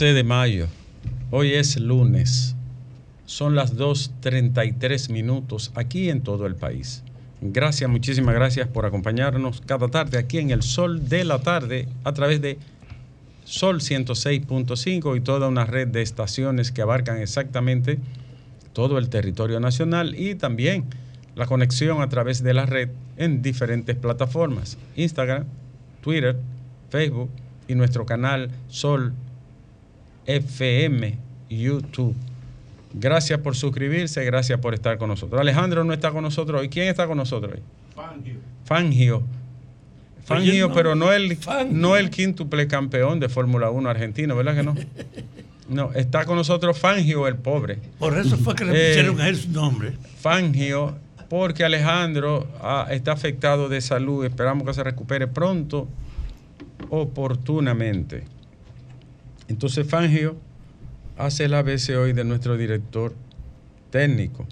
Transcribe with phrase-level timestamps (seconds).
[0.00, 0.66] 15 de mayo.
[1.30, 2.56] Hoy es lunes.
[3.26, 7.04] Son las 2.33 minutos aquí en todo el país.
[7.42, 12.14] Gracias, muchísimas gracias por acompañarnos cada tarde aquí en el Sol de la Tarde a
[12.14, 12.56] través de
[13.44, 17.98] Sol 106.5 y toda una red de estaciones que abarcan exactamente
[18.72, 20.86] todo el territorio nacional y también
[21.34, 25.44] la conexión a través de la red en diferentes plataformas, Instagram,
[26.00, 26.38] Twitter,
[26.88, 27.28] Facebook
[27.68, 29.12] y nuestro canal Sol
[30.26, 31.18] FM
[31.48, 32.14] YouTube.
[32.92, 35.40] Gracias por suscribirse, gracias por estar con nosotros.
[35.40, 36.68] Alejandro no está con nosotros hoy.
[36.68, 37.62] ¿Quién está con nosotros hoy?
[37.94, 38.34] Fangio.
[38.64, 39.22] Fangio.
[40.24, 41.38] Fangio, pero no el,
[41.70, 44.74] no el quíntuple campeón de Fórmula 1 argentino, ¿verdad que no?
[45.70, 47.78] No, está con nosotros Fangio el pobre.
[48.00, 49.92] Por eso fue que le pusieron a él su nombre.
[50.18, 50.96] Fangio,
[51.28, 54.24] porque Alejandro ah, está afectado de salud.
[54.24, 55.86] Esperamos que se recupere pronto,
[56.88, 58.24] oportunamente.
[59.50, 60.36] Entonces Fangio
[61.18, 63.14] hace el ABC hoy de nuestro director
[63.90, 64.46] técnico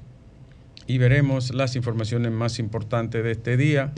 [0.89, 3.93] y veremos las informaciones más importantes de este día.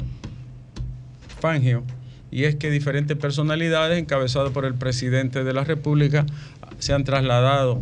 [1.41, 1.85] Fangio,
[2.31, 6.27] y es que diferentes personalidades encabezadas por el presidente de la República
[6.79, 7.81] se han trasladado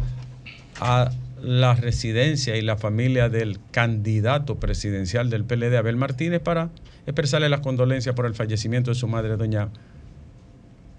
[0.81, 1.11] a
[1.43, 6.71] la residencia y la familia del candidato presidencial del PLD, Abel Martínez, para
[7.05, 9.71] expresarle las condolencias por el fallecimiento de su madre, doña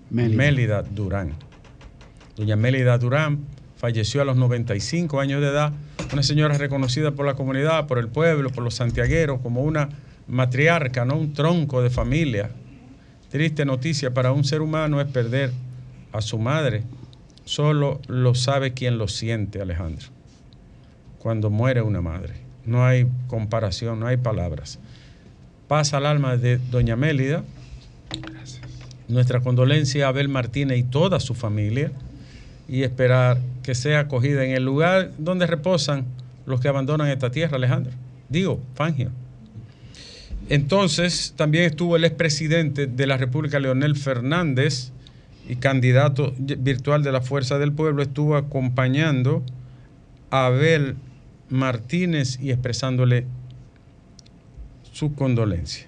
[0.09, 1.48] Mélida, Durán.
[2.39, 3.45] Doña Mélida Durán
[3.77, 5.73] falleció a los 95 años de edad,
[6.11, 9.89] una señora reconocida por la comunidad, por el pueblo, por los santiagueros, como una
[10.27, 11.17] matriarca, ¿no?
[11.17, 12.49] un tronco de familia.
[13.29, 15.51] Triste noticia para un ser humano es perder
[16.11, 16.83] a su madre.
[17.45, 20.07] Solo lo sabe quien lo siente, Alejandro
[21.19, 22.35] cuando muere una madre.
[22.65, 24.79] No hay comparación, no hay palabras.
[25.67, 27.43] Pasa al alma de doña Mélida.
[29.07, 31.91] Nuestra condolencia a Abel Martínez y toda su familia
[32.69, 36.05] y esperar que sea acogida en el lugar donde reposan
[36.45, 37.93] los que abandonan esta tierra, Alejandro.
[38.29, 39.09] Digo, Fangio.
[40.49, 44.91] Entonces, también estuvo el expresidente de la República, Leonel Fernández,
[45.49, 49.43] y candidato virtual de la Fuerza del Pueblo, estuvo acompañando
[50.29, 50.95] a Abel
[51.49, 53.25] Martínez y expresándole
[54.93, 55.87] su condolencia.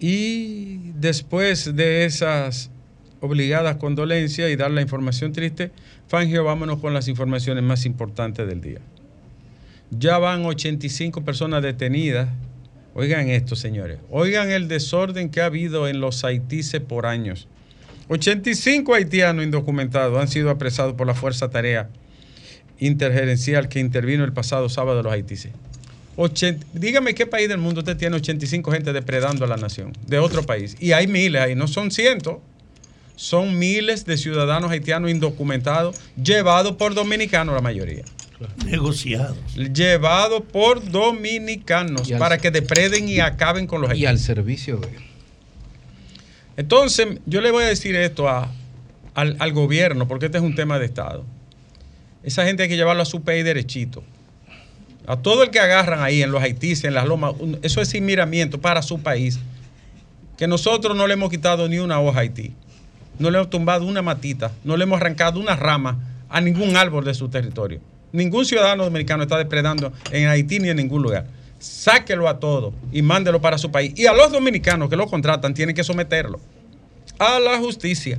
[0.00, 2.70] Y después de esas
[3.20, 5.70] obligadas condolencias y dar la información triste,
[6.08, 8.80] Fangio, vámonos con las informaciones más importantes del día.
[9.90, 12.28] Ya van 85 personas detenidas.
[12.94, 13.98] Oigan esto, señores.
[14.10, 17.48] Oigan el desorden que ha habido en los Haitises por años.
[18.08, 21.90] 85 haitianos indocumentados han sido apresados por la Fuerza Tarea
[22.78, 25.52] intergerencial que intervino el pasado sábado los haitises.
[26.72, 30.44] dígame qué país del mundo usted tiene 85 gente depredando a la nación, de otro
[30.44, 30.76] país.
[30.80, 32.38] Y hay miles ahí, no son cientos,
[33.18, 38.04] son miles de ciudadanos haitianos indocumentados, llevados por dominicanos la mayoría.
[38.64, 39.36] Negociados.
[39.56, 44.20] Llevados por dominicanos para que depreden y acaben con los haitianos.
[44.20, 44.88] Y al servicio de...
[46.56, 48.50] Entonces, yo le voy a decir esto a,
[49.14, 51.24] al, al gobierno, porque este es un tema de Estado
[52.22, 54.02] esa gente hay que llevarlo a su país derechito.
[55.06, 58.04] A todo el que agarran ahí en los Haitíes, en las lomas, eso es sin
[58.04, 59.38] miramiento para su país.
[60.36, 62.52] Que nosotros no le hemos quitado ni una hoja a Haití.
[63.18, 64.52] No le hemos tumbado una matita.
[64.64, 65.98] No le hemos arrancado una rama
[66.28, 67.80] a ningún árbol de su territorio.
[68.12, 71.26] Ningún ciudadano dominicano está depredando en Haití ni en ningún lugar.
[71.58, 73.92] Sáquelo a todo y mándelo para su país.
[73.96, 76.40] Y a los dominicanos que lo contratan tienen que someterlo
[77.18, 78.18] a la justicia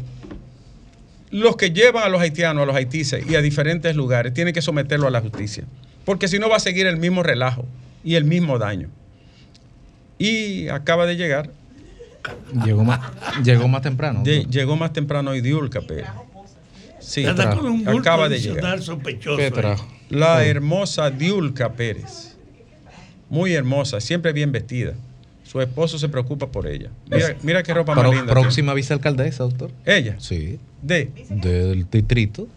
[1.31, 4.61] los que llevan a los haitianos, a los haitises y a diferentes lugares, tienen que
[4.61, 5.63] someterlo a la justicia.
[6.05, 7.65] Porque si no va a seguir el mismo relajo
[8.03, 8.89] y el mismo daño.
[10.17, 11.51] Y acaba de llegar.
[12.65, 12.99] Llegó más,
[13.43, 14.23] llegó más temprano.
[14.23, 16.07] llegó más temprano hoy Diulca Pérez.
[16.99, 18.79] Sí, acaba de llegar.
[20.09, 22.37] La hermosa Diulca Pérez.
[23.29, 24.93] Muy hermosa, siempre bien vestida.
[25.43, 26.89] Su esposo se preocupa por ella.
[27.09, 28.27] Mira, mira qué ropa más linda.
[28.33, 29.71] Próxima vicealcaldesa, doctor.
[29.85, 30.15] ¿Ella?
[30.19, 30.59] Sí.
[30.81, 31.11] ¿De?
[31.29, 32.47] Del distrito.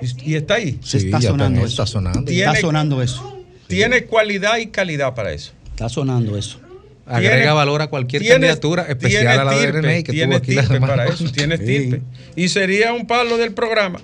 [0.00, 0.78] ¿Y, está ahí?
[0.82, 2.30] Sí, está, sonando está sonando.
[2.30, 3.44] está sonando eso.
[3.66, 5.52] Tiene cualidad y calidad para eso.
[5.70, 6.58] Está sonando eso.
[7.06, 11.56] Agrega valor a cualquier candidatura, especial a la DRN que tiene aquí para eso, tiene
[11.56, 12.00] sí.
[12.34, 14.00] Y sería un palo del programa.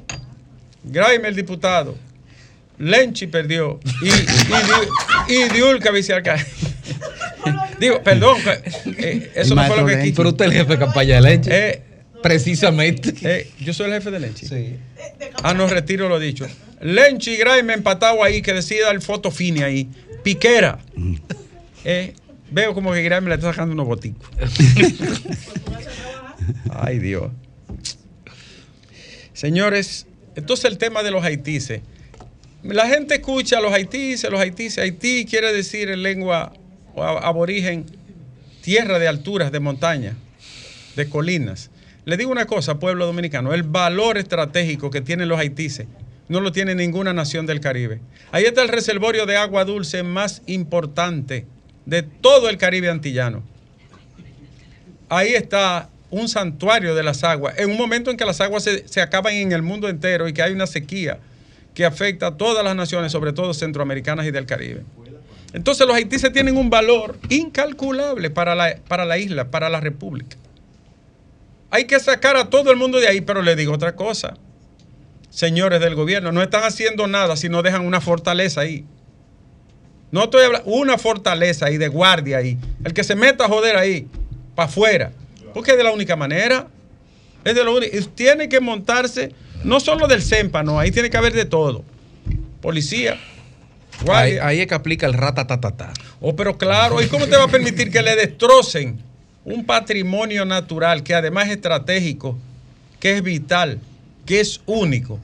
[0.84, 1.96] Graeme el diputado.
[2.78, 3.78] Lenchi perdió.
[4.02, 4.12] Y, y,
[5.28, 6.44] y, y Diulca vicealcalde.
[7.78, 8.38] Digo, perdón,
[8.98, 10.16] eh, eso no fue lo que quiso.
[10.16, 11.50] Pero usted es el jefe de campaña de leche.
[11.52, 11.82] Eh,
[12.22, 13.14] Precisamente.
[13.22, 14.46] Eh, yo soy el jefe de Lenchi.
[14.46, 14.76] Sí.
[15.42, 16.46] Ah, no retiro lo dicho.
[16.80, 19.88] Lenchi y me empatado ahí, que decida el foto fine ahí.
[20.22, 20.78] Piquera.
[20.94, 21.16] Mm.
[22.52, 24.28] Veo como que Graeme le está sacando unos boticos.
[26.70, 27.30] Ay, Dios.
[29.32, 30.06] Señores,
[30.36, 31.80] entonces el tema de los haitises.
[32.62, 34.78] La gente escucha a los haitises, los haitises.
[34.78, 36.52] Haití quiere decir en lengua
[36.96, 37.86] aborigen
[38.62, 40.14] tierra de alturas, de montaña,
[40.94, 41.70] de colinas.
[42.04, 45.86] Le digo una cosa, pueblo dominicano, el valor estratégico que tienen los haitises
[46.28, 48.00] no lo tiene ninguna nación del Caribe.
[48.30, 51.46] Ahí está el reservorio de agua dulce más importante
[51.86, 53.42] de todo el Caribe antillano.
[55.08, 59.00] Ahí está un santuario de las aguas, en un momento en que las aguas se,
[59.00, 61.18] acaban en el mundo entero y que hay una sequía
[61.74, 64.82] que afecta a todas las naciones, sobre todo centroamericanas y del Caribe.
[65.54, 70.36] Entonces los haitises tienen un valor incalculable para la, para la isla, para la república.
[71.70, 74.34] Hay que sacar a todo el mundo de ahí, pero le digo otra cosa.
[75.30, 78.84] Señores del gobierno, no están haciendo nada si no dejan una fortaleza ahí.
[80.12, 82.58] No estoy hablando, una fortaleza ahí de guardia ahí.
[82.84, 84.06] El que se meta a joder ahí,
[84.54, 85.12] para afuera.
[85.52, 86.68] Porque es de la única manera.
[87.44, 87.96] Es de lo único.
[88.14, 89.32] Tiene que montarse,
[89.64, 91.82] no solo del CEMPA, no, ahí tiene que haber de todo.
[92.60, 93.18] Policía,
[94.08, 95.92] Ahí, es que aplica el ratatatata.
[96.20, 98.98] Oh, pero claro, ¿y cómo te va a permitir que le destrocen
[99.44, 102.38] un patrimonio natural que además es estratégico,
[102.98, 103.80] que es vital,
[104.26, 105.20] que es único?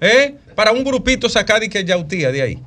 [0.00, 0.34] ¿Eh?
[0.54, 2.58] Para un grupito sacar y que yautía de ahí.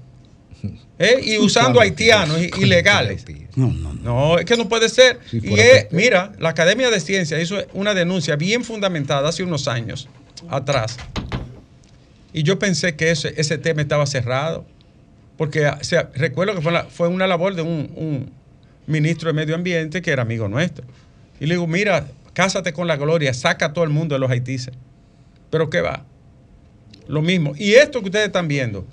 [1.03, 1.19] ¿Eh?
[1.21, 3.25] Y usando haitianos ilegales.
[3.55, 4.39] No, no, no.
[4.39, 5.19] es que no puede ser.
[5.31, 10.07] y es, mira, la Academia de Ciencias hizo una denuncia bien fundamentada hace unos años
[10.49, 10.97] atrás.
[12.31, 14.65] Y yo pensé que ese, ese tema estaba cerrado.
[15.37, 15.69] Porque
[16.13, 18.31] recuerdo que fue, una labor de un,
[18.85, 20.85] ministro de Medio Ambiente que era amigo nuestro.
[21.39, 24.29] Y le digo, mira, cásate con la gloria, saca a todo el mundo de los
[24.29, 24.73] haitises.
[25.49, 26.05] Pero ¿qué va?
[27.07, 27.53] Lo mismo.
[27.57, 28.85] Y esto que ustedes están viendo,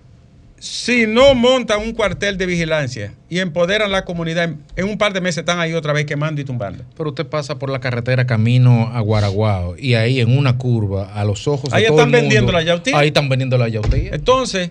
[0.61, 5.23] si no montan un cuartel de vigilancia y empoderan la comunidad, en un par de
[5.23, 6.85] meses están ahí otra vez quemando y tumbando.
[6.99, 11.25] Pero usted pasa por la carretera camino a Guaraguao y ahí en una curva, a
[11.25, 12.99] los ojos ahí de todo están vendiendo la yautía.
[12.99, 14.11] Ahí están vendiendo la yautía.
[14.13, 14.71] Entonces,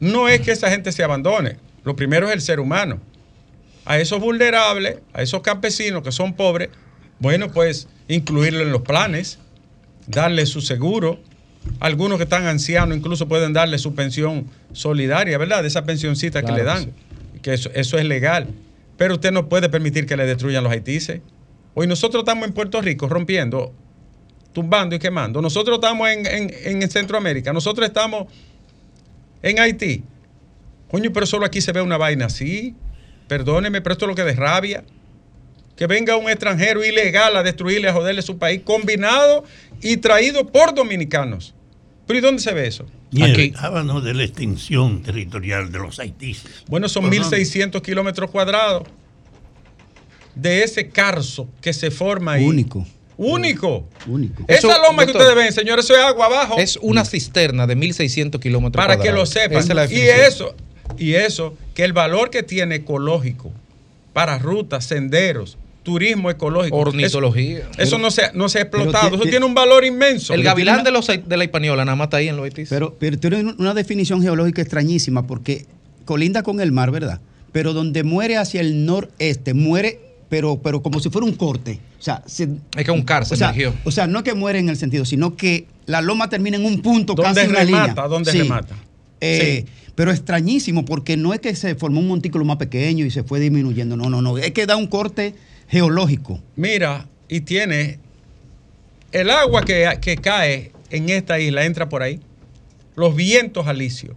[0.00, 1.56] no es que esa gente se abandone.
[1.82, 3.00] Lo primero es el ser humano.
[3.86, 6.68] A esos vulnerables, a esos campesinos que son pobres,
[7.20, 9.38] bueno, pues incluirlo en los planes,
[10.06, 11.20] darle su seguro.
[11.78, 15.64] Algunos que están ancianos incluso pueden darle su pensión solidaria, ¿verdad?
[15.64, 16.92] Esa pensioncita que le dan,
[17.42, 18.48] que eso, es legal.
[18.96, 21.20] Pero usted no puede permitir que le destruyan los haitises.
[21.74, 23.72] Hoy nosotros estamos en Puerto Rico rompiendo,
[24.52, 25.40] tumbando y quemando.
[25.40, 27.52] Nosotros estamos en, en Centroamérica.
[27.52, 28.26] Nosotros estamos
[29.42, 30.04] en Haití.
[30.90, 32.74] Coño, pero solo aquí se ve una vaina así.
[33.28, 34.84] Perdóneme, pero esto es lo que de rabia.
[35.80, 39.44] Que venga un extranjero ilegal a destruirle, a joderle su país, combinado
[39.80, 41.54] y traído por dominicanos.
[42.06, 42.84] ¿Pero y dónde se ve eso?
[43.10, 43.54] Y aquí.
[43.56, 46.44] Háblanos de la extensión territorial de los haitíes.
[46.66, 48.82] Bueno, son 1.600 kilómetros cuadrados
[50.34, 52.44] de ese carso que se forma ahí.
[52.44, 52.86] Único.
[53.16, 53.88] Único.
[54.06, 54.44] Único.
[54.48, 56.58] Esa loma que ustedes ven, señores, eso es agua abajo.
[56.58, 59.64] Es una cisterna de 1.600 kilómetros Para que lo sepan.
[59.90, 60.54] y eso,
[60.98, 63.50] y eso, que el valor que tiene ecológico
[64.12, 66.76] para rutas, senderos, turismo ecológico.
[66.76, 67.68] Ornitología.
[67.78, 69.16] Eso, no, se, no se ha explotado.
[69.16, 70.34] Eso tiene un valor inmenso.
[70.34, 73.18] El gavilán de, los, de la Hispaniola nada más está ahí en los Pero, pero
[73.18, 75.66] tiene una definición geológica extrañísima porque
[76.04, 77.20] colinda con el mar, ¿verdad?
[77.52, 81.80] Pero donde muere hacia el noreste, muere pero, pero como si fuera un corte.
[81.98, 83.52] O sea, es que un cárcel, o sea,
[83.84, 86.80] o sea, no que muere en el sentido, sino que la loma termina en un
[86.80, 87.94] punto casi en la línea.
[88.08, 88.76] ¿Dónde remata?
[89.20, 93.22] Eh, pero extrañísimo, porque no es que se formó un montículo más pequeño y se
[93.22, 93.96] fue disminuyendo.
[93.96, 94.38] No, no, no.
[94.38, 95.34] Es que da un corte
[95.70, 96.42] geológico.
[96.56, 97.98] Mira, y tiene
[99.12, 102.20] el agua que, que cae en esta isla, entra por ahí.
[102.96, 104.16] Los vientos alisios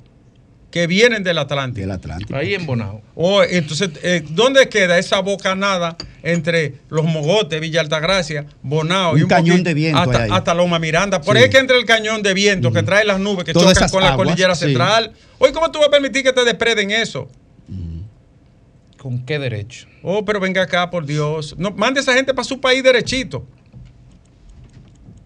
[0.71, 1.81] que vienen del Atlántico.
[1.81, 2.35] Del Atlántico.
[2.35, 3.03] Ahí en Bonao.
[3.13, 9.29] Oh, entonces, eh, ¿dónde queda esa bocanada entre los Mogotes, Villa Altagracia, Bonao y un
[9.29, 11.21] cañón de viento hasta, hasta, Loma Miranda?
[11.21, 14.01] Por ahí que entre el cañón de viento que trae las nubes que chocan con
[14.01, 15.13] la cordillera central.
[15.37, 17.29] Hoy, ¿cómo tú vas a permitir que te despreden eso?
[19.03, 19.85] ¿Con qué derecho?
[20.01, 21.55] Oh, pero venga acá, por Dios.
[21.57, 23.45] No, mande esa gente para su país derechito.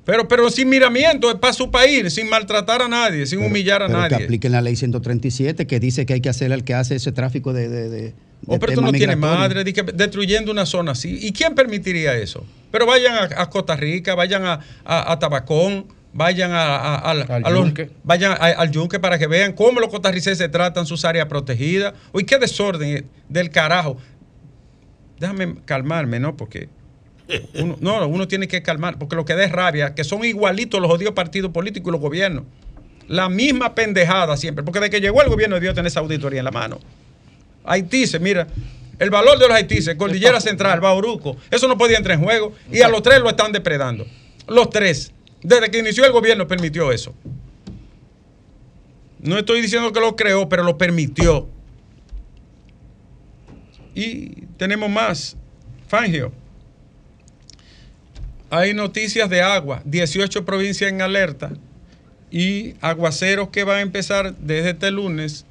[0.03, 3.87] Pero, pero sin miramiento, es para su país, sin maltratar a nadie, sin humillar a
[3.87, 4.17] nadie.
[4.17, 7.11] Que apliquen la ley 137 que dice que hay que hacer al que hace ese
[7.11, 7.69] tráfico de.
[7.69, 8.13] de,
[8.47, 11.19] oh, pero tú no tienes madre, destruyendo una zona así.
[11.21, 12.47] ¿Y quién permitiría eso?
[12.71, 14.43] Pero vayan a, Costa Rica, vayan
[14.85, 17.91] a, Tabacón, vayan a, al, yunque.
[18.03, 21.93] vayan al yunque para que vean cómo los costarricenses tratan sus áreas protegidas.
[22.13, 23.97] Uy, qué desorden del carajo.
[25.19, 26.37] Déjame calmarme, ¿no?
[26.37, 26.69] Porque
[27.55, 30.81] uno, no, uno tiene que calmar, porque lo que da es rabia, que son igualitos
[30.81, 32.43] los odios partidos políticos y los gobiernos.
[33.07, 36.45] La misma pendejada siempre, porque de que llegó el gobierno debió tener esa auditoría en
[36.45, 36.79] la mano.
[37.63, 38.47] Haití, mira,
[38.99, 42.81] el valor de los haitises, Cordillera Central, Bauruco, eso no podía entrar en juego y
[42.81, 44.05] a los tres lo están depredando.
[44.47, 45.11] Los tres.
[45.41, 47.13] Desde que inició el gobierno permitió eso.
[49.19, 51.47] No estoy diciendo que lo creó, pero lo permitió.
[53.93, 55.35] Y tenemos más.
[55.87, 56.31] Fangio.
[58.49, 59.81] Hay noticias de agua.
[59.85, 61.51] 18 provincias en alerta.
[62.29, 65.45] Y aguaceros que van a empezar desde este lunes,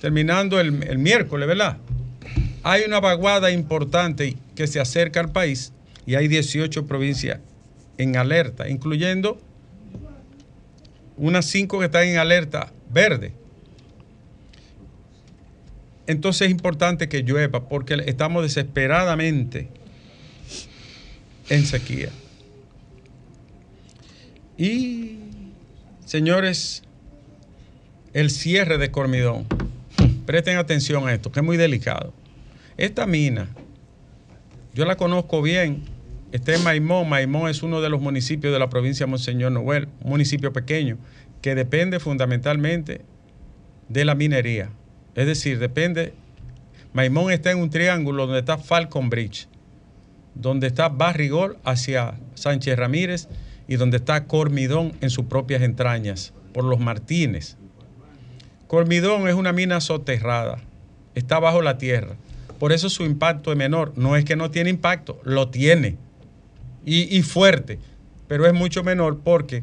[0.00, 1.78] terminando el, el miércoles, ¿verdad?
[2.62, 5.72] Hay una vaguada importante que se acerca al país
[6.06, 7.40] y hay 18 provincias
[8.00, 9.38] en alerta, incluyendo
[11.16, 13.32] unas 5 que están en alerta verde.
[16.06, 19.68] Entonces es importante que llueva porque estamos desesperadamente
[21.50, 22.08] en sequía.
[24.56, 25.18] Y,
[26.06, 26.82] señores,
[28.12, 29.46] el cierre de Cormidón.
[30.26, 32.14] Presten atención a esto, que es muy delicado.
[32.76, 33.50] Esta mina,
[34.74, 35.84] yo la conozco bien,
[36.32, 37.08] está en Maimón.
[37.08, 40.98] Maimón es uno de los municipios de la provincia de Monseñor Noel, un municipio pequeño
[41.42, 43.02] que depende fundamentalmente
[43.88, 44.70] de la minería.
[45.14, 46.14] Es decir, depende.
[46.92, 49.48] Maimón está en un triángulo donde está Falcon Bridge,
[50.34, 53.28] donde está Barrigol hacia Sánchez Ramírez
[53.68, 57.56] y donde está Cormidón en sus propias entrañas, por los Martínez.
[58.66, 60.58] Cormidón es una mina soterrada,
[61.14, 62.16] está bajo la tierra.
[62.60, 63.94] Por eso su impacto es menor.
[63.96, 65.96] No es que no tiene impacto, lo tiene.
[66.84, 67.78] Y, y fuerte,
[68.28, 69.62] pero es mucho menor porque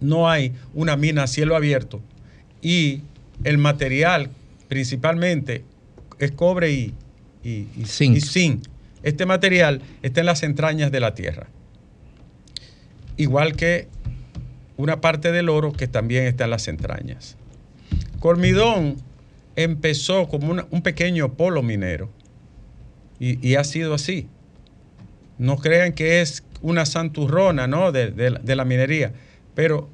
[0.00, 2.00] no hay una mina a cielo abierto
[2.62, 3.02] y
[3.44, 4.30] el material
[4.68, 5.64] principalmente
[6.18, 6.94] es cobre y,
[7.44, 8.66] y, zinc.
[9.02, 11.46] Este material está en las entrañas de la tierra.
[13.16, 13.88] Igual que
[14.76, 17.36] una parte del oro que también está en las entrañas.
[18.20, 18.96] Cormidón
[19.56, 22.10] empezó como un pequeño polo minero
[23.20, 24.28] y, ha sido así.
[25.38, 27.92] No crean que es una santurrona ¿no?
[27.92, 29.12] de la minería
[29.58, 29.90] pero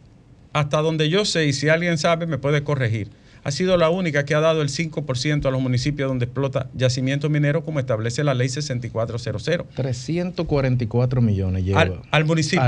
[0.52, 3.08] hasta donde yo sé, y si alguien sabe, me puede corregir.
[3.44, 7.30] Ha sido la única que ha dado el 5% a los municipios donde explota yacimiento
[7.30, 9.66] minero, como establece la ley 6400.
[9.74, 11.80] 344 millones lleva.
[12.10, 12.62] Al, municipio.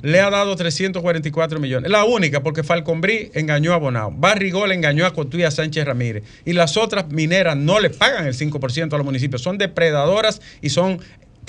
[0.00, 1.90] Le ha dado 344 millones.
[1.90, 4.10] La única, porque Falconbrí engañó a Bonao.
[4.10, 6.24] Barrigol engañó a Cotuya Sánchez Ramírez.
[6.46, 9.42] Y las otras mineras no le pagan el 5% a los municipios.
[9.42, 11.00] Son depredadoras y son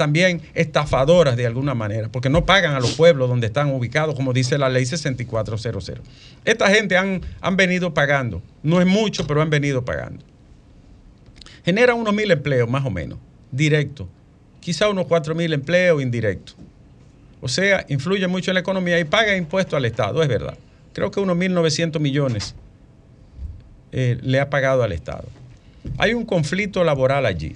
[0.01, 4.33] también estafadoras de alguna manera, porque no pagan a los pueblos donde están ubicados, como
[4.33, 6.01] dice la ley 6400.
[6.43, 10.25] Esta gente han, han venido pagando, no es mucho, pero han venido pagando.
[11.63, 13.19] Genera unos mil empleos, más o menos,
[13.51, 14.07] directos.
[14.59, 16.55] Quizá unos cuatro mil empleos indirectos.
[17.39, 20.57] O sea, influye mucho en la economía y paga impuestos al Estado, es verdad.
[20.93, 22.55] Creo que unos 1.900 millones
[23.91, 25.27] eh, le ha pagado al Estado.
[25.99, 27.55] Hay un conflicto laboral allí.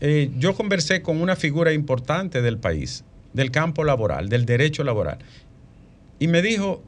[0.00, 5.18] Eh, yo conversé con una figura importante del país, del campo laboral, del derecho laboral,
[6.18, 6.82] y me dijo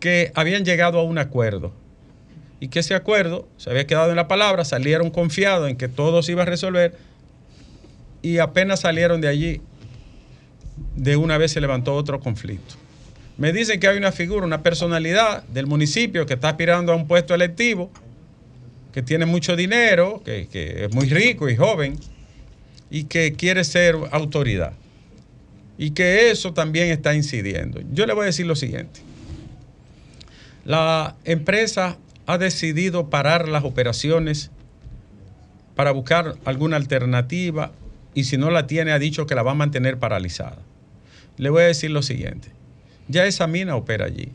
[0.00, 1.72] que habían llegado a un acuerdo
[2.60, 6.22] y que ese acuerdo se había quedado en la palabra, salieron confiados en que todo
[6.22, 6.96] se iba a resolver
[8.22, 9.60] y apenas salieron de allí,
[10.94, 12.74] de una vez se levantó otro conflicto.
[13.36, 17.06] Me dicen que hay una figura, una personalidad del municipio que está aspirando a un
[17.06, 17.90] puesto electivo
[18.96, 21.98] que tiene mucho dinero, que, es muy rico y joven,
[22.88, 24.72] y que quiere ser autoridad.
[25.76, 27.82] Y que eso también está incidiendo.
[27.92, 29.00] Yo le voy a decir lo siguiente.
[30.64, 34.50] La empresa ha decidido parar las operaciones
[35.74, 37.72] para buscar alguna alternativa
[38.14, 40.62] y si no la tiene ha dicho que la va a mantener paralizada.
[41.36, 42.48] Le voy a decir lo siguiente.
[43.08, 44.32] Ya esa mina opera allí.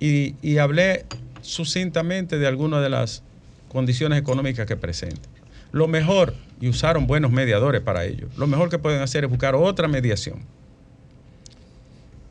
[0.00, 1.04] Y, y hablé
[1.50, 3.22] sucintamente de algunas de las
[3.68, 5.28] condiciones económicas que presenta.
[5.72, 9.54] Lo mejor, y usaron buenos mediadores para ello, lo mejor que pueden hacer es buscar
[9.54, 10.40] otra mediación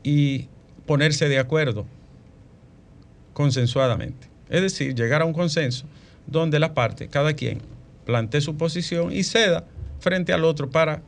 [0.04, 0.48] y
[0.86, 1.86] ponerse de acuerdo
[3.34, 4.28] consensuadamente.
[4.50, 5.86] Es decir, llegar a un consenso
[6.26, 7.62] donde la parte, cada quien,
[8.06, 9.66] plantee su posición y ceda
[10.00, 11.02] frente al otro para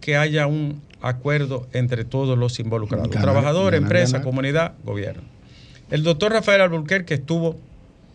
[0.00, 5.35] que haya un acuerdo entre todos los involucrados, trabajador, empresa, comunidad, gobierno.
[5.90, 7.56] El doctor Rafael Alburquerque estuvo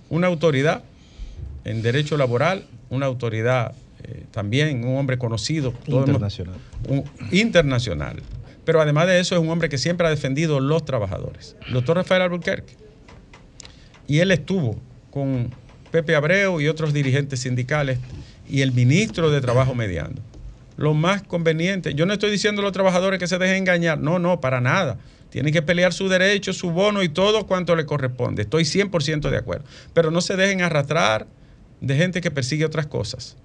[0.10, 0.84] una autoridad
[1.64, 3.74] en derecho laboral, una autoridad
[4.04, 5.74] eh, también, un hombre conocido.
[5.86, 6.56] Internacional.
[7.32, 8.22] internacional.
[8.66, 11.56] Pero además de eso es un hombre que siempre ha defendido los trabajadores.
[11.68, 12.76] El doctor Rafael Alburquerque.
[14.08, 14.78] Y él estuvo
[15.10, 15.52] con
[15.92, 18.00] Pepe Abreu y otros dirigentes sindicales
[18.50, 20.22] y el ministro de Trabajo mediando.
[20.78, 24.20] Lo más conveniente, yo no estoy diciendo a los trabajadores que se dejen engañar, no,
[24.20, 24.98] no, para nada.
[25.32, 28.44] Tienen que pelear su derecho, su bono y todo cuanto le corresponde.
[28.44, 29.66] Estoy 100% de acuerdo.
[29.94, 31.26] Pero no se dejen arrastrar
[31.80, 33.38] de gente que persigue otras cosas.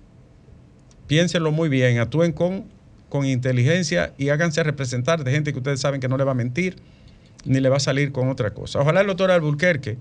[1.06, 2.76] Piénsenlo muy bien, actúen con
[3.08, 6.34] con inteligencia y háganse representar de gente que ustedes saben que no le va a
[6.34, 6.76] mentir
[7.44, 8.80] ni le va a salir con otra cosa.
[8.80, 9.98] Ojalá el doctor Alburquerque,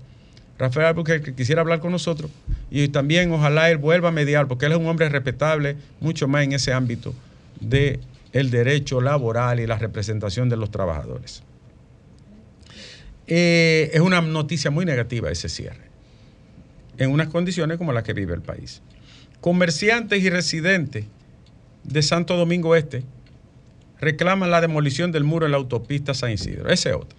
[0.58, 2.30] Rafael Alburquerque, quisiera hablar con nosotros
[2.70, 6.42] y también ojalá él vuelva a mediar, porque él es un hombre respetable, mucho más
[6.42, 7.14] en ese ámbito
[7.60, 8.00] de
[8.32, 11.42] el derecho laboral y la representación de los trabajadores.
[13.26, 15.90] Eh, es una noticia muy negativa ese cierre,
[16.98, 18.82] en unas condiciones como las que vive el país.
[19.40, 21.04] Comerciantes y residentes
[21.84, 23.04] de Santo Domingo Este
[24.00, 26.68] reclaman la demolición del muro en la autopista San Isidro.
[26.68, 27.18] Ese es otro.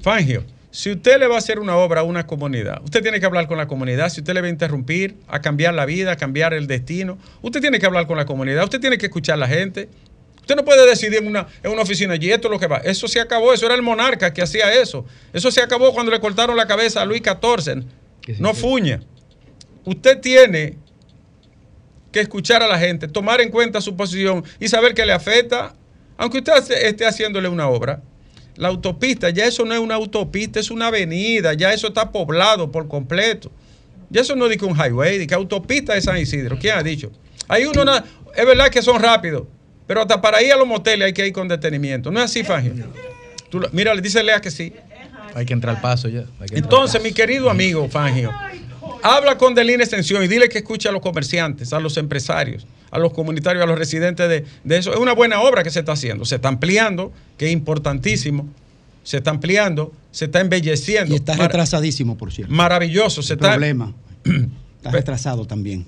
[0.00, 3.26] Fangio, si usted le va a hacer una obra a una comunidad, usted tiene que
[3.26, 4.08] hablar con la comunidad.
[4.08, 7.60] Si usted le va a interrumpir, a cambiar la vida, a cambiar el destino, usted
[7.60, 8.64] tiene que hablar con la comunidad.
[8.64, 9.88] Usted tiene que escuchar a la gente.
[10.50, 12.78] Usted no puede decidir en una, en una oficina allí, esto es lo que va.
[12.78, 15.06] Eso se acabó, eso era el monarca que hacía eso.
[15.32, 17.84] Eso se acabó cuando le cortaron la cabeza a Luis XIV.
[18.40, 19.00] No fuña.
[19.84, 20.76] Usted tiene
[22.10, 25.76] que escuchar a la gente, tomar en cuenta su posición y saber que le afecta,
[26.16, 28.02] aunque usted esté haciéndole una obra.
[28.56, 32.72] La autopista, ya eso no es una autopista, es una avenida, ya eso está poblado
[32.72, 33.52] por completo.
[34.08, 36.58] Ya eso no dice un highway, dice autopista de San Isidro.
[36.58, 37.12] ¿Quién ha dicho?
[37.46, 37.84] Hay uno,
[38.34, 39.44] es verdad que son rápidos,
[39.90, 42.12] pero hasta para ir a los moteles hay que ir con detenimiento.
[42.12, 42.74] ¿No es así, Fangio?
[43.72, 44.72] mira, le dice Lea que sí.
[45.34, 46.26] Hay que entrar al paso ya.
[46.52, 48.30] Entonces, mi querido amigo Fangio,
[49.02, 53.00] habla con Delina Extensión y dile que escuche a los comerciantes, a los empresarios, a
[53.00, 54.92] los comunitarios, a los residentes de, de, eso.
[54.92, 56.24] Es una buena obra que se está haciendo.
[56.24, 58.48] Se está ampliando, que es importantísimo.
[59.02, 61.12] Se está ampliando, se está embelleciendo.
[61.12, 62.54] Y está retrasadísimo, por cierto.
[62.54, 63.24] Maravilloso.
[63.24, 63.92] Se está, problema.
[64.22, 64.38] Está
[64.84, 65.86] retrasado también.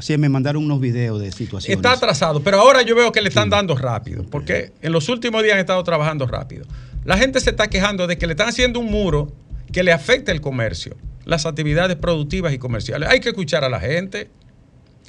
[0.00, 1.76] sí, me mandaron unos videos de situaciones.
[1.76, 5.42] Está atrasado, pero ahora yo veo que le están dando rápido, porque en los últimos
[5.42, 6.66] días han estado trabajando rápido.
[7.04, 9.32] La gente se está quejando de que le están haciendo un muro
[9.72, 13.08] que le afecta el comercio, las actividades productivas y comerciales.
[13.08, 14.30] Hay que escuchar a la gente.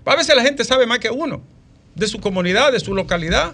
[0.05, 1.41] A veces la gente sabe más que uno,
[1.95, 3.53] de su comunidad, de su localidad,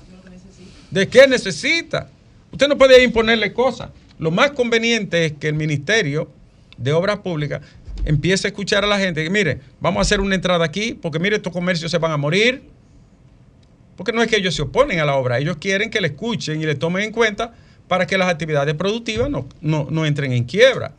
[0.91, 2.09] de qué necesita.
[2.51, 3.89] Usted no puede imponerle cosas.
[4.17, 6.29] Lo más conveniente es que el Ministerio
[6.77, 7.61] de Obras Públicas
[8.05, 9.23] empiece a escuchar a la gente.
[9.23, 12.17] Que, mire, vamos a hacer una entrada aquí, porque mire, estos comercios se van a
[12.17, 12.63] morir.
[13.97, 16.61] Porque no es que ellos se oponen a la obra, ellos quieren que le escuchen
[16.61, 17.53] y le tomen en cuenta
[17.87, 20.93] para que las actividades productivas no, no entren en quiebra.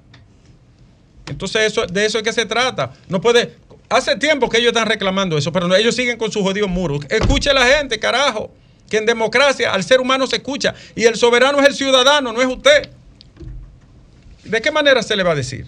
[1.29, 2.93] Entonces, eso, de eso es que se trata.
[3.09, 3.57] No puede,
[3.89, 7.05] Hace tiempo que ellos están reclamando eso, pero ellos siguen con sus jodidos muros.
[7.09, 8.51] Escuche a la gente, carajo.
[8.91, 10.75] Que en democracia al ser humano se escucha.
[10.95, 12.89] Y el soberano es el ciudadano, no es usted.
[14.45, 15.67] ¿De qué manera se le va a decir?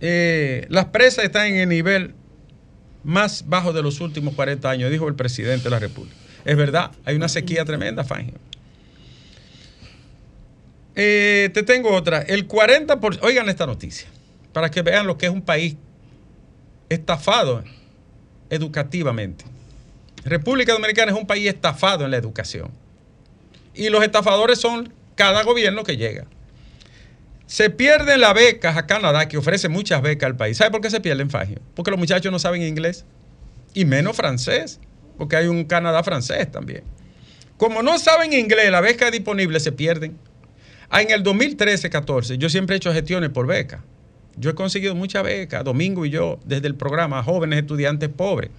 [0.00, 2.14] Eh, las presas están en el nivel
[3.04, 6.16] más bajo de los últimos 40 años, dijo el presidente de la República.
[6.44, 8.34] Es verdad, hay una sequía tremenda, Fangio.
[10.94, 12.22] Eh, te tengo otra.
[12.22, 14.08] El 40%, oigan esta noticia,
[14.52, 15.76] para que vean lo que es un país
[16.88, 17.62] estafado
[18.50, 19.44] educativamente.
[20.24, 22.70] República Dominicana es un país estafado en la educación.
[23.74, 26.26] Y los estafadores son cada gobierno que llega.
[27.46, 30.56] Se pierden las becas a Canadá, que ofrece muchas becas al país.
[30.56, 31.60] ¿Sabe por qué se pierden, Fagio?
[31.74, 33.04] Porque los muchachos no saben inglés.
[33.72, 34.80] Y menos francés,
[35.16, 36.82] porque hay un Canadá francés también.
[37.56, 40.18] Como no saben inglés, la beca disponible se pierden.
[40.90, 43.84] Ah, en el 2013-14, yo siempre he hecho gestiones por beca.
[44.36, 48.50] Yo he conseguido muchas becas, Domingo y yo, desde el programa Jóvenes Estudiantes Pobres.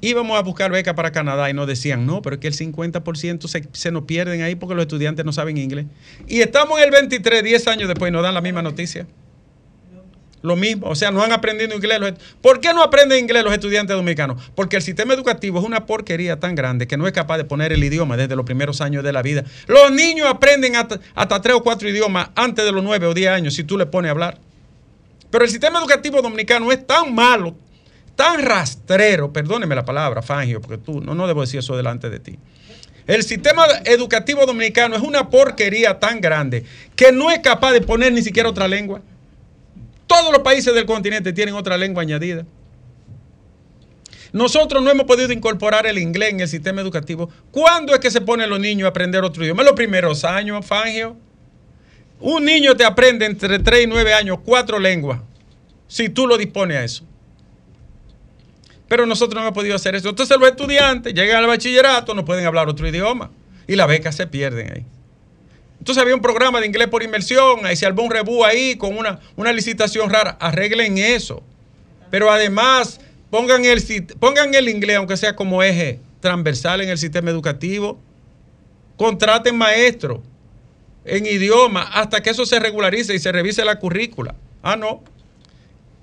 [0.00, 3.48] Íbamos a buscar becas para Canadá y nos decían, no, pero es que el 50%
[3.48, 5.86] se, se, nos pierden ahí porque los estudiantes no saben inglés.
[6.26, 9.06] Y estamos en el 23, 10 años después, y nos dan la misma noticia.
[10.42, 12.14] Lo mismo, o sea, no han aprendido inglés.
[12.40, 14.50] ¿Por qué no aprenden inglés los estudiantes dominicanos?
[14.54, 17.72] Porque el sistema educativo es una porquería tan grande que no es capaz de poner
[17.72, 19.44] el idioma desde los primeros años de la vida.
[19.66, 23.54] Los niños aprenden hasta, tres o cuatro idiomas antes de los nueve o diez años
[23.54, 24.38] si tú le pones a hablar.
[25.30, 27.56] Pero el sistema educativo dominicano es tan malo,
[28.18, 32.18] tan rastrero, perdóneme la palabra, Fangio, porque tú no, no debo decir eso delante de
[32.18, 32.36] ti.
[33.06, 36.64] El sistema educativo dominicano es una porquería tan grande
[36.96, 39.02] que no es capaz de poner ni siquiera otra lengua.
[40.08, 42.44] Todos los países del continente tienen otra lengua añadida.
[44.32, 47.30] Nosotros no hemos podido incorporar el inglés en el sistema educativo.
[47.52, 49.62] ¿Cuándo es que se ponen los niños a aprender otro idioma?
[49.62, 51.16] En los primeros años, Fangio.
[52.18, 55.20] Un niño te aprende entre 3 y 9 años cuatro lenguas,
[55.86, 57.04] si tú lo dispones a eso.
[58.88, 60.08] Pero nosotros no hemos podido hacer eso.
[60.08, 63.30] Entonces los estudiantes llegan al bachillerato, no pueden hablar otro idioma
[63.66, 64.86] y las becas se pierden ahí.
[65.78, 68.96] Entonces había un programa de inglés por inmersión, ahí se armó un rebú ahí con
[68.96, 70.36] una, una licitación rara.
[70.40, 71.42] Arreglen eso.
[72.10, 73.82] Pero además, pongan el,
[74.18, 78.00] pongan el inglés, aunque sea como eje transversal en el sistema educativo.
[78.96, 80.20] Contraten maestros
[81.04, 84.34] en idioma hasta que eso se regularice y se revise la currícula.
[84.62, 85.04] Ah, no.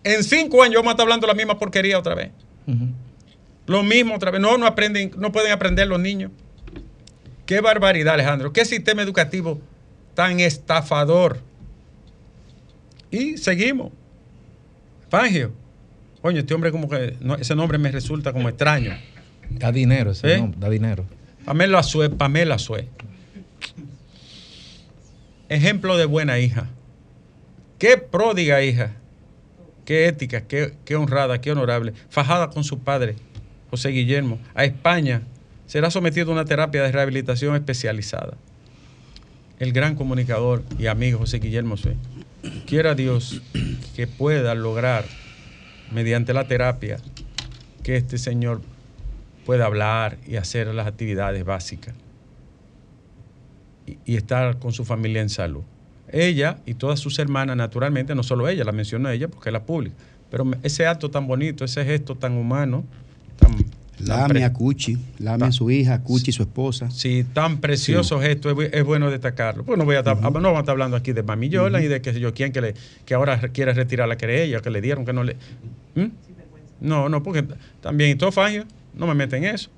[0.03, 2.31] En cinco años vamos a estar hablando la misma porquería otra vez.
[3.67, 4.41] Lo mismo otra vez.
[4.41, 6.31] No, no aprenden, no pueden aprender los niños.
[7.45, 8.53] Qué barbaridad, Alejandro.
[8.53, 9.59] Qué sistema educativo
[10.13, 11.39] tan estafador.
[13.11, 13.91] Y seguimos.
[15.09, 15.53] Fangio.
[16.21, 17.15] Coño, este hombre como que.
[17.21, 18.93] no, ese nombre me resulta como extraño.
[19.51, 20.37] Da dinero, ese ¿Eh?
[20.39, 21.05] nombre, da dinero.
[21.45, 22.87] Pamela Sue, Pamela Sue.
[25.49, 26.67] Ejemplo de buena hija.
[27.77, 28.93] Qué pródiga hija.
[29.85, 31.93] Qué ética, qué, qué honrada, qué honorable.
[32.09, 33.15] Fajada con su padre,
[33.69, 35.21] José Guillermo, a España.
[35.67, 38.35] Será sometido a una terapia de rehabilitación especializada.
[39.59, 41.75] El gran comunicador y amigo José Guillermo.
[42.65, 43.41] Quiera Dios
[43.95, 45.05] que pueda lograr,
[45.91, 46.97] mediante la terapia,
[47.83, 48.61] que este señor
[49.45, 51.93] pueda hablar y hacer las actividades básicas
[53.85, 55.63] y estar con su familia en salud.
[56.17, 59.53] Ella y todas sus hermanas, naturalmente, no solo ella, la menciono a ella porque es
[59.53, 59.95] la pública,
[60.31, 62.85] pero ese acto tan bonito, ese gesto tan humano,
[63.37, 63.51] tan,
[63.99, 66.91] Lame a Cuchi, lame a su hija, Cuchi su esposa.
[66.91, 69.63] Sí, tan precioso gesto, es, bu- es bueno destacarlo.
[69.63, 71.87] Pues no, voy a estar, no vamos a estar hablando aquí de Mami Yola y
[71.87, 72.73] de que yo quién que, le,
[73.05, 75.37] que ahora re- quiere retirar la querella, que le dieron, que no le...
[75.95, 76.07] ¿Mm?
[76.81, 77.45] No, no, porque
[77.81, 79.69] también y todo Fangio, no me meten en eso.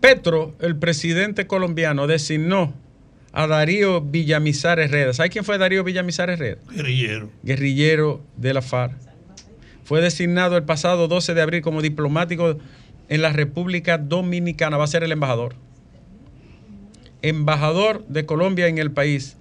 [0.00, 2.74] Petro, el presidente colombiano, designó
[3.36, 5.12] a Darío Villamizar Herrera.
[5.12, 6.58] ¿Sabe quién fue Darío Villamizar Herrera?
[6.70, 7.30] Guerrillero.
[7.42, 8.94] guerrillero de la FARC.
[9.84, 12.56] Fue designado el pasado 12 de abril como diplomático
[13.10, 14.78] en la República Dominicana.
[14.78, 15.54] Va a ser el embajador.
[17.20, 19.36] Embajador de Colombia en el país.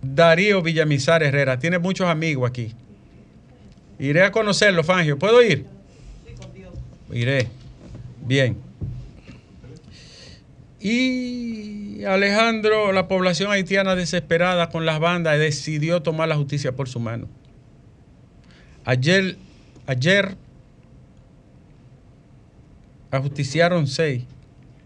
[0.00, 1.58] Darío Villamizar Herrera.
[1.58, 2.72] Tiene muchos amigos aquí.
[3.98, 5.18] Iré a conocerlo, Fangio.
[5.18, 5.66] ¿Puedo ir?
[7.12, 7.48] Iré.
[8.22, 8.56] Bien.
[10.82, 16.98] Y Alejandro, la población haitiana desesperada con las bandas decidió tomar la justicia por su
[16.98, 17.28] mano.
[18.84, 19.36] Ayer,
[19.86, 20.36] ayer
[23.12, 24.24] ajusticiaron seis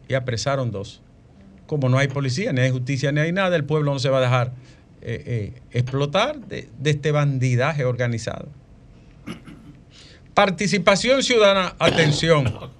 [0.06, 1.00] y apresaron dos.
[1.66, 4.18] Como no hay policía, ni hay justicia, ni hay nada, el pueblo no se va
[4.18, 4.52] a dejar
[5.00, 8.50] eh, eh, explotar de, de este bandidaje organizado.
[10.34, 12.75] Participación ciudadana, atención.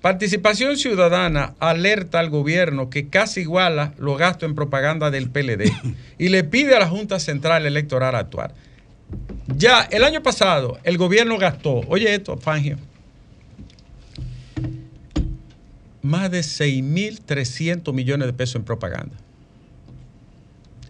[0.00, 5.70] Participación Ciudadana alerta al gobierno que casi iguala los gastos en propaganda del PLD
[6.18, 8.54] y le pide a la Junta Central Electoral actuar.
[9.56, 12.78] Ya el año pasado el gobierno gastó, oye esto, Fangio,
[16.02, 19.16] más de 6.300 millones de pesos en propaganda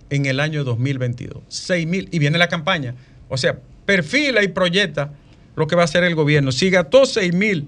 [0.08, 1.42] en el año 2022.
[1.48, 2.94] 6.000 y viene la campaña.
[3.28, 5.12] O sea, perfila y proyecta
[5.56, 6.52] lo que va a hacer el gobierno.
[6.52, 7.64] Si gastó 6.000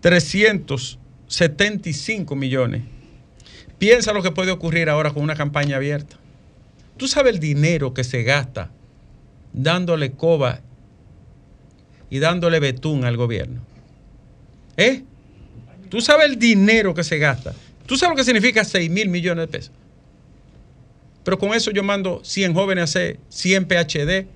[0.00, 2.82] 375 millones.
[3.78, 6.16] Piensa lo que puede ocurrir ahora con una campaña abierta.
[6.96, 8.70] Tú sabes el dinero que se gasta
[9.52, 10.60] dándole coba
[12.10, 13.60] y dándole betún al gobierno.
[14.76, 15.02] ¿Eh?
[15.88, 17.54] Tú sabes el dinero que se gasta.
[17.86, 19.72] Tú sabes lo que significa 6 mil millones de pesos.
[21.24, 24.26] Pero con eso yo mando 100 jóvenes a hacer 100 PhD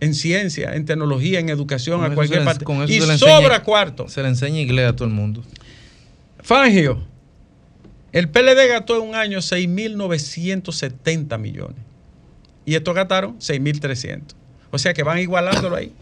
[0.00, 2.64] en ciencia, en tecnología, en educación, Con a cualquier le- parte.
[2.64, 4.08] con eso Y sobra enseña- cuarto.
[4.08, 5.42] Se le enseña inglés a todo el mundo.
[6.42, 7.02] Fangio,
[8.12, 11.76] el PLD gastó en un año 6.970 millones.
[12.64, 14.34] Y estos gastaron 6.300.
[14.70, 15.92] O sea que van igualándolo ahí.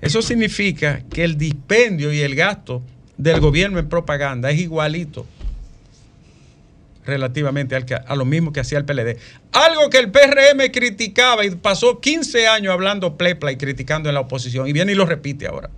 [0.00, 2.82] Eso significa que el dispendio y el gasto
[3.16, 5.26] del gobierno en propaganda es igualito
[7.06, 9.18] relativamente al que- a lo mismo que hacía el PLD.
[9.52, 14.20] Algo que el PRM criticaba y pasó 15 años hablando plepla y criticando en la
[14.20, 14.66] oposición.
[14.68, 15.70] Y viene y lo repite ahora.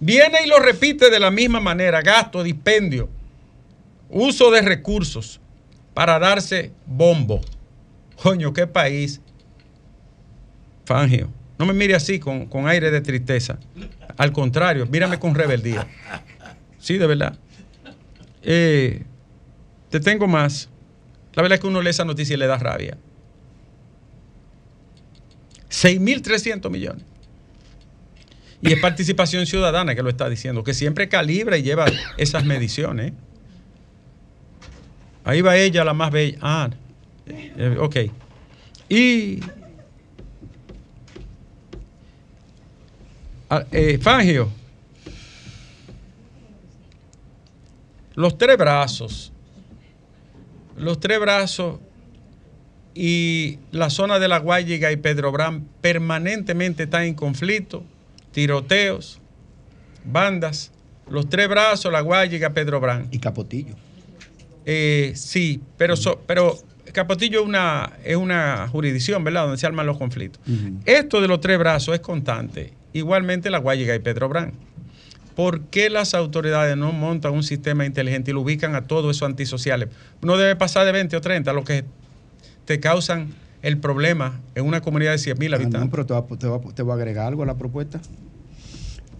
[0.00, 3.08] Viene y lo repite de la misma manera, gasto, dispendio,
[4.10, 5.40] uso de recursos
[5.94, 7.40] para darse bombo.
[8.22, 9.20] Coño, qué país.
[10.84, 13.58] Fangio, no me mire así con, con aire de tristeza.
[14.16, 15.86] Al contrario, mírame con rebeldía.
[16.78, 17.38] Sí, de verdad.
[18.42, 19.02] Eh,
[19.94, 20.68] te tengo más.
[21.34, 22.98] La verdad es que uno lee esa noticia y le da rabia.
[25.70, 27.04] 6.300 millones.
[28.60, 33.12] Y es participación ciudadana que lo está diciendo, que siempre calibra y lleva esas mediciones.
[35.22, 36.38] Ahí va ella, la más bella.
[36.40, 36.70] Ah,
[37.28, 37.96] eh, ok.
[38.88, 39.38] Y.
[43.48, 44.50] ah, eh, Fangio.
[48.16, 49.30] Los tres brazos.
[50.76, 51.78] Los tres brazos
[52.94, 57.84] y la zona de la Guayiga y Pedro Brán permanentemente están en conflicto,
[58.32, 59.20] tiroteos,
[60.04, 60.70] bandas,
[61.10, 63.08] los tres brazos, la Guayiga, Pedro Brán.
[63.10, 63.74] Y Capotillo.
[64.64, 66.56] Eh, sí, pero, so- pero
[66.92, 69.42] Capotillo es una, es una jurisdicción, ¿verdad?
[69.42, 70.40] Donde se arman los conflictos.
[70.84, 72.72] Esto de los tres brazos es constante.
[72.92, 74.52] Igualmente la Guayiga y Petrobras.
[75.36, 79.26] ¿Por qué las autoridades no montan un sistema inteligente y lo ubican a todos esos
[79.28, 79.88] antisociales?
[80.22, 81.84] No debe pasar de 20 o 30, lo que
[82.64, 85.90] te causan el problema en una comunidad de 100 mil Ah, no, habitantes.
[85.90, 88.00] pero te voy, a, te voy a- te voy a agregar algo a la propuesta.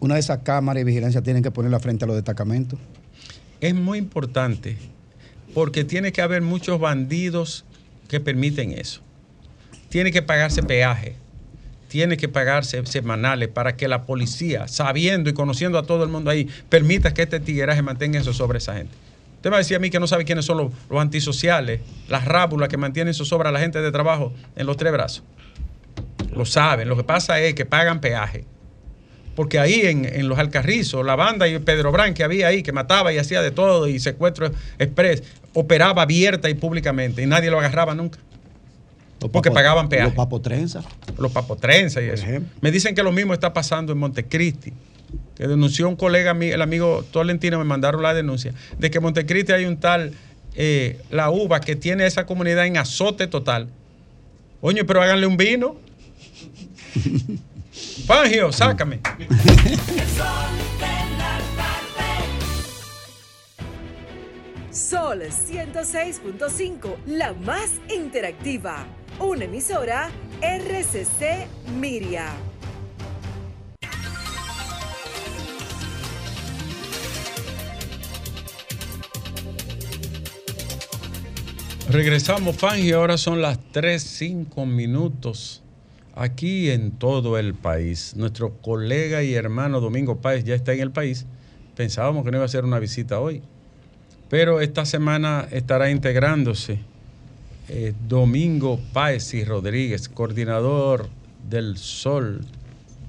[0.00, 2.78] Una de esas cámaras de vigilancia tienen que ponerla frente a los destacamentos.
[3.60, 4.76] Es muy importante
[5.54, 7.64] porque tiene que haber muchos bandidos
[8.08, 9.00] que permiten eso.
[9.88, 11.16] Tiene que pagarse peaje,
[11.94, 16.28] tiene que pagarse semanales para que la policía, sabiendo y conociendo a todo el mundo
[16.28, 18.92] ahí, permita que este tigueraje mantenga eso sobre esa gente.
[19.36, 22.76] Usted me decía a mí que no sabe quiénes son los, antisociales, las rábulas que
[22.78, 25.22] mantienen eso sobre a la gente de trabajo en los tres brazos.
[26.34, 26.88] Lo saben.
[26.88, 28.44] Lo que pasa es que pagan peaje.
[29.36, 32.72] Porque ahí en, en los Alcarrizos, la banda y Pedro Brán que había ahí, que
[32.72, 37.60] mataba y hacía de todo, y secuestro express, operaba abierta y públicamente, y nadie lo
[37.60, 38.18] agarraba nunca.
[39.24, 40.04] Los Porque pagaban peaje.
[40.04, 40.82] Los papotrenza.
[41.18, 42.26] Los papotrenses y Por eso.
[42.26, 42.58] ejemplo.
[42.60, 44.72] Me dicen que lo mismo está pasando en Montecristi,
[45.34, 49.04] que denunció un colega, mi- el amigo Tolentino, me mandaron la denuncia, de que en
[49.04, 50.12] Montecristi hay un tal,
[50.56, 53.68] eh, la uva, que tiene esa comunidad en azote total.
[54.60, 55.76] Oye, pero háganle un vino.
[58.06, 59.00] Fangio, sácame.
[64.70, 68.84] Sol 106.5, la más interactiva.
[69.20, 70.10] Una emisora
[70.42, 71.46] RCC
[71.78, 72.32] Miria.
[81.88, 82.98] Regresamos, Fangio.
[82.98, 85.62] Ahora son las 3, 5 minutos
[86.16, 88.16] aquí en todo el país.
[88.16, 91.24] Nuestro colega y hermano Domingo Páez ya está en el país.
[91.76, 93.42] Pensábamos que no iba a hacer una visita hoy,
[94.28, 96.80] pero esta semana estará integrándose
[97.68, 101.08] eh, Domingo Páez y Rodríguez, coordinador
[101.48, 102.44] del Sol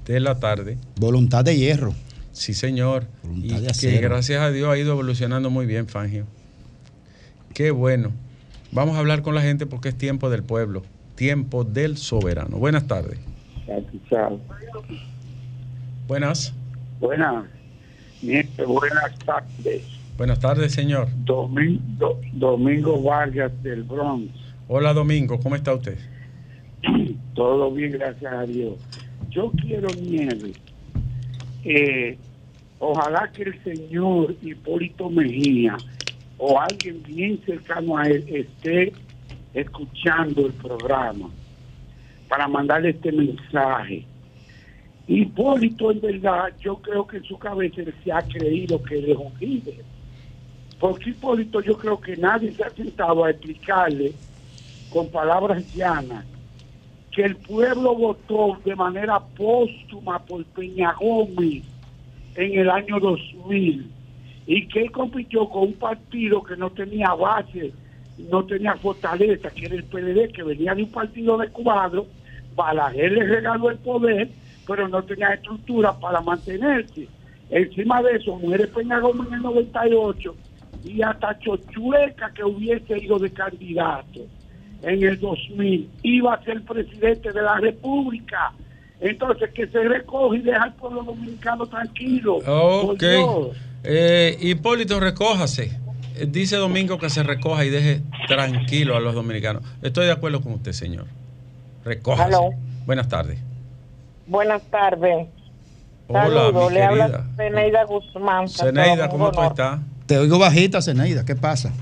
[0.06, 0.78] de la tarde.
[0.98, 1.94] Voluntad de hierro.
[2.32, 3.06] Sí, señor.
[3.24, 6.26] Voluntad Y de que gracias a Dios ha ido evolucionando muy bien, Fangio.
[7.54, 8.12] Qué bueno.
[8.72, 10.84] Vamos a hablar con la gente porque es tiempo del pueblo,
[11.16, 12.58] tiempo del soberano.
[12.58, 13.20] Buenas tardes.
[14.10, 14.40] Chao.
[16.08, 16.54] Buenas.
[17.00, 17.46] Buenas,
[18.22, 19.84] buenas tardes.
[20.18, 21.08] Buenas tardes, señor.
[21.26, 24.45] Domingo, Domingo Vargas del Bronx.
[24.68, 25.40] Hola, Domingo.
[25.40, 26.00] ¿Cómo está usted?
[27.36, 28.74] Todo bien, gracias a Dios.
[29.30, 30.54] Yo quiero nieve.
[31.64, 32.18] Eh,
[32.80, 35.78] ojalá que el señor Hipólito Mejía
[36.40, 38.92] o alguien bien cercano a él esté
[39.54, 41.30] escuchando el programa
[42.28, 44.04] para mandarle este mensaje.
[45.08, 49.32] Hipólito, en verdad, yo creo que en su cabeza se ha creído que es un
[49.40, 49.84] líder.
[50.80, 54.12] Porque Hipólito, yo creo que nadie se ha sentado a explicarle
[54.96, 56.24] con palabras llanas
[57.12, 61.66] que el pueblo votó de manera póstuma por Peña Gómez
[62.36, 63.92] en el año 2000
[64.48, 67.74] y que él compitió con un partido que no tenía base,
[68.32, 72.08] no tenía fortaleza, que era el PLD, que venía de un partido de cuadro,
[72.56, 74.30] Balaguer le regaló el poder,
[74.66, 77.10] pero no tenía estructura para mantenerse.
[77.50, 80.36] Encima de eso, muere Peña Gómez en el 98
[80.86, 84.22] y hasta Chochueca que hubiese ido de candidato
[84.86, 88.54] en el 2000 iba a ser presidente de la República.
[89.00, 92.36] Entonces, que se recoge y deja al pueblo dominicano tranquilo.
[92.38, 93.00] Ok.
[93.00, 93.58] Dios.
[93.84, 95.78] Eh, Hipólito, recójase.
[96.28, 99.64] Dice Domingo que se recoja y deje tranquilo a los dominicanos.
[99.82, 101.08] Estoy de acuerdo con usted, señor.
[101.84, 102.34] Recójase.
[102.36, 102.52] Aló.
[102.86, 103.40] Buenas tardes.
[104.28, 105.28] Buenas tardes.
[106.08, 106.70] Hola, Saludos.
[106.70, 107.26] mi Le habla.
[107.36, 108.48] Zeneida Guzmán.
[108.48, 109.80] Zeneida, ¿cómo tú estás?
[110.06, 111.26] Te oigo bajita, Zeneida.
[111.26, 111.74] ¿Qué pasa?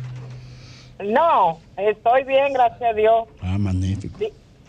[1.03, 3.27] No, estoy bien, gracias a Dios.
[3.41, 4.19] Ah, magnífico.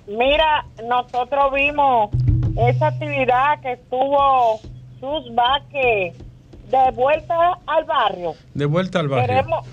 [0.07, 2.11] Mira, nosotros vimos
[2.57, 4.61] esa actividad que estuvo
[5.01, 6.15] Sus Vázquez
[6.71, 8.35] de vuelta al barrio.
[8.55, 9.27] De vuelta al barrio.
[9.27, 9.67] Queremos,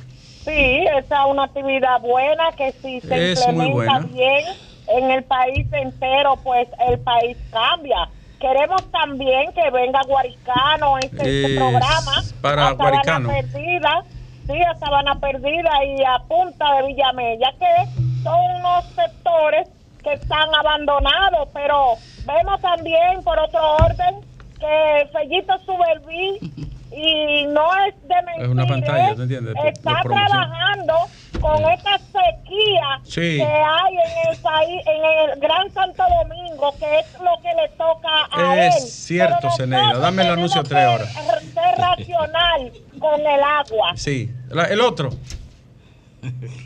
[0.43, 4.45] sí, esa es una actividad buena que si se Es implementa bien
[4.87, 8.09] en el país entero, pues el país cambia.
[8.39, 12.23] Queremos también que venga Guaricano en este, este Es programa.
[12.41, 13.29] para Guaricano.
[13.29, 14.03] Perdida,
[14.51, 19.67] sí, a Sabana Perdida y a Punta de Villamella, que son unos sectores
[20.03, 21.93] que están abandonados, pero
[22.25, 24.15] vemos también por otro orden
[24.59, 26.39] que Fellito Suberví
[26.91, 29.15] y no es de mentir, Es una pantalla, ¿eh?
[29.15, 29.53] ¿te entiendes?
[29.55, 30.93] De- de Está trabajando
[31.39, 33.37] con esta sequía Sí.
[33.37, 37.69] que hay en el país, en el Gran Santo Domingo, que es lo que le
[37.69, 38.59] toca a él.
[38.75, 41.13] Es cierto, nosotros Dame el anuncio tres horas.
[41.53, 43.91] Ser racional con el agua.
[43.97, 44.31] Sí.
[44.49, 45.09] La- el otro.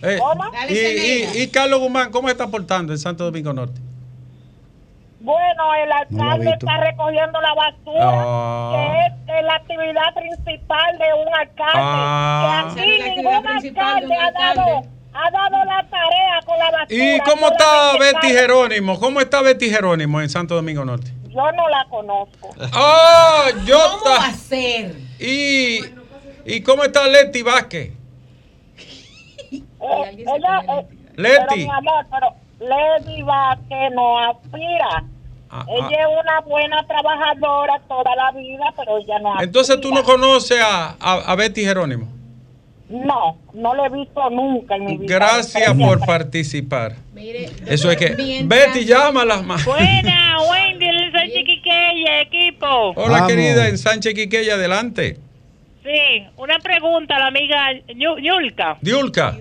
[0.04, 0.44] Eh, ¿Cómo?
[0.70, 3.80] y, y- y Carlos Guzmán, ¿cómo está portando en Santo Domingo Norte?
[5.22, 9.08] Bueno, el alcalde está recogiendo la basura, Ah.
[9.26, 11.74] que es la actividad principal de un alcalde.
[11.74, 12.72] Ah.
[12.76, 14.90] Que aquí ningún alcalde ha dado, alcalde.
[15.14, 17.16] ha dado la tarea con la basura.
[17.16, 18.28] ¿Y cómo está Betty.
[18.28, 19.00] Jerónimo?
[19.00, 21.12] ¿Cómo está Betty Jerónimo en Santo Domingo Norte?
[21.30, 22.50] Yo no la conozco.
[22.74, 23.44] ¡Oh!
[23.66, 24.96] Yo ¿Cómo va a ser?
[25.20, 25.80] ¿Y,
[26.46, 27.92] ¿Y cómo está Leti Vázquez?
[29.52, 29.62] Eh,
[30.18, 31.46] ella, pone eh, Leti.
[31.48, 35.04] Pero mi amor, pero Lady Vázquez no aspira.
[35.50, 36.02] Ah, ella ah.
[36.02, 40.14] es una buena trabajadora toda la vida, pero ella no Entonces tú no aspira.
[40.18, 42.08] conoces a, a- a Betty Jerónimo.
[42.90, 45.16] No, no le he visto nunca en mi vida.
[45.16, 46.96] Gracias por siempre- participar.
[47.14, 48.44] Mire, Eso es que.
[48.46, 49.66] Betty, llámalas más.
[49.66, 52.92] Buena, Wendy, soy Chiquiqueya, equipo.
[52.96, 53.28] Hola, Vamos.
[53.30, 55.18] querida, en Sánchez Quiqueya, adelante.
[55.86, 58.78] Sí, una pregunta a la amiga Yu- Yulka.
[58.82, 59.38] Diulca.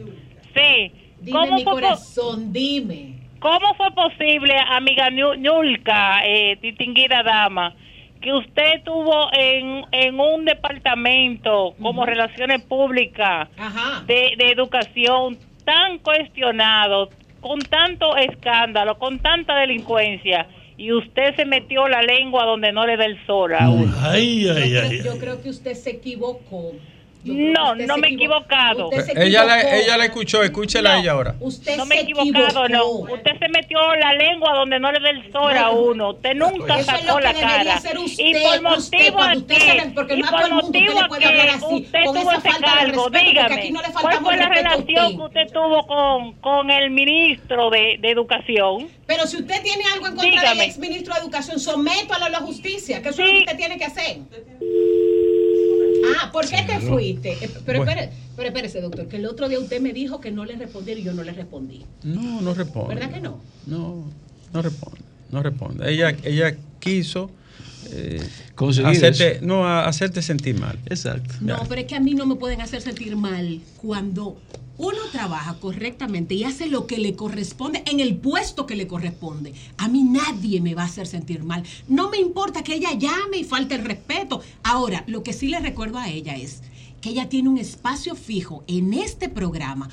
[0.55, 0.93] Sí.
[1.21, 3.15] Dime ¿Cómo mi corazón, dime.
[3.39, 7.75] ¿Cómo fue posible, amiga Yulka, eh, distinguida dama,
[8.21, 14.03] que usted tuvo en, en un departamento como Relaciones Públicas Ajá.
[14.07, 17.09] de, de educación tan cuestionado,
[17.41, 22.97] con tanto escándalo, con tanta delincuencia, y usted se metió la lengua donde no le
[22.97, 23.95] da el sol a uno?
[24.03, 25.03] Ay, Yo ay, creo, ay.
[25.03, 26.73] yo creo que usted se equivocó.
[27.25, 28.89] Que No, usted no me he equivo- equivocado.
[28.91, 31.35] Usted Ella la, ella la escuchó, escúchela a ella ahora.
[31.41, 32.87] Usted No me he se equivocado, no.
[32.87, 36.11] Usted se metió la lengua donde no le da el sol a uno.
[36.11, 37.77] Usted nunca Eso es sacó lo que la cara.
[37.77, 41.19] usted, y por usted, motivo usted se le- porque y no por usted motivo hablar
[41.21, 43.09] qué así, usted tuvo ese cargo.
[43.09, 45.17] respeto, Dígame, aquí no le ¿cuál fue la relación usted?
[45.17, 48.89] que usted tuvo con, con el ministro de, de Educación?
[49.07, 52.39] Pero si usted tiene algo en contra del ex ministro de Educación, sométalo a la
[52.41, 54.19] justicia, que eso es lo que usted tiene que hacer.
[56.20, 57.33] Ah, ¿por qué te fuiste?
[57.33, 57.92] Eh, Pero, Bueno.
[58.00, 61.00] espere- pero espérese, doctor, que el otro día usted me dijo que no le respondiera
[61.00, 61.85] y yo no le respondí.
[62.03, 62.94] No, no responde.
[62.94, 63.42] ¿Verdad que no?
[63.66, 64.11] No,
[64.53, 65.00] no responde.
[65.31, 65.90] No responde.
[65.90, 67.31] Ella, ella quiso
[67.90, 68.23] eh,
[68.55, 69.47] Conseguir hacerte, eso.
[69.47, 70.79] no, a- hacerte sentir mal.
[70.87, 71.35] Exacto.
[71.40, 74.40] No, pero es que a mí no me pueden hacer sentir mal cuando
[74.77, 79.55] uno trabaja correctamente y hace lo que le corresponde en el puesto que le corresponde.
[79.77, 81.62] A mí nadie me va a hacer sentir mal.
[81.87, 84.40] No me importa que ella llame y falte el respeto.
[84.64, 86.62] Ahora, lo que sí le recuerdo a ella es
[87.01, 89.88] que ella tiene un espacio fijo en este programa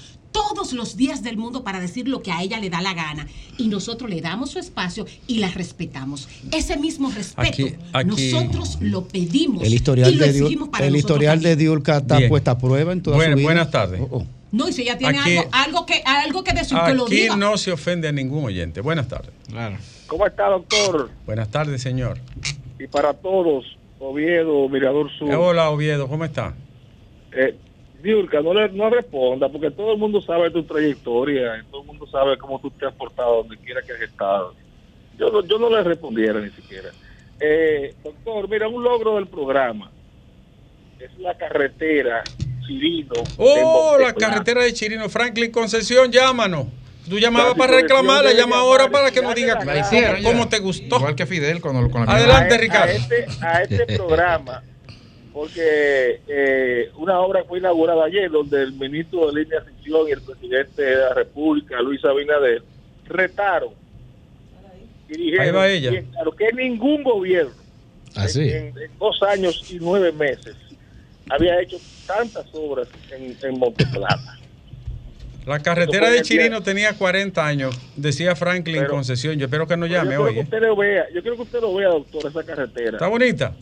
[0.54, 3.28] todos los días del mundo para decir lo que a ella le da la gana
[3.58, 6.28] y nosotros le damos su espacio y la respetamos.
[6.52, 10.86] Ese mismo respeto Aquí- aquí- nosotros lo pedimos El historial, y lo de, Diul- para
[10.88, 11.56] el historial de.
[11.56, 12.30] Diulca está Bien.
[12.30, 13.48] puesta a prueba en toda Buena- su vida.
[13.48, 14.02] buenas tardes.
[14.02, 14.26] Oh, oh.
[14.52, 17.16] No, y si ella tiene Aquí- algo, algo que algo que decir, que lo Aquí
[17.16, 17.36] diga.
[17.38, 18.82] no se ofende a ningún oyente.
[18.82, 19.32] Buenas tardes.
[19.48, 19.78] Claro.
[20.08, 21.10] ¿Cómo está, doctor?
[21.26, 22.18] Buenas tardes, señor.
[22.78, 23.64] Y para todos,
[24.00, 25.32] Oviedo, Mirador Sur.
[25.32, 26.54] Eh, Hola, Oviedo, ¿cómo está?
[27.32, 27.56] Eh,
[28.02, 31.88] Diurka, no, le, no responda, porque todo el mundo sabe tu trayectoria, y todo el
[31.88, 34.54] mundo sabe cómo tú te has portado donde quiera que has estado.
[35.18, 36.90] Yo no, yo no le respondiera ni siquiera.
[37.40, 39.92] Eh, doctor, mira, un logro del programa
[41.00, 42.24] es la carretera
[42.66, 43.14] Chirino.
[43.38, 45.10] Oh, la carretera de Chirino.
[45.10, 46.68] Franklin Concesión, llámanos.
[47.10, 50.98] Tú llamabas para reclamarla, llama ahora para que nos diga La cómo, te gustó.
[50.98, 52.94] Igual que Fidel con, con la Adelante, a, Ricardo.
[52.94, 54.64] A este, a este programa,
[55.34, 60.22] porque eh, una obra fue inaugurada ayer donde el ministro de Línea Ascensión y el
[60.22, 62.64] presidente de la República, Luis Abinader,
[63.06, 63.74] retaron
[65.10, 65.92] y dijeron Ahí va ella.
[65.92, 67.52] bien claro, que ningún gobierno
[68.16, 68.50] Así.
[68.50, 70.56] en, en dos años y nueve meses
[71.30, 74.38] había hecho tantas obras en, en Monteplata.
[75.46, 79.40] La carretera de día- Chirino tenía 40 años, decía Franklin Pero- Concesión.
[79.40, 80.34] Yo espero que no llame yo quiero hoy.
[80.36, 80.44] que ¿eh?
[80.44, 82.92] usted lo vea, yo quiero que usted lo vea, doctor, esa carretera.
[82.92, 83.56] ¿Está bonita?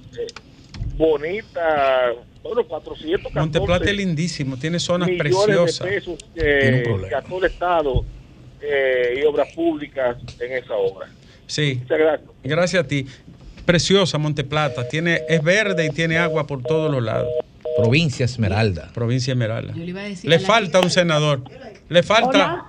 [0.99, 2.11] Bonita,
[2.43, 5.79] bueno, 414 Monteplata es lindísimo, tiene zonas preciosas.
[5.79, 8.05] de pesos Tiene un que gastó el Estado
[8.61, 11.07] eh, y obras públicas en esa obra.
[11.47, 12.29] Sí, Muchas gracias.
[12.43, 13.07] gracias a ti.
[13.65, 17.29] Preciosa Monteplata, tiene, es verde y tiene agua por todos los lados.
[17.77, 18.91] Provincia Esmeralda.
[18.93, 19.73] Provincia Esmeralda.
[19.73, 21.43] Yo le iba a decir Le a falta un senador.
[21.87, 22.65] Le falta.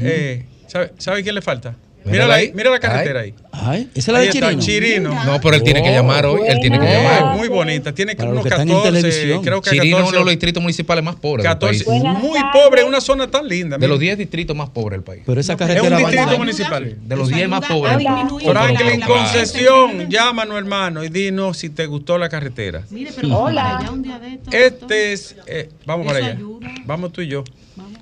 [0.00, 1.74] Eh, ¿sabe, sabe quién le falta?
[2.10, 2.52] Mira, Mírala la, ahí.
[2.54, 3.34] mira la carretera ahí.
[3.52, 4.60] Ay, esa es la Ahí de Chirino.
[4.62, 5.24] Chirino.
[5.24, 6.42] No, pero él tiene que llamar hoy.
[6.46, 7.36] Él tiene que llamar.
[7.36, 7.92] muy bonita.
[7.92, 9.42] Tiene Para unos que están en 14, televisión.
[9.42, 12.02] creo que Chirino es 14, uno de los distritos municipales más pobres del 14 país.
[12.02, 13.76] muy pobre, una zona tan linda.
[13.76, 13.88] De mira.
[13.88, 15.22] los 10 distritos más pobres del país.
[15.26, 16.96] Pero esa es carretera un va distrito municipal.
[17.02, 17.96] De los Eso 10 más pobres.
[18.44, 22.82] Franklin Concesión, llámanos hermano y dinos si te gustó la carretera.
[22.90, 24.54] Mire, pero un doctor.
[24.54, 26.38] Este es, eh, vamos para allá.
[26.84, 27.44] Vamos tú y yo.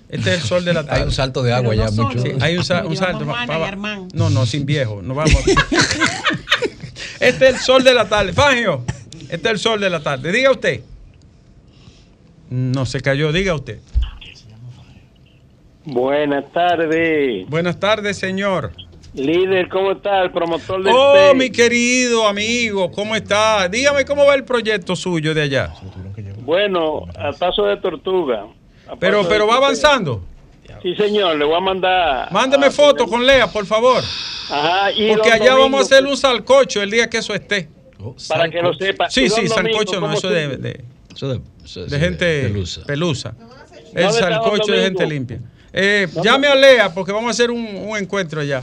[0.08, 1.04] Este es el sol de la Hay tarde.
[1.04, 2.18] un salto de agua Pero ya no mucho.
[2.20, 3.26] Sí, hay un, un salto.
[4.14, 5.02] no, no, sin viejo.
[5.02, 5.34] No vamos.
[7.20, 8.32] este es el sol de la tarde.
[8.32, 8.84] Fangio,
[9.28, 10.30] este es el sol de la tarde.
[10.30, 10.82] Diga usted.
[12.50, 13.80] No se cayó, diga usted.
[15.84, 17.48] Buenas tardes.
[17.48, 18.72] Buenas tardes, señor.
[19.14, 20.22] Líder, ¿cómo está?
[20.22, 23.66] El promotor del Oh, mi querido amigo, ¿cómo está?
[23.68, 25.72] Dígame cómo va el proyecto suyo de allá.
[26.42, 28.46] Bueno, a paso de tortuga.
[29.00, 30.22] Pero, pero va avanzando.
[30.82, 32.32] Sí, señor, le voy a mandar.
[32.32, 34.02] Mándeme fotos con Lea, por favor.
[34.50, 37.68] Ajá, y Porque allá vamos a hacer un salcocho el día que eso esté.
[38.28, 39.10] Para que lo sepa.
[39.10, 42.84] Sí, sí, sancocho no, ¿cómo eso de, de, Eso de, eso de gente pelusa.
[42.84, 43.34] pelusa.
[43.94, 45.40] El ¿Dónde está don salcocho de gente limpia.
[45.72, 48.62] Eh, llame a Lea porque vamos a hacer un, un encuentro allá.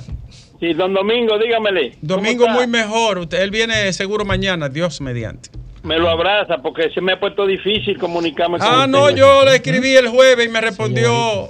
[0.59, 1.91] Sí, don Domingo, dígamele.
[1.91, 3.17] ¿cómo Domingo muy mejor.
[3.17, 5.49] Usted, él viene seguro mañana, Dios mediante.
[5.83, 8.87] Me lo abraza porque se me ha puesto difícil comunicarme con Ah, usted.
[8.91, 11.49] no, yo le escribí el jueves y me respondió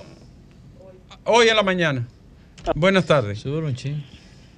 [1.26, 2.08] hoy en la mañana.
[2.76, 3.46] Buenas tardes.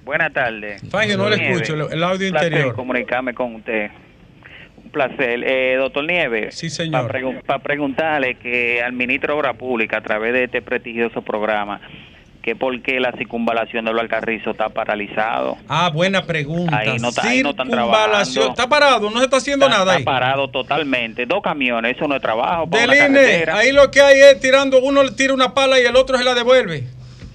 [0.04, 0.82] Buenas tardes.
[0.88, 2.74] Fangio, no le escucho, el- audio un placer interior.
[2.74, 3.90] comunicarme con usted.
[4.82, 5.42] Un placer.
[5.44, 6.54] Eh, doctor Nieves.
[6.54, 7.10] Sí, señor.
[7.44, 11.80] Para preguntarle que al ministro de Obra Pública, a través de este prestigioso programa,
[12.46, 15.58] que por qué la circunvalación de los Alcarrizos está paralizado.
[15.68, 16.78] Ah, buena pregunta.
[16.78, 18.48] Ahí no está- ahí no están trabajando.
[18.50, 19.98] Está parado, no se está haciendo Está, nada ahí.
[19.98, 21.26] está parado totalmente.
[21.26, 22.66] Dos camiones, eso no es trabajo.
[22.68, 25.96] Del INE, ahí lo que hay es tirando, uno le tira una pala y el
[25.96, 26.84] otro se la devuelve.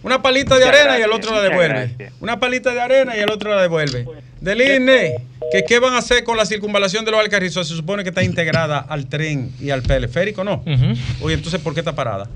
[0.01, 1.68] Una palita de Muchas arena y el otro la devuelve.
[1.88, 2.14] gracias.
[2.22, 4.05] Una palita de arena y el otro la devuelve.
[4.39, 5.16] Del INE,
[5.51, 7.68] que qué van a hacer con la circunvalación de los Alcarrizos?
[7.68, 10.64] Se supone que está integrada al tren y al teleférico, ¿no?
[11.22, 12.30] Oye, entonces, ¿por qué está parada?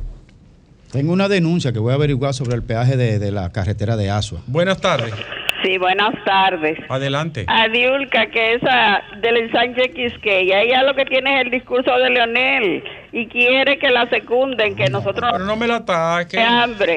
[0.96, 4.10] Tengo una denuncia que voy a averiguar sobre el peaje de, de la carretera de
[4.10, 4.40] Asua.
[4.48, 5.14] Buenas tardes.
[5.62, 6.78] Sí, buenas tardes.
[6.88, 7.44] Adelante.
[7.50, 12.12] A Diulca, que esa del ensanche Quisqueya, ella lo que tiene es el discurso de
[12.12, 12.82] Leonel
[13.12, 16.38] y quiere que la secunden, que nosotros Pero no me la ataque.
[16.38, 16.96] de hambre.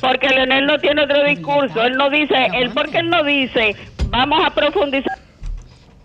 [0.00, 3.74] Porque Leonel no tiene otro discurso, él no dice, él porque él no dice,
[4.10, 5.17] vamos a profundizar.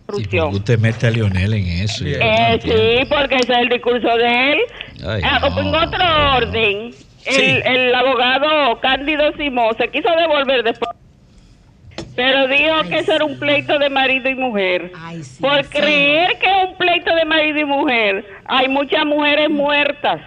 [0.05, 0.53] Corrupción.
[0.53, 2.03] Usted mete a Lionel en eso.
[2.03, 2.81] no Eh, entiendo.
[2.81, 4.59] sí, porque ese es el discurso de él.
[5.07, 5.59] Ay, Ah, no.
[5.59, 6.03] En otro
[6.37, 6.93] orden,
[7.25, 10.91] el, el abogado Cándido Simón se quiso devolver después,
[12.15, 14.91] pero dijo que eso era un pleito de marido y mujer.
[15.39, 20.21] Por creer que es un pleito de marido y mujer, hay muchas mujeres muertas.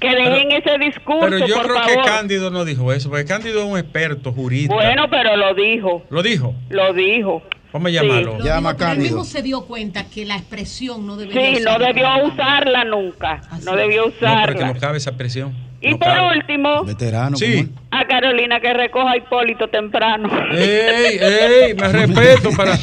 [0.00, 1.94] Que dejen ese discurso, Pero yo por creo favor.
[2.04, 4.72] que Cándido no dijo eso, porque Cándido es un experto jurista.
[4.74, 6.54] Bueno, pero lo dijo, ¿Lo dijo?
[6.70, 7.42] lo dijo.
[7.72, 7.94] Vamos a Sí.
[7.94, 8.38] llamarlo.
[8.38, 11.78] Lo digo, pero él mismo se dio cuenta que la expresión no debería Sí, no
[11.78, 13.40] debió usarla nunca.
[13.64, 14.24] No debió No, pero que
[14.58, 14.72] usarla.
[14.74, 15.54] no cabe esa presión.
[15.82, 16.36] Y No por cabe.
[16.36, 17.36] último, Veterano.
[17.38, 17.68] Sí.
[17.90, 20.28] a Carolina que recoja a Hipólito temprano.
[20.52, 21.74] ¡Ey, ey!
[21.74, 22.78] Me respeto para.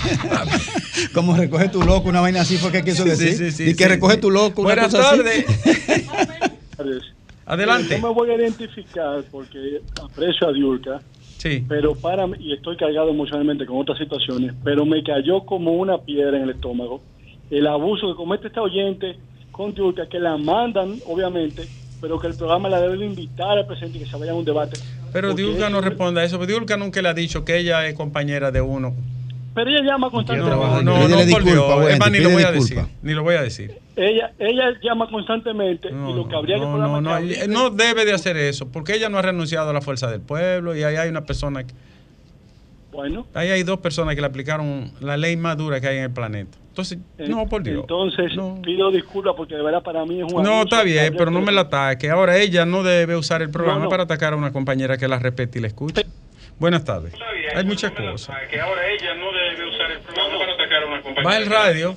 [1.13, 3.33] Como recoge tu loco, una vaina así fue que quiso Sí, decir.
[3.33, 4.21] sí, sí, y que sí, recoge sí.
[4.21, 4.61] tu loco.
[4.63, 5.17] una Buenas cosa así.
[5.17, 5.45] tardes.
[7.45, 7.99] Adelante.
[7.99, 10.99] No me voy a identificar porque aprecio a Diurka.
[11.37, 11.63] Sí.
[11.67, 15.97] Pero para mí- y estoy cargado emocionalmente con otras situaciones, pero me cayó como una
[15.99, 17.01] piedra en el estómago
[17.49, 19.15] el abuso que comete este oyente
[19.51, 21.63] con Diurka, que la mandan, obviamente,
[22.01, 24.35] pero que el programa la debe de invitar al presidente y que se vaya a
[24.35, 24.77] un debate.
[25.13, 26.45] Pero Diulca no responde a eso.
[26.45, 28.93] Diulca nunca le ha dicho que ella es compañera de uno.
[29.55, 30.55] Pero ella llama No, constantemente.
[30.55, 32.79] no, no, Pídele por disculpa, ni lo a decir.
[33.01, 33.71] Ni lo voy a decir.
[33.99, 37.69] Ella, ella llama constantemente y lo que habría que No, programa no, no, que no
[37.71, 40.83] debe de hacer eso, porque ella no ha renunciado a la fuerza del pueblo y
[40.83, 41.73] ahí hay una persona, que-
[42.91, 46.03] Bueno, ahí hay dos personas que le aplicaron la ley más dura que hay en
[46.03, 46.57] el planeta.
[46.69, 47.81] Entonces, no, por Dios.
[47.81, 48.33] entonces
[48.63, 51.51] pido disculpas porque de verdad para mí es un No, está bien, pero no me
[51.51, 52.11] la ataque.
[52.11, 53.89] Ahora ella no debe usar el programa No, no.
[53.89, 56.05] para atacar a una compañera que la respete y la escuche.
[56.59, 57.13] Buenas tardes.
[57.55, 58.35] Hay muchas cosas.
[58.49, 61.29] Que ahora ella no debe usar el programa para atacar a una compañera.
[61.31, 61.95] Va el radio.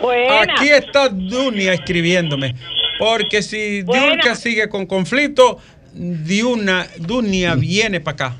[0.00, 0.42] Buena.
[0.42, 2.54] Aquí está Dunia escribiéndome.
[2.98, 3.82] Porque si.
[3.82, 5.58] Diulca sigue con conflicto,
[5.94, 8.36] Diuna, Dunia viene para acá.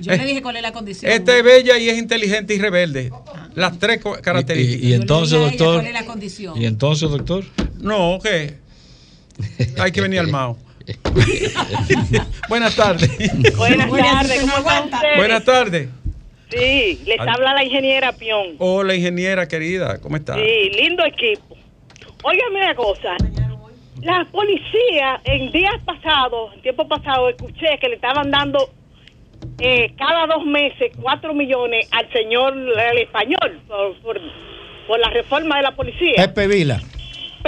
[0.00, 1.10] Yo le dije cuál es la condición.
[1.12, 3.10] Esta es bella y es inteligente y rebelde.
[3.54, 4.82] Las tres Y, características.
[4.84, 5.74] y entonces, doctor.
[5.76, 6.60] cuál es la condición.
[6.60, 7.44] Y entonces, doctor.
[7.78, 8.54] No, ¿qué?
[9.78, 10.56] Hay que venir al Mao.
[12.48, 13.10] Buenas tardes.
[13.56, 14.46] Buenas tardes.
[15.16, 15.88] Buenas tardes.
[16.50, 18.54] Sí, les habla la ingeniera Pion.
[18.58, 19.98] Hola, ingeniera querida.
[20.00, 20.34] ¿Cómo está?
[20.34, 21.56] Sí, lindo equipo.
[22.22, 23.16] Óigame una cosa.
[24.02, 28.70] La policía, en días pasados, en tiempo pasado, escuché que le estaban dando
[29.58, 34.20] eh, cada dos meses cuatro millones al señor el español por, por,
[34.86, 36.14] por la reforma de la policía.
[36.16, 36.80] Pepe Vila.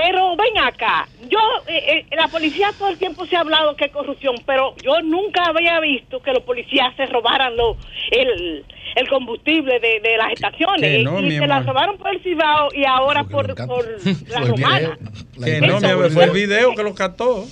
[0.00, 3.86] Pero ven acá, yo, eh, eh, la policía todo el tiempo se ha hablado que
[3.86, 7.76] es corrupción, pero yo nunca había visto que los policías se robaran lo,
[8.12, 10.80] el, el combustible de, de las estaciones.
[10.82, 11.48] que no, y mi se amor.
[11.48, 13.84] la robaron por el Cibao y ahora por, por
[14.28, 14.98] la romana.
[15.44, 17.44] Que no, mi amor, fue el video que lo captó.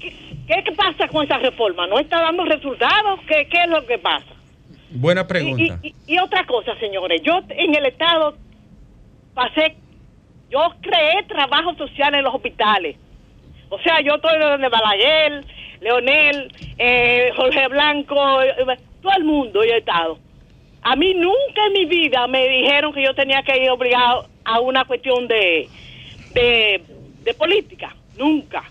[0.00, 1.86] ¿Qué, ¿Qué pasa con esa reforma?
[1.88, 3.20] ¿No está dando resultados?
[3.28, 4.24] ¿Qué, qué es lo que pasa?
[4.92, 5.78] Buena Y, pregunta.
[5.82, 8.34] y- y otra cosa, señores, yo en el Estado
[9.34, 9.76] pasé,
[10.56, 12.96] yo creé trabajo social en los hospitales.
[13.68, 15.44] O sea, yo estoy donde Balaguer,
[15.80, 18.14] Leonel, eh, Jorge Blanco,
[19.02, 20.18] todo el mundo yo he estado.
[20.82, 24.60] A mí nunca en mi vida me dijeron que yo tenía que ir obligado a
[24.60, 25.68] una cuestión de,
[26.32, 26.82] de,
[27.22, 27.94] de política.
[28.16, 28.62] Nunca.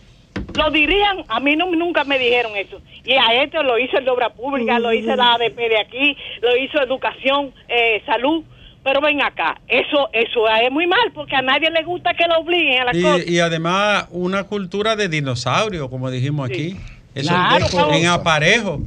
[0.55, 2.81] Lo dirían, a mí nunca me dijeron eso.
[3.03, 6.17] Y a esto lo hizo el de Obra Pública, lo hizo la ADP de aquí,
[6.41, 8.43] lo hizo Educación, eh, Salud.
[8.86, 12.38] Pero ven acá, eso eso es muy mal porque a nadie le gusta que lo
[12.38, 13.17] obliguen a la cosa.
[13.25, 16.77] Y, y además una cultura de dinosaurio, como dijimos aquí.
[17.15, 18.81] Eso Claro, es en aparejo.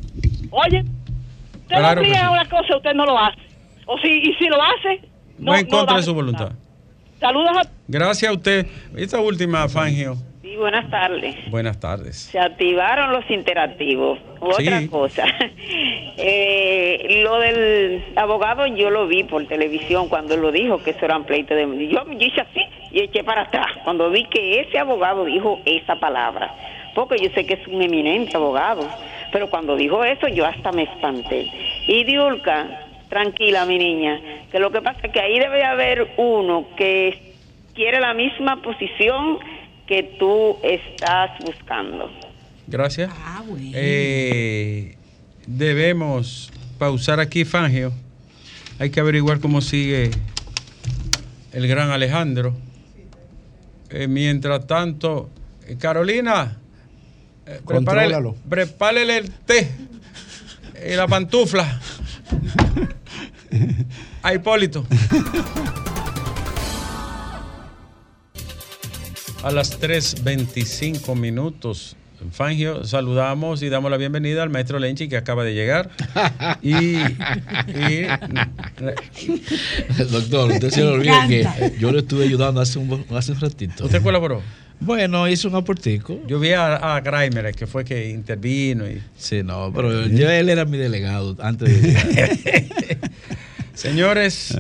[0.53, 0.84] Oye,
[1.62, 2.24] usted Claro lo obliga sí.
[2.26, 3.40] a una cosa, usted no lo hace.
[3.86, 5.01] O si, y si lo hace,
[5.36, 6.53] no, No en contra de su voluntad.
[7.18, 8.68] Saludos a Gracias a usted.
[8.96, 10.16] Esta última, Fangio.
[10.49, 11.36] Sí, buenas tardes.
[11.51, 12.16] Buenas tardes.
[12.16, 14.18] Se activaron los interactivos.
[14.40, 14.88] Otra Sí.
[14.88, 15.24] cosa.
[16.20, 21.22] Eh, lo del abogado yo lo vi por televisión cuando lo dijo que eso eran
[21.24, 21.86] pleitos de...
[21.88, 25.94] Yo, yo hice así y eché para atrás cuando vi que ese abogado dijo esa
[26.01, 26.53] palabra.
[26.96, 28.88] Porque yo sé que es un eminente abogado.
[29.30, 31.46] Pero cuando dijo eso yo hasta me espanté.
[31.86, 32.66] Y Diulca,
[33.09, 34.20] tranquila mi niña,
[34.51, 37.16] que lo que pasa es que ahí debe haber uno que
[37.76, 39.38] quiere la misma posición
[39.89, 42.11] que tú estás buscando.
[42.66, 43.11] Gracias.
[43.14, 43.70] Ah, bueno.
[43.74, 44.97] Eh,
[45.47, 47.93] debemos pausar aquí, Fangio.
[48.78, 50.11] Hay que averiguar cómo sigue
[51.53, 52.55] el gran Alejandro.
[53.91, 55.30] Eh, mientras tanto,
[55.66, 56.59] eh, Carolina,
[57.47, 58.36] eh, prepárale, Contrólalo.
[58.49, 59.70] prepárele el té
[60.86, 61.80] y la pantufla
[64.22, 64.86] a Hipólito.
[69.43, 71.97] A las 3.25 minutos,
[72.32, 75.91] Fangio, saludamos y damos la bienvenida al maestro Lenchi que acaba de llegar.
[76.61, 78.07] Y, y-
[80.11, 81.47] Doctor, usted se Me olvida que
[81.78, 83.84] yo le estuve ayudando hace un, hace un ratito.
[83.84, 84.43] ¿Usted colaboró?
[84.80, 86.20] Bueno, hizo un aportico.
[86.26, 88.89] Yo vi a, a Grimer, que fue que intervino.
[88.89, 89.01] Y...
[89.16, 92.30] Sí, no, pero yo- él era mi delegado antes de llegar.
[93.79, 94.59] Señores,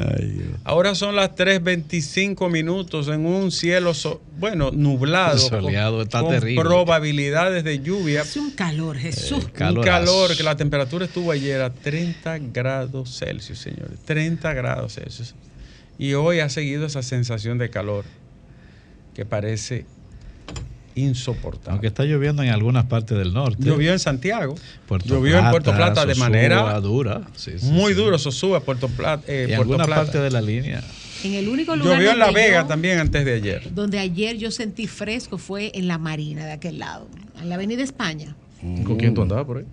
[0.62, 5.38] ahora son las 3.25 minutos en un cielo, so- bueno, nublado.
[5.38, 6.62] Soleado, está con terrible.
[6.62, 8.22] probabilidades de lluvia.
[8.22, 9.44] Es un calor, Jesús.
[9.60, 13.98] Un calor, que la temperatura estuvo ayer a 30 grados Celsius, señores.
[14.04, 15.34] 30 grados Celsius.
[15.98, 18.04] Y hoy ha seguido esa sensación de calor
[19.14, 19.84] que parece
[20.98, 21.70] insoportable.
[21.72, 23.62] Aunque está lloviendo en algunas partes del norte.
[23.64, 24.54] Llovió en Santiago,
[24.86, 27.22] Puerto llovió en Puerto Plata de Sosúa, manera dura.
[27.36, 27.98] Sí, sí, muy sí.
[28.00, 29.24] duro, eso sube a Puerto Plata.
[29.28, 30.02] eh, Y en Puerto alguna Plata.
[30.04, 30.82] parte de la línea.
[31.24, 33.74] En el único lugar Llovió en La Vega yo- también antes de ayer.
[33.74, 37.08] donde ayer yo sentí fresco fue en la Marina de aquel lado,
[37.40, 38.36] en la Avenida España.
[38.84, 39.64] ¿Con quién tú andabas por ahí?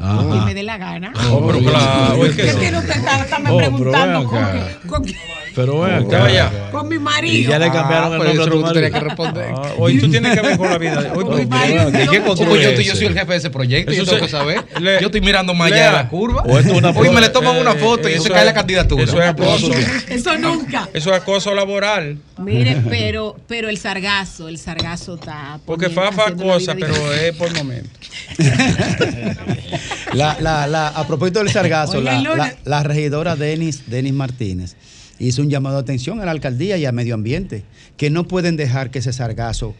[0.00, 1.12] Y me dé la gana.
[1.30, 2.58] Oh, pero claro, es que ¿Qué sí.
[2.58, 2.96] tiene usted?
[2.96, 5.16] Está, está me Oh, preguntando con, qué- con qué-
[5.56, 6.24] Pero ven Usted acá.
[6.24, 6.50] vaya.
[6.70, 7.50] con mi Y marido.
[7.50, 9.52] ya le cambiaron el pues nombre a eso tu que responder.
[9.56, 11.12] Ah, hoy tú tienes que ver con la vida.
[11.16, 13.96] Hoy tú- Oye, marido, ¿de qué yo- yo soy el jefe de ese proyecto y
[13.96, 14.64] yo tengo que saber.
[15.00, 16.42] yo estoy mirando más allá de la curva.
[16.42, 18.42] O esto es una Hoy me le toman una Eh, foto y eso eso cae
[18.42, 19.02] es- la candidatura.
[19.02, 19.70] eso es acoso.
[20.08, 20.88] Eso nunca.
[20.94, 22.18] Eso es acoso laboral.
[22.38, 25.58] Mire, pero, pero el sargazo, el sargazo está.
[25.66, 27.90] Porque Fafa acosa, pero es por momento.
[30.12, 34.76] La, la, la, a propósito del sargazo, la, la regidora Denis, Denis Martínez
[35.18, 37.64] hizo un llamado de atención a la alcaldía y al medio ambiente,
[37.96, 39.74] que no pueden dejar que ese sargazo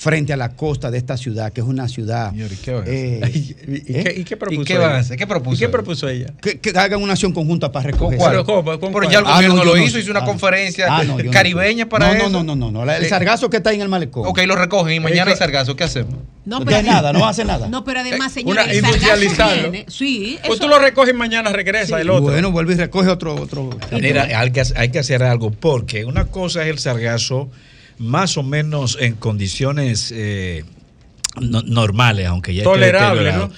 [0.00, 2.30] frente a la costa de esta ciudad, que es una ciudad...
[2.30, 4.86] Señor, ¿y qué van a eh, ¿Y, y qué, y qué propuso ¿Y qué van
[4.86, 5.00] a ella?
[5.00, 5.18] hacer?
[5.18, 5.72] ¿Qué propuso ¿Y qué ella?
[5.72, 6.26] propuso ella?
[6.40, 8.16] que, que hagan una acción conjunta para recoger.
[8.18, 8.36] ¿Cuál?
[8.36, 8.64] ese- ¿Cómo?
[8.80, 10.86] ¿Con Pero ya el Ah, gobierno no, lo yo no hizo, hizo una Ah, conferencia
[10.88, 12.30] ah, no, caribeña para no, eso.
[12.30, 12.90] No, no, no, no, no.
[12.90, 14.26] El Eh, sargazo que está ahí en el malecón.
[14.26, 15.76] Ok, lo recogen y mañana hay sargazo.
[15.76, 16.14] ¿Qué hacemos?
[16.46, 17.68] No, pero nada, no hace nada.
[17.68, 19.84] No, pero además, Eh, una- señores, el sargazo viene.
[19.88, 22.22] Sí, Pues eso- tú lo recoges y mañana regresa el otro.
[22.32, 23.34] Bueno, vuelve y recoge otro...
[23.34, 27.50] otro Mira, hay que, hay que hacer algo porque una cosa es el sargazo
[28.00, 30.64] más o menos en condiciones eh,
[31.40, 33.32] no- normales, aunque ya esté Tolerable.
[33.32, 33.50] ¿no?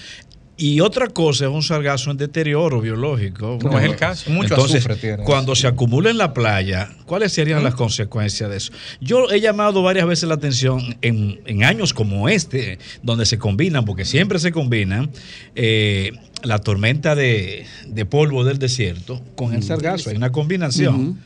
[0.57, 3.59] Y otra cosa es un sargazo en deterioro biológico.
[3.59, 4.30] Como es el caso.
[4.30, 5.24] Mucho Entonces, azufre tiene.
[5.24, 8.72] cuando se acumula en la playa, ¿cuáles serían las consecuencias de eso?
[9.00, 13.84] Yo he llamado varias veces la atención en, en años como este, donde se combinan,
[13.84, 15.11] porque siempre se combinan,
[15.55, 20.11] eh, la tormenta de, de polvo del desierto con el sargazo.
[20.11, 21.20] Hay una combinación.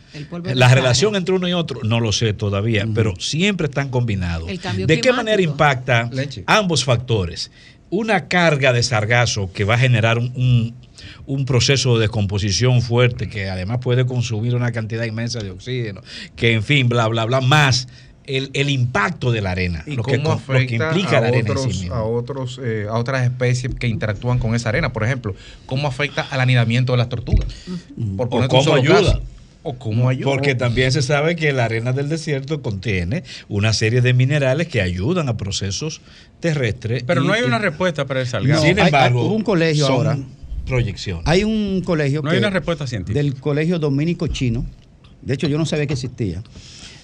[0.54, 4.46] La relación entre uno y otro, no lo sé todavía, pero siempre están combinados.
[4.48, 5.14] ¿De qué climático.
[5.14, 6.44] manera impacta Leche.
[6.46, 7.50] ambos factores?
[7.90, 10.74] Una carga de sargazo que va a generar un, un-
[11.26, 16.00] un proceso de descomposición fuerte que además puede consumir una cantidad inmensa de oxígeno,
[16.34, 17.86] que en fin, bla, bla, bla, más
[18.24, 21.50] el, el impacto de la arena, ¿Y lo que, lo implica a, la arena en
[21.50, 21.94] otros, sí mismo.
[21.94, 24.92] a, otros, eh, a otras especies que interactúan con esa arena?
[24.92, 25.34] Por ejemplo,
[25.66, 27.46] ¿cómo afecta al anidamiento de las tortugas?
[28.16, 28.96] Por O cómo ayuda.
[29.12, 29.22] caso.
[29.66, 30.24] O cómo ayuda.
[30.30, 34.80] Porque también se sabe que la arena del desierto contiene una serie de minerales que
[34.80, 36.00] ayudan a procesos
[36.40, 37.02] terrestres.
[37.04, 38.60] Pero no hay una respuesta para el salgado.
[38.62, 40.18] No, Sin hay- embargo, hay- hubo un colegio son ahora.
[40.66, 41.24] proyecciones.
[41.26, 43.22] Hay un colegio No hay una respuesta científica.
[43.22, 44.64] del colegio dominico chino.
[45.22, 46.42] De hecho, yo no sabía que existía.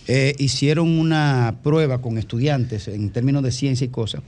[0.08, 4.20] Eh, hicieron una prueba con estudiantes en términos de ciencia y cosas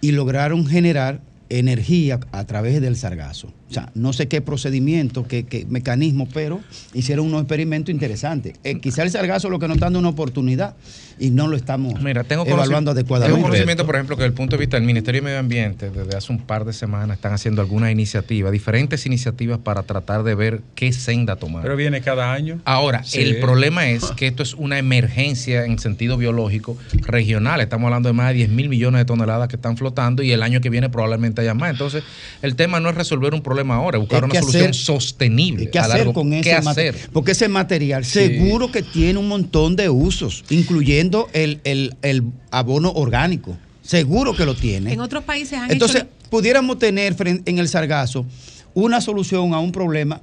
[0.00, 3.52] y lograron generar energía a través del sargazo.
[3.68, 6.60] O sea, no sé qué procedimiento, qué, qué mecanismo, pero
[6.94, 8.54] hicieron unos experimentos interesantes.
[8.62, 10.76] Eh, quizá el sargazo lo que nos está dando una oportunidad
[11.18, 13.34] y no lo estamos Mira, tengo evaluando adecuadamente.
[13.34, 15.90] Tengo conocimiento, por ejemplo, que desde el punto de vista del Ministerio de Medio Ambiente,
[15.90, 20.34] desde hace un par de semanas están haciendo algunas iniciativas, diferentes iniciativas para tratar de
[20.36, 21.62] ver qué senda tomar.
[21.62, 22.60] Pero viene cada año.
[22.64, 23.20] Ahora, Sí.
[23.20, 27.60] el problema es que esto es una emergencia en sentido biológico regional.
[27.60, 30.42] Estamos hablando de más de 10 mil millones de toneladas que están flotando y el
[30.42, 31.70] año que viene probablemente haya más.
[31.70, 32.04] Entonces,
[32.42, 35.70] el tema no es resolver un problema ahora, es buscar una solución hacer- sostenible.
[35.70, 36.94] ¿Qué a hacer largo- con ¿Qué ese material?
[36.94, 37.10] hacer?
[37.12, 42.92] Porque ese material seguro que tiene un montón de usos, incluyendo el, el- el abono
[42.92, 43.56] orgánico.
[43.82, 44.92] Seguro que lo tiene.
[44.92, 46.10] En otros países han Entonces, hecho...
[46.30, 48.26] pudiéramos tener en el sargazo
[48.74, 50.20] una solución a un problema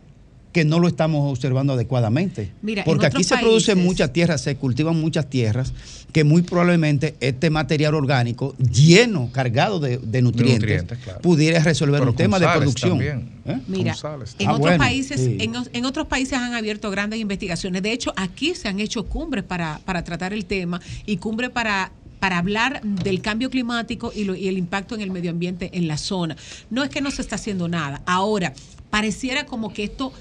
[0.53, 2.51] que no lo estamos observando adecuadamente.
[2.61, 5.73] Mira, Porque aquí se producen países- muchas tierras, se cultivan muchas tierras,
[6.13, 11.21] que muy probablemente este material orgánico lleno, cargado de, de nutrientes, nutrientes, claro.
[11.21, 13.01] pudiera resolver Pero un tema de producción.
[13.01, 13.59] ¿Eh?
[13.67, 13.95] Mira,
[14.39, 15.37] en Ah, otros bueno, países, sí.
[15.39, 17.81] en, otros países han abierto grandes investigaciones.
[17.81, 21.91] De hecho, aquí se han hecho cumbres para, para tratar el tema y cumbres para
[22.19, 25.89] para hablar del cambio climático y, lo- y el impacto en el medio ambiente en
[25.89, 26.37] la zona.
[26.69, 28.01] No es que no se está haciendo nada.
[28.05, 28.53] Ahora,
[28.89, 30.13] pareciera como que esto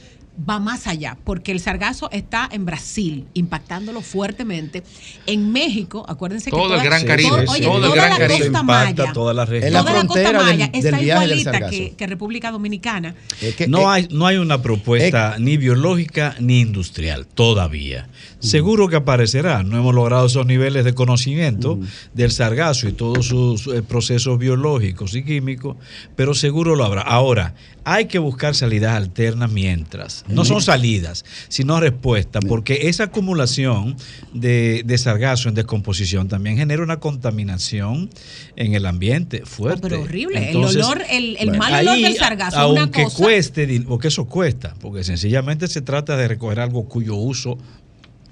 [0.48, 4.82] va más allá, porque el sargazo está en Brasil, impactándolo fuertemente.
[5.26, 7.94] En México, acuérdense que Todo el toda- Gran Caribe, todo- sí, oye, todo el toda
[7.94, 8.38] Gran la Caribe.
[8.40, 9.66] costa impacta maya, toda la región.
[9.66, 12.50] Es la toda la costa frontera del- maya del está del igualita que, que República
[12.50, 13.14] Dominicana.
[13.40, 18.08] Es que- No eh, hay, no hay una propuesta ni biológica ni industrial todavía.
[18.40, 19.62] Seguro que aparecerá.
[19.62, 21.78] No hemos logrado esos niveles de conocimiento
[22.14, 25.76] del sargazo y todos sus eh, procesos biológicos y químicos,
[26.16, 27.02] pero seguro lo habrá.
[27.02, 27.54] Ahora,
[27.84, 30.21] hay que buscar salidas alternas mientras.
[30.28, 33.96] No son salidas, sino respuestas, porque esa acumulación
[34.32, 38.08] de, de sargazo en descomposición también genera una contaminación
[38.56, 39.78] en el ambiente fuerte.
[39.78, 40.46] Oh, pero horrible.
[40.48, 43.16] Entonces, el olor, el, el bueno, mal olor ahí, del sargazo es una aunque cosa.
[43.16, 47.58] cueste, porque eso cuesta, porque sencillamente se trata de recoger algo cuyo uso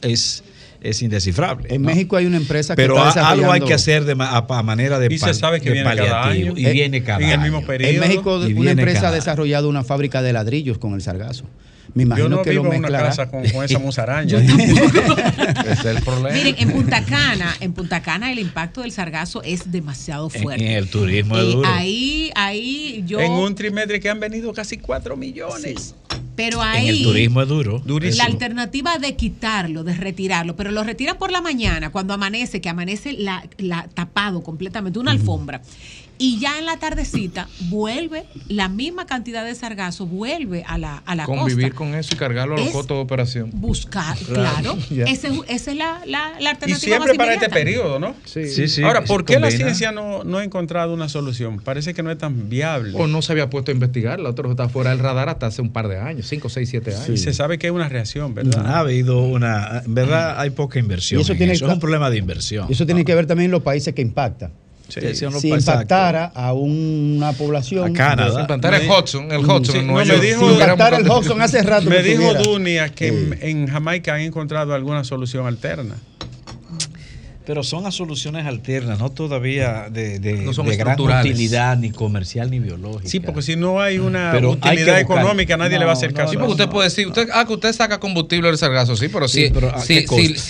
[0.01, 0.45] es,
[0.81, 1.75] es indescifrable.
[1.75, 1.89] En ¿no?
[1.89, 4.31] México hay una empresa que Pero está a- algo hay desarrollando- que hacer de ma-
[4.37, 6.53] a, manera de, Y se sabe que viene cada año.
[6.57, 7.67] Y viene cada en el mismo año.
[7.67, 7.93] periodo.
[7.93, 11.45] En México una empresa ha desarrollado una fábrica de ladrillos con el sargazo.
[11.95, 14.39] Me imagino Yo no que vivo lo en una casa con, con esa musaraña.
[14.41, 16.31] Ese es el problema.
[16.37, 20.65] Miren, en Punta Cana, en Punta Cana el impacto del sargazo es demasiado En, fuerte.
[20.67, 21.69] en el turismo es duro.
[21.69, 23.21] ahí, ahí yo.
[23.21, 25.95] En un trimestre que han venido casi 4 millones.
[26.37, 26.89] pero en ahí.
[26.89, 27.83] el turismo es duro.
[27.87, 32.69] La alternativa de quitarlo, de retirarlo, pero lo retiran por la mañana, cuando amanece, que
[32.69, 35.61] amanece la, la- tapado completamente, una alfombra.
[36.23, 41.15] Y ya en la tardecita vuelve la misma cantidad de sargazo, vuelve a la, a
[41.15, 41.77] la Convivir costa.
[41.79, 43.51] con eso y cargarlo a los Es- costos de operación.
[43.55, 44.77] Buscar, Claro.
[44.91, 46.77] esa es la, la, la Y alternativa.
[46.79, 48.15] siempre más para este periodo, ¿no?
[48.27, 48.69] Sí.
[48.69, 51.59] Sí, Ahora, se ¿por qué la ciencia no, no ha encontrado una solución?
[51.61, 52.93] Parece que no es tan viable.
[52.99, 55.63] O no se había puesto a investigar, la otra está fuera del radar hasta hace
[55.63, 57.09] un par de años, 5, 6, 7 años.
[57.09, 58.67] Y se sabe que es una reacción, ¿verdad?
[58.67, 59.83] Ha habido una.
[59.87, 61.21] En verdad, hay poca inversión.
[61.21, 61.65] Y eso en tiene eso.
[61.65, 62.67] que- es un problema de inversión.
[62.69, 64.51] Eso tiene que ver también en los países que impacta.
[64.91, 65.01] Sí,
[65.41, 67.91] si impactara a una población.
[67.91, 68.35] A Canadá.
[68.35, 71.41] Si impactara el Me- Hudson, el Hudson Sí, no, me dijo- Si impactara el Hudson
[71.43, 71.89] hace rato.
[71.89, 72.35] Me que dijo.
[72.35, 75.97] Dunia que en, en Jamaica han encontrado alguna solución alterna.
[77.51, 82.49] Pero son soluciones alternas, no todavía de, de- No son de gran utilidad, ni comercial,
[82.49, 83.09] ni biológica.
[83.09, 85.95] Sí, porque si no hay una Pero hay que utilidad económica, nadie le va a
[85.95, 86.31] hacer No, caso.
[86.31, 89.09] Sí, a porque usted puede decir, usted, ah, que usted saca combustible del sargazo, sí,
[89.09, 90.07] pero Sí, si, pero ¿a si,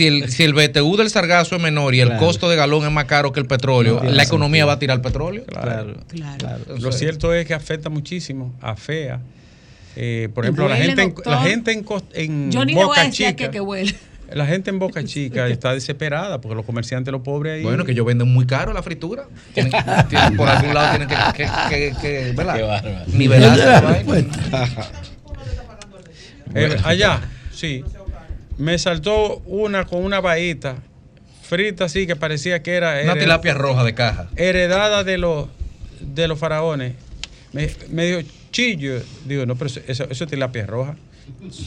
[0.06, 2.26] el, si el BTU del sargazo es menor y el Claro.
[2.26, 4.66] costo de galón es más caro que el petróleo, la economía sentido.
[4.66, 5.44] va a tirar petróleo.
[5.46, 5.94] Claro.
[6.36, 6.58] Claro.
[6.80, 9.22] Lo cierto es que afecta muchísimo, afea.
[9.96, 12.86] Eh, por ejemplo, la gente, en, la gente en, en Yo ni le voy a
[12.88, 13.94] Boca decir a Chica, que, que huele.
[14.32, 17.62] La gente en Boca Chica está desesperada porque los comerciantes, los pobres ahí.
[17.62, 19.24] Bueno, que ellos venden muy caro la fritura.
[19.54, 19.72] Tienen-
[20.08, 23.06] tienen- por algún lado tienen que, que, que, que- ¿verdad?
[23.08, 24.26] Nivelarse la vaina.
[26.54, 27.20] Eh, allá,
[27.52, 27.84] sí.
[28.58, 30.76] Me saltó una con una bahita
[31.42, 34.28] frita así que parecía que era Una tilapia roja de caja.
[34.36, 35.48] heredada de los
[36.00, 36.94] de los faraones.
[37.52, 39.00] Me, me dijo, chillo.
[39.26, 40.96] Digo, no, pero eso, eso es tilapia roja.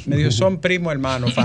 [0.05, 1.28] Me son primo hermano.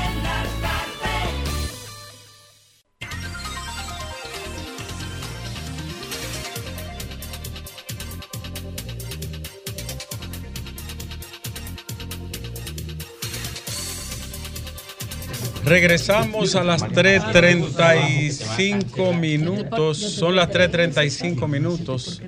[15.65, 19.97] Regresamos a las 3.35 minutos.
[19.97, 22.21] Son las 3.35 minutos.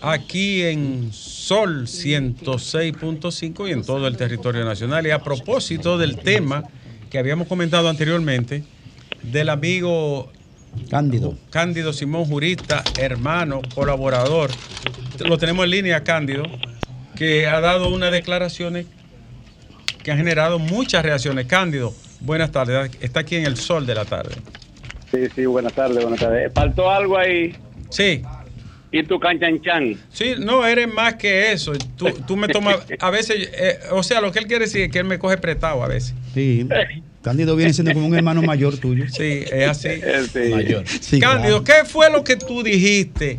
[0.00, 5.06] Aquí en Sol 106.5 y en todo el territorio nacional.
[5.06, 6.64] Y a propósito del tema
[7.10, 8.64] que habíamos comentado anteriormente,
[9.22, 10.32] del amigo
[10.88, 11.36] Cándido.
[11.50, 14.50] Cándido Simón Jurista, hermano, colaborador.
[15.18, 16.44] Lo tenemos en línea, Cándido,
[17.16, 18.86] que ha dado unas declaraciones
[20.02, 21.46] que han generado muchas reacciones.
[21.46, 22.90] Cándido, buenas tardes.
[23.00, 24.34] Está aquí en el sol de la tarde.
[25.10, 26.52] Sí, sí, buenas tardes, buenas tardes.
[26.54, 27.54] ¿Faltó algo ahí?
[27.90, 28.22] Sí.
[28.90, 29.96] ¿Y tu canchanchan?
[30.10, 31.72] Sí, no, eres más que eso.
[31.96, 34.90] Tú, tú me tomas, a veces, eh, o sea, lo que él quiere decir es
[34.90, 36.14] que él me coge prestado a veces.
[36.34, 36.66] Sí.
[37.22, 39.04] Cándido viene siendo como un hermano mayor tuyo.
[39.08, 39.88] Sí, es así.
[40.50, 40.86] Mayor.
[40.86, 41.84] Sí, Cándido, claro.
[41.84, 43.38] ¿qué fue lo que tú dijiste?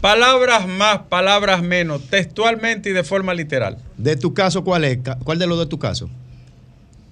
[0.00, 3.78] Palabras más, palabras menos, textualmente y de forma literal.
[3.96, 4.98] De tu caso, ¿cuál es?
[5.24, 6.10] ¿Cuál de los de tu caso?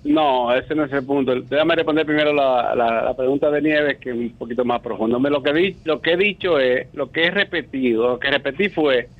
[0.02, 1.34] No, ese no es el punto.
[1.42, 5.18] Déjame responder primero la, la- pregunta de Nieves, que es un poquito más profundo.
[5.18, 8.70] Lo que, di- lo que he dicho es, lo que he repetido, lo que repetí
[8.70, 9.10] fue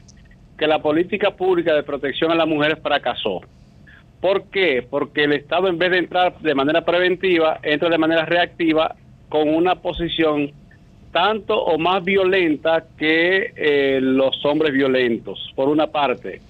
[0.57, 3.41] que la política pública de protección a las mujeres fracasó.
[4.21, 4.87] ¿Por qué?
[4.89, 8.97] Porque el Estado, en vez de entrar de manera preventiva, entra de manera reactiva
[9.29, 10.53] con una posición
[11.11, 16.43] tanto o más violenta que eh, los hombres violentos, por una parte.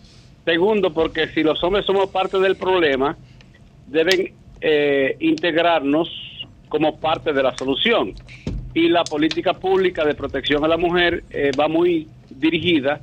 [0.44, 3.18] Segundo, porque si los hombres somos parte del problema,
[3.90, 6.08] deben eh, integrarnos
[6.68, 8.14] como parte de la solución.
[8.72, 13.00] Y la política pública de protección a la mujer eh, va muy dirigida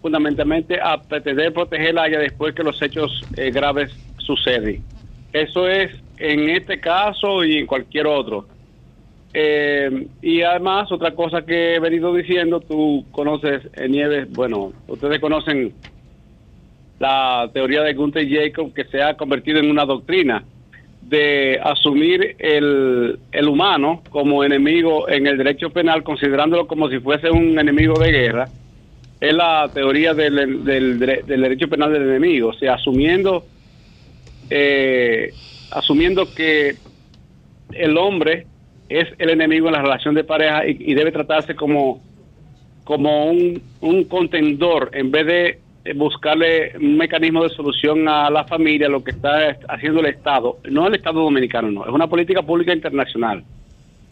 [0.00, 4.82] fundamentalmente a pretender protegerla a ella después que los hechos eh, graves suceden.
[5.32, 8.46] Eso es en este caso y en cualquier otro.
[9.34, 15.20] Eh, y además, otra cosa que he venido diciendo, tú conoces, eh, Nieves, bueno, ustedes
[15.20, 15.74] conocen
[16.98, 20.44] la teoría de Gunther Jacob que se ha convertido en una doctrina
[21.00, 27.30] de asumir el, el humano como enemigo en el derecho penal, considerándolo como si fuese
[27.30, 28.48] un enemigo de guerra,
[29.20, 33.44] es la teoría del, del, dere- del derecho penal del enemigo, o sea, asumiendo,
[34.50, 35.32] eh,
[35.70, 36.76] asumiendo que
[37.72, 38.46] el hombre
[38.88, 42.02] es el enemigo en la relación de pareja y, y debe tratarse como,
[42.84, 45.58] como un, un contendor en vez de
[45.94, 50.86] buscarle un mecanismo de solución a la familia, lo que está haciendo el Estado, no
[50.86, 53.44] el Estado dominicano, no, es una política pública internacional.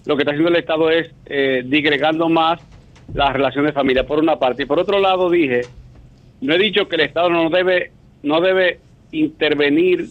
[0.04, 2.60] Lo que está haciendo el Estado es eh, digregando más
[3.14, 4.62] la relación de familia, por una parte.
[4.62, 5.62] Y por otro lado dije,
[6.40, 8.80] no he dicho que el Estado no debe, no debe
[9.12, 10.06] intervenir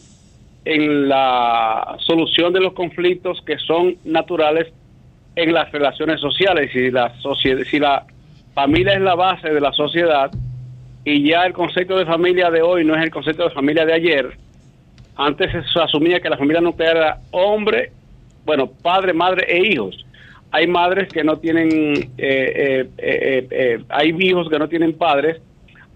[0.65, 4.73] en la solución de los conflictos que son naturales
[5.35, 6.71] en las relaciones sociales.
[6.71, 7.13] Si la,
[7.69, 8.05] si la
[8.53, 10.31] familia es la base de la sociedad
[11.05, 13.93] y ya el concepto de familia de hoy no es el concepto de familia de
[13.93, 14.37] ayer,
[15.15, 17.91] antes se asumía que la familia nuclear era hombre,
[18.45, 20.05] bueno, padre, madre e hijos.
[20.51, 21.69] Hay madres que no tienen,
[22.17, 25.41] eh, eh, eh, hay hijos que no tienen padres,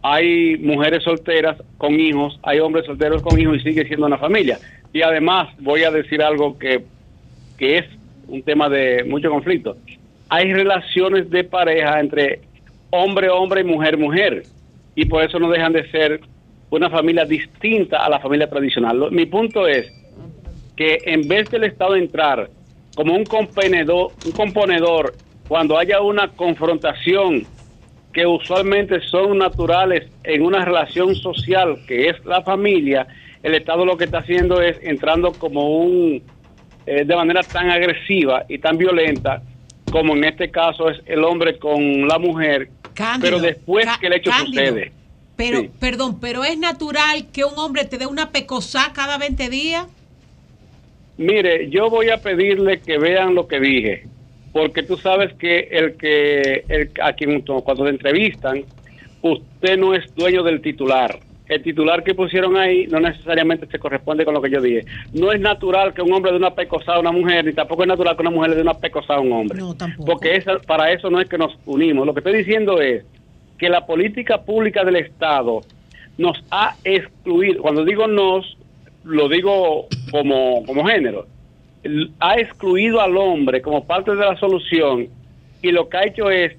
[0.01, 4.57] hay mujeres solteras con hijos, hay hombres solteros con hijos y sigue siendo una familia.
[4.93, 6.83] Y además voy a decir algo que,
[7.57, 7.85] que es
[8.27, 9.75] un tema de mucho conflicto.
[10.29, 12.41] Hay relaciones de pareja entre
[12.89, 14.43] hombre, hombre y mujer, mujer.
[14.95, 16.21] Y por eso no dejan de ser
[16.69, 19.11] una familia distinta a la familia tradicional.
[19.11, 19.91] Mi punto es
[20.75, 22.49] que en vez del Estado entrar
[22.95, 25.13] como un componedor, un componedor
[25.47, 27.45] cuando haya una confrontación
[28.13, 33.07] que usualmente son naturales en una relación social que es la familia,
[33.43, 36.21] el Estado lo que está haciendo es entrando como un,
[36.85, 39.41] eh, de manera tan agresiva y tan violenta
[39.91, 44.13] como en este caso es el hombre con la mujer, Cándido, pero después que el
[44.13, 44.91] hecho Cándido, sucede.
[45.35, 45.69] Pero, Sí.
[45.79, 49.87] perdón, pero es natural que un hombre te dé una pecosá cada 20 días.
[51.17, 54.03] Mire, yo voy a pedirle que vean lo que dije,
[54.51, 58.63] porque tú sabes que el que el, a quien cuando le entrevistan,
[59.21, 61.19] usted no es dueño del titular.
[61.49, 64.85] El titular que pusieron ahí no necesariamente se corresponde con lo que yo dije.
[65.13, 67.87] No es natural que un hombre de una pecosada a una mujer, ni tampoco es
[67.89, 69.57] natural que una mujer dé una pecosada a un hombre.
[69.59, 70.11] No, tampoco.
[70.11, 72.05] Porque esa- para eso no es que nos unimos.
[72.05, 73.03] Lo que estoy diciendo es
[73.57, 75.61] que la política pública del Estado
[76.19, 77.61] nos ha excluido.
[77.63, 78.55] Cuando digo nos,
[79.03, 81.25] lo digo como, como género.
[82.19, 85.07] ha excluido al hombre como parte de la solución
[85.61, 86.53] y lo que ha hecho es,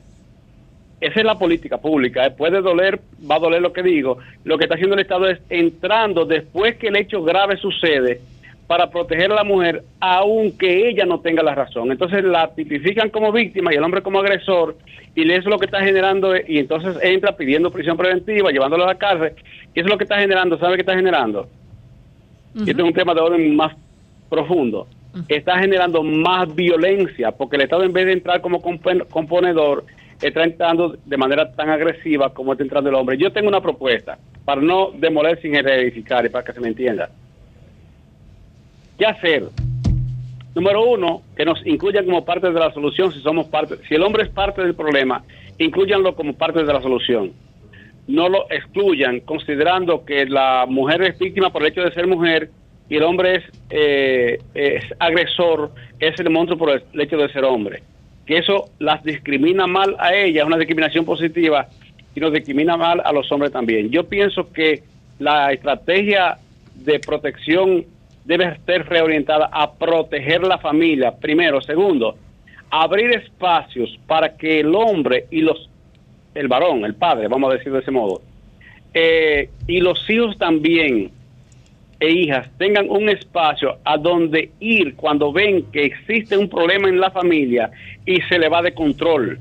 [1.01, 4.59] esa es la política pública, eh, puede doler, va a doler lo que digo, lo
[4.59, 8.21] que está haciendo el Estado es entrando después que el hecho grave sucede
[8.67, 11.91] para proteger a la mujer aunque ella no tenga la razón.
[11.91, 14.77] Entonces la tipifican como víctima y el hombre como agresor
[15.15, 18.89] y eso es lo que está generando y entonces entra pidiendo prisión preventiva, llevándolo a
[18.89, 19.33] la cárcel
[19.75, 21.49] y eso es lo que está generando, ¿sabe qué está generando?
[22.55, 23.75] Y este es un tema de orden más
[24.29, 24.87] profundo.
[25.27, 29.85] Está generando más violencia porque el Estado en vez de entrar como componedor
[30.21, 33.17] está entrando de manera tan agresiva como está entrando el hombre.
[33.17, 37.11] Yo tengo una propuesta para no demoler sin reedificar y para que se me entienda.
[38.99, 39.45] ¿Qué hacer?
[40.55, 43.77] Número uno, que nos incluyan como parte de la solución si somos parte.
[43.89, 45.23] Si el hombre es parte del problema,
[45.59, 47.33] incluyanlo como parte de la solución.
[48.09, 52.51] No lo excluyan, considerando que la mujer es víctima por el hecho de ser mujer
[52.89, 57.45] y el hombre es, eh, es agresor, es el monstruo por el hecho de ser
[57.45, 57.83] hombre.
[58.31, 61.67] Que eso las discrimina mal a ella, es una discriminación positiva
[62.15, 63.91] y nos discrimina mal a los hombres también.
[63.91, 64.85] Yo pienso que
[65.19, 66.39] la estrategia
[66.77, 67.85] de protección
[68.25, 71.61] debe ser reorientada a proteger la familia, primero.
[71.61, 72.19] Segundo,
[72.71, 75.69] abrir espacios para que el hombre y los,
[76.33, 78.23] el varón, el padre, vamos a decir de ese modo,
[78.95, 81.11] eh, y los hijos también
[82.01, 86.99] e hijas tengan un espacio a donde ir cuando ven que existe un problema en
[86.99, 87.71] la familia
[88.07, 89.39] y se le va de control.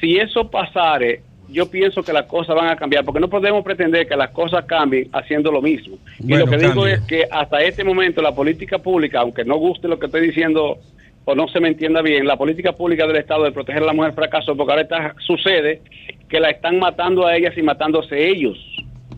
[0.00, 4.06] Si eso pasare, yo pienso que las cosas van a cambiar, porque no podemos pretender
[4.06, 5.98] que las cosas cambien haciendo lo mismo.
[6.20, 9.88] y lo que digo es que hasta este momento la política pública, aunque no guste
[9.88, 10.78] lo que estoy diciendo
[11.24, 13.92] o no se me entienda bien, la política pública del Estado de proteger a la
[13.92, 15.82] mujer fracasó, porque ahora está, sucede
[16.28, 18.56] que la están matando a ellas y matándose ellos.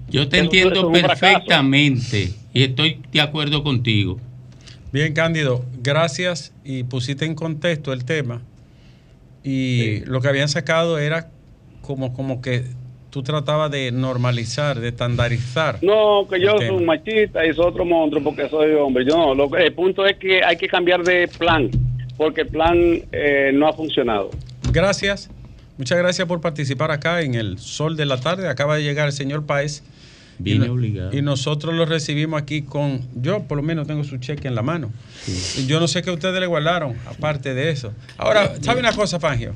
[0.09, 4.19] Yo te Eso- eso entiendo es perfectamente y estoy de acuerdo contigo.
[4.93, 8.43] Bien, Cándido, gracias y pusiste en contexto el tema.
[9.43, 11.31] Y lo que habían sacado era
[11.81, 12.65] como, como que
[13.11, 15.79] tú tratabas de normalizar, de estandarizar.
[15.83, 19.05] No, que yo soy un machista y soy otro monstruo porque soy hombre.
[19.09, 21.71] Yo no, lo que- el punto es que hay que cambiar de plan,
[22.17, 22.77] porque el plan
[23.13, 24.31] eh, no ha funcionado.
[24.73, 25.31] Gracias.
[25.79, 28.49] Muchas gracias por participar acá en el Sol de la Tarde.
[28.49, 29.83] Acaba de llegar el señor Páez.
[30.43, 31.17] Vine y, no- obligado.
[31.17, 33.03] y nosotros lo recibimos aquí con.
[33.15, 34.91] Yo, por lo menos, tengo su cheque en la mano.
[35.67, 37.93] Yo no sé qué ustedes le guardaron, aparte de eso.
[38.17, 39.55] Ahora, ¿sabe una cosa, Fangio?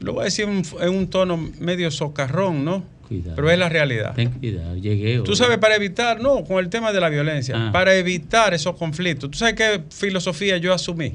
[0.00, 2.84] Lo voy a decir en un, en un tono medio socarrón, ¿no?
[3.08, 3.36] Cuidado.
[3.36, 4.14] Pero es la realidad.
[4.14, 5.20] Ten cuidado, llegué.
[5.20, 7.70] Tú sabes, para evitar, no, con el tema de la violencia, Ah.
[7.72, 9.30] para evitar esos conflictos.
[9.30, 11.12] ¿Tú sabes qué filosofía yo asumí?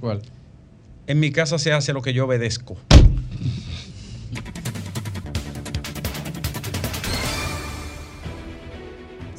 [0.00, 0.20] ¿Cuál?
[1.06, 2.76] En mi casa se hace lo que yo obedezco.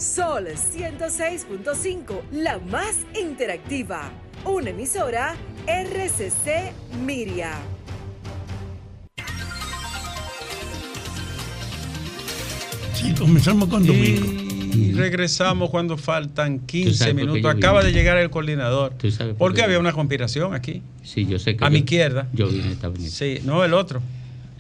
[0.02, 4.10] Sol 106.5, la más interactiva.
[4.46, 5.36] Una emisora
[5.68, 6.74] RCC
[7.06, 7.52] Miria.
[12.94, 14.28] Sí, comenzamos con Domingo.
[14.74, 17.56] Y regresamos cuando faltan 15 sabes por qué minutos.
[17.56, 17.92] Acaba vine?
[17.92, 18.94] de llegar el coordinador.
[18.98, 19.64] ¿Tú sabes por Porque qué?
[19.66, 20.82] había una conspiración aquí.
[21.04, 21.64] Sí, yo sé que.
[21.66, 22.28] A yo- mi izquierda.
[22.34, 23.12] Yo vine esta vez.
[23.12, 24.02] Sí, no el otro.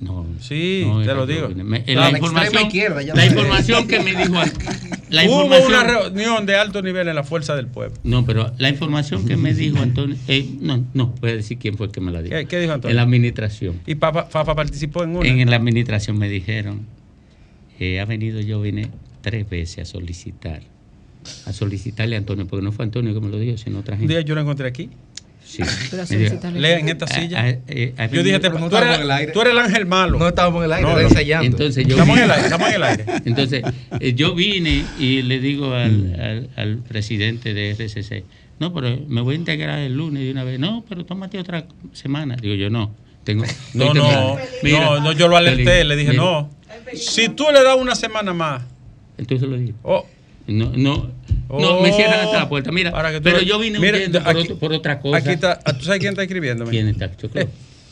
[0.02, 1.48] No, Sí, no, te lo digo.
[1.50, 4.34] Me- La información, izquierda, la información que me dijo.
[5.12, 7.98] La Hubo información, una reunión de alto nivel en la Fuerza del Pueblo.
[8.04, 10.16] No, pero la información que me dijo Antonio.
[10.28, 12.36] eh, no, no, voy a decir quién fue el que me la dijo.
[12.36, 12.92] ¿Qué, qué dijo Antonio?
[12.92, 13.82] En la administración.
[13.86, 15.28] Y Papa, participó en una.
[15.28, 16.86] En la administración me dijeron,
[17.80, 18.90] eh, ha venido yo vine
[19.22, 20.62] tres veces a solicitar,
[21.46, 24.00] a solicitarle a Antonio, porque no fue Antonio que me lo dijo, sino otra Un
[24.02, 24.14] gente.
[24.14, 24.90] día yo lo encontré aquí.
[25.52, 25.62] Sí.
[26.56, 27.42] Lea en esta "Ah, silla.
[27.42, 28.48] ah, eh, Yo dije, tú,
[28.78, 30.18] eres, tú eres el ángel malo.
[30.18, 31.08] No estábamos en el aire, No, era no.
[31.10, 31.46] ensayando.
[31.46, 33.06] Entonces yo Estamos en vine- el aire, estamos en el aire.
[33.26, 33.64] Entonces,
[34.00, 35.74] eh, yo vine y le digo Mm.
[35.74, 38.24] al, al- al presidente de RCC,
[38.60, 40.58] no, pero me voy a integrar el lunes de una vez.
[40.58, 42.38] No, pero tómate otra semana.
[42.42, 42.96] Digo yo, no.
[43.26, 43.44] Tengo,
[43.74, 44.38] No, no.
[44.64, 46.24] Mira, no, no, yo lo alerté, le dije, mira.
[46.24, 46.50] no.
[46.96, 48.64] Si tú le das una semana más.
[49.18, 49.74] Entonces lo dije.
[49.84, 50.06] Oh.
[50.48, 51.12] No, no, no,
[51.50, 51.82] Oh.
[51.82, 52.72] me cierran hasta la puerta.
[52.72, 55.00] Mira, Para que tú pero lo- yo vine Mira, huyendo por, aquí- otro- por otra
[55.00, 55.18] cosa.
[55.18, 56.72] Aquí está, ah, ¿tú sabes quién está escribiéndome?
[56.72, 57.16] ¿Quién está?
[57.16, 57.42] Choclo?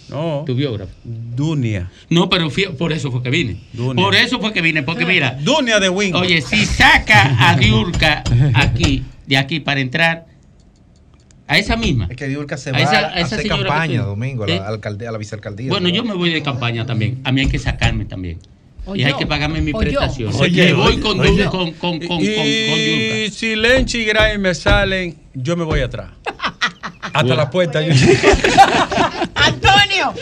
[0.09, 0.41] No.
[0.43, 0.91] Tu biógrafo.
[1.03, 1.91] Dunia.
[2.09, 3.57] No, pero fui- por eso fue que vine.
[3.73, 4.03] Dunia.
[4.03, 5.37] Por eso fue que vine, porque mira.
[5.39, 6.15] Dunia de Wing.
[6.15, 8.23] Oye, si saca a Diurka
[8.55, 10.25] aquí, de aquí para entrar
[11.47, 12.07] a esa misma.
[12.09, 14.45] Es que Diurka se A va esa- a a esa hacer que campaña, tú- Domingo,
[14.45, 14.55] a ¿Eh?
[14.57, 15.69] la, alcaldía, a la vicealcaldía.
[15.69, 15.93] Bueno, ¿no?
[15.93, 17.19] yo me voy de campaña también.
[17.23, 18.39] A mí hay que sacarme también.
[18.95, 19.79] Y hay que pagarme mi O yo.
[19.79, 20.33] prestación.
[20.35, 21.45] Oye, voy oye, con, oye.
[21.45, 25.63] Dur- con, con, con, con, con Y si Lenchi y Gray me salen, yo me
[25.63, 26.09] voy atrás.
[27.13, 27.81] Hasta la puerta.
[27.81, 27.93] yo-
[29.35, 30.13] ¡Antonio!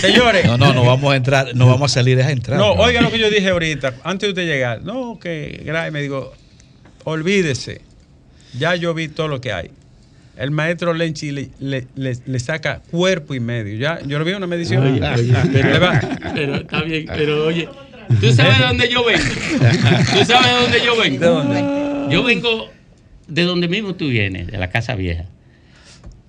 [0.00, 0.44] Señores.
[0.46, 2.58] No, no, no vamos a entrar, no vamos a salir a entrar.
[2.58, 4.82] No, oigan lo que yo dije ahorita, antes de usted llegar.
[4.82, 6.32] No, que Gray me dijo,
[7.04, 7.80] olvídese.
[8.58, 9.70] Ya yo vi todo lo que hay.
[10.36, 13.76] El maestro Lenchi le, le- le- le saca cuerpo y medio.
[13.76, 14.82] Ya, yo lo vi en una medición.
[14.86, 15.34] Oye, oye,
[16.34, 17.68] pero, está bien, pero oye,
[18.20, 19.22] ¿tú sabes de dónde yo vengo?
[19.22, 21.18] ¿Tú sabes de dónde yo vengo?
[21.20, 22.14] ¿De dónde?
[22.14, 22.70] Yo vengo
[23.28, 25.24] de donde mismo tú vienes, de la Casa Vieja.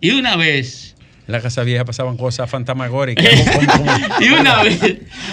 [0.01, 0.95] Y una vez,
[1.27, 3.25] En la casa vieja pasaban cosas fantasmagóricas.
[4.19, 4.79] y una vez,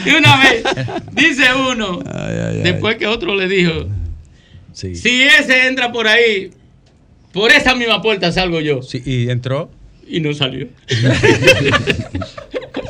[0.06, 0.62] y una vez,
[1.12, 1.98] dice uno,
[2.62, 3.88] después que otro le dijo,
[4.72, 6.52] si ese entra por ahí,
[7.32, 8.82] por esa misma puerta salgo yo.
[8.82, 9.70] Sí, y entró.
[10.06, 10.66] Y no salió.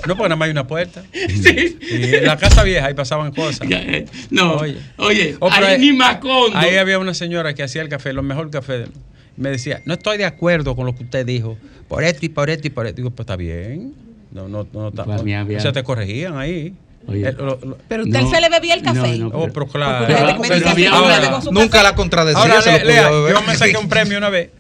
[0.07, 1.05] No, porque nada más hay una puerta.
[1.13, 3.69] Y en la casa vieja ahí pasaban cosas.
[3.71, 4.57] eh, no,
[4.97, 6.57] oye, Oh, pero ahí ni Macondo.
[6.57, 8.79] Ahí había una señora que hacía el café, lo mejor café.
[8.79, 8.93] del-
[9.37, 11.59] Me decía, no estoy de acuerdo con lo que usted dijo.
[11.89, 12.97] Por esto y por esto y por esto.
[12.97, 13.93] Digo, pues está bien.
[14.33, 16.75] No, no, no, está- Pues había- O sea, te corregían ahí.
[17.09, 19.21] Eh, lo- lo- Pero usted se le bebía el café.
[19.33, 20.07] Oh, pero claro.
[20.07, 21.85] Porque usted me Pero había usted con su Nunca café.
[21.85, 24.51] la contradecía, Ahora, se lo Lea, yo me saqué un premio una vez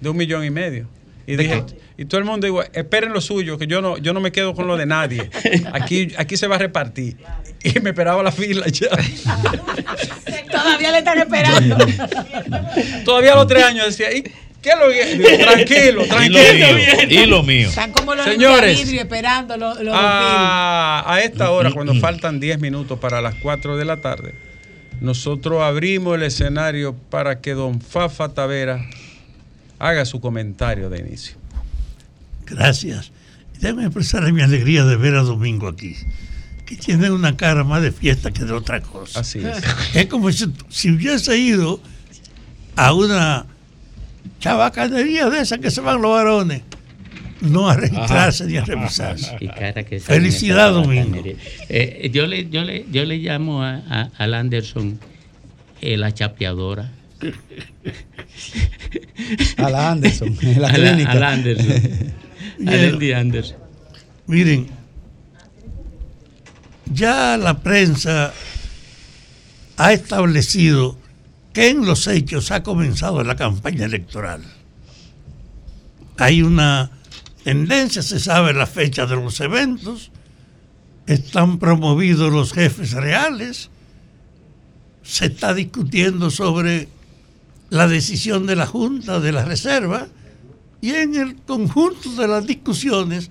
[0.00, 0.86] de un millón y medio.
[1.26, 1.64] Y dije,
[1.96, 4.54] y todo el mundo digo, esperen lo suyo, que yo no, yo no me quedo
[4.54, 5.30] con lo de nadie.
[5.72, 7.16] Aquí, aquí se va a repartir.
[7.62, 8.88] Y me esperaba la fila ya.
[10.50, 11.76] Todavía le están esperando.
[13.04, 14.24] Todavía a los tres años decía, ¿y
[14.62, 14.88] qué es lo?
[14.88, 16.78] Digo, tranquilo, tranquilo.
[17.08, 17.68] Y lo mío.
[17.68, 18.78] Están como los Señores.
[18.78, 23.76] vidrio esperando los, los A, a esta hora, cuando faltan 10 minutos para las 4
[23.76, 24.34] de la tarde,
[25.00, 28.84] nosotros abrimos el escenario para que don Fafa Tavera
[29.78, 31.36] haga su comentario de inicio.
[32.46, 33.12] Gracias.
[33.60, 35.96] Déjame expresar mi alegría de ver a Domingo aquí,
[36.66, 39.20] que tiene una cara más de fiesta que de otra cosa.
[39.20, 39.62] Así es.
[39.94, 41.80] Es como si, si hubiese ido
[42.76, 43.46] a una
[44.40, 46.62] chabacanería de esas que se van los varones,
[47.40, 49.36] no a registrarse ni a revisarse.
[49.40, 51.22] Y cara que Felicidad, Domingo.
[51.68, 54.98] Eh, yo, le, yo, le, yo le llamo a, a, al Anderson
[55.80, 56.90] eh, la chapeadora.
[59.56, 61.12] A la Anderson, en la A clínica.
[61.12, 62.14] Al Anderson.
[62.66, 63.56] al Andy Anderson.
[64.26, 64.68] Miren,
[66.92, 68.32] ya la prensa
[69.76, 70.96] ha establecido
[71.52, 74.42] que en los hechos ha comenzado la campaña electoral.
[76.18, 76.90] Hay una
[77.44, 80.10] tendencia, se sabe la fecha de los eventos,
[81.06, 83.70] están promovidos los jefes reales,
[85.02, 86.88] se está discutiendo sobre
[87.70, 90.08] la decisión de la Junta de la Reserva
[90.80, 93.30] y en el conjunto de las discusiones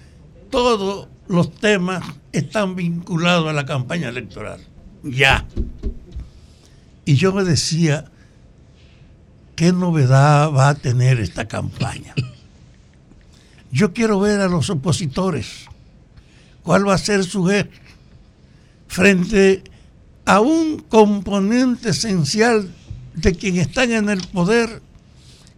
[0.50, 4.62] todos los temas están vinculados a la campaña electoral.
[5.04, 5.46] Ya.
[7.10, 8.06] Y yo me decía,
[9.56, 12.14] ¿qué novedad va a tener esta campaña?
[13.72, 15.66] Yo quiero ver a los opositores.
[16.62, 17.76] ¿Cuál va a ser su gesto
[18.88, 19.64] frente
[20.24, 22.72] a un componente esencial
[23.16, 24.84] de quien están en el poder,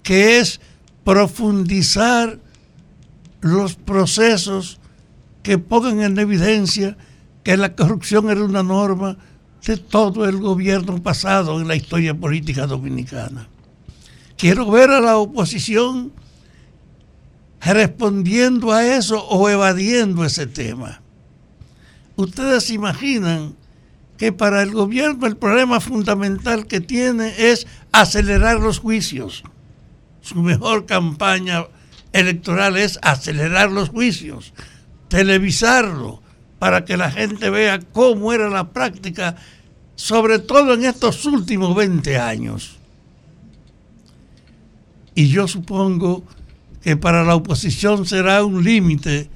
[0.03, 0.61] que es
[1.03, 2.39] profundizar
[3.41, 4.79] los procesos
[5.43, 6.95] que pongan en evidencia
[7.43, 9.17] que la corrupción era una norma
[9.66, 13.47] de todo el gobierno pasado en la historia política dominicana.
[14.38, 16.12] Quiero ver a la oposición
[17.62, 21.01] respondiendo a eso o evadiendo ese tema.
[22.16, 23.55] Ustedes imaginan
[24.18, 29.43] que para el gobierno el problema fundamental que tiene es acelerar los juicios.
[30.22, 31.66] Su mejor campaña
[32.14, 34.53] electoral es acelerar los juicios,
[35.07, 36.22] televisarlo,
[36.62, 39.36] para que la gente vea cómo era la práctica,
[39.95, 42.78] sobre todo en estos últimos 20 años.
[45.16, 46.24] Y yo supongo
[46.84, 49.28] que para la oposición será un límite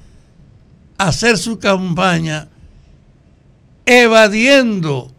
[0.98, 2.46] hacer su campaña
[3.86, 5.10] evadiendo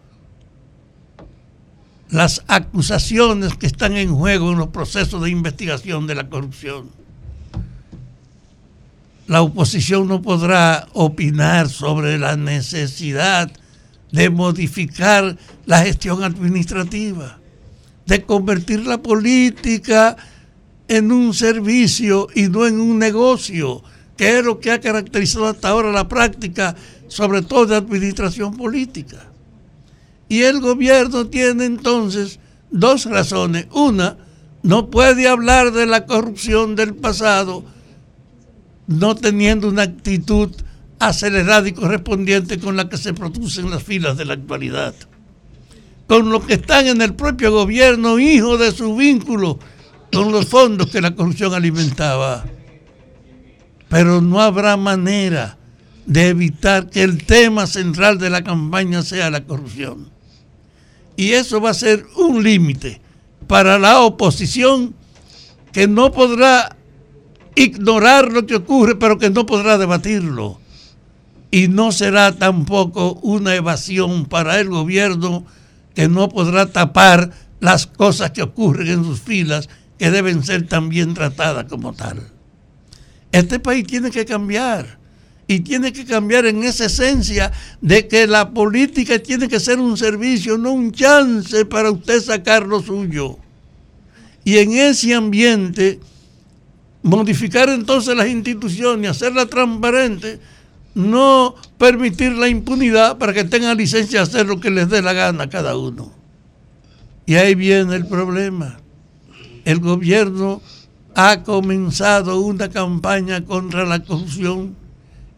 [2.10, 6.90] las acusaciones que están en juego en los procesos de investigación de la corrupción.
[9.28, 13.52] La oposición no podrá opinar sobre la necesidad
[14.12, 17.38] de modificar la gestión administrativa,
[18.06, 20.16] de convertir la política
[20.88, 23.84] en un servicio y no en un negocio,
[24.16, 26.76] que es lo que ha caracterizado hasta ahora la práctica,
[27.10, 29.28] sobre todo de administración política.
[30.30, 32.40] Y el gobierno tiene entonces
[32.72, 33.68] dos razones.
[33.72, 34.18] Una,
[34.64, 37.66] no puede hablar de la corrupción del pasado
[38.88, 40.50] no teniendo una actitud
[41.00, 44.96] acelerada y correspondiente con la que se produce en las filas de la actualidad.
[46.08, 49.60] Con los que están en el propio gobierno, hijos de su vínculo
[50.12, 52.46] con los fondos que la corrupción alimentaba.
[53.90, 55.58] Pero no habrá manera
[56.06, 60.10] de evitar que el tema central de la campaña sea la corrupción.
[61.18, 63.02] Y eso va a ser un límite
[63.48, 64.96] para la oposición
[65.74, 66.77] que no podrá
[67.58, 70.60] ignorar lo que ocurre, pero que no podrá debatirlo.
[71.50, 75.46] Y no será tampoco una evasión para el gobierno
[75.96, 81.16] que no podrá tapar las cosas que ocurren en sus filas, que deben ser también
[81.16, 82.22] tratadas como tal.
[83.32, 85.00] Este país tiene que cambiar
[85.48, 87.52] y tiene que cambiar en esa esencia
[87.82, 92.68] de que la política tiene que ser un servicio, no un chance para usted sacar
[92.68, 93.40] lo suyo.
[94.44, 96.00] Y en ese ambiente,
[97.08, 100.40] modificar entonces las instituciones, hacerlas transparentes,
[100.94, 105.14] no permitir la impunidad para que tengan licencia de hacer lo que les dé la
[105.14, 106.12] gana a cada uno.
[107.26, 108.80] Y ahí viene el problema.
[109.66, 110.62] El gobierno
[111.16, 114.76] ha comenzado una campaña contra la corrupción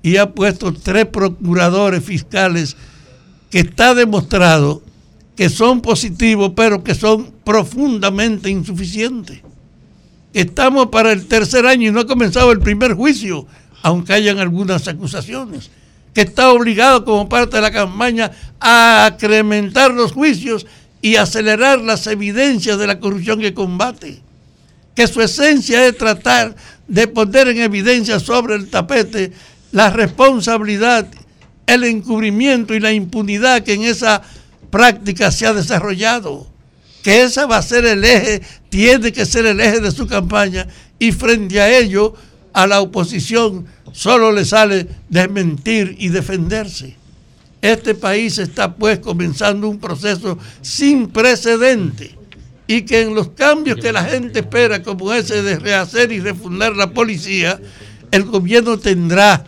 [0.02, 2.76] y ha puesto tres procuradores fiscales
[3.50, 4.82] que está demostrado
[5.36, 9.42] que son positivos, pero que son profundamente insuficientes.
[10.34, 13.48] Estamos para el tercer año y no ha comenzado el primer juicio,
[13.82, 15.72] aunque hayan algunas acusaciones.
[16.14, 20.66] Que está obligado como parte de la campaña a acrementar los juicios
[21.02, 24.22] y acelerar las evidencias de la corrupción que combate.
[24.96, 26.56] Que su esencia es tratar
[26.88, 29.32] de poner en evidencia sobre el tapete
[29.72, 31.08] la responsabilidad,
[31.68, 34.22] el encubrimiento y la impunidad que en esa
[34.72, 36.48] práctica se ha desarrollado.
[37.10, 38.40] Que ese va a ser el eje,
[38.70, 40.68] tiene que ser el eje de su campaña
[41.00, 42.14] y frente a ello
[42.54, 46.96] a la oposición solo le sale desmentir y defenderse.
[47.64, 52.16] Este país está pues comenzando un proceso sin precedente
[52.68, 56.76] y que en los cambios que la gente espera, como ese de rehacer y refundar
[56.76, 57.60] la policía,
[58.12, 59.44] el gobierno tendrá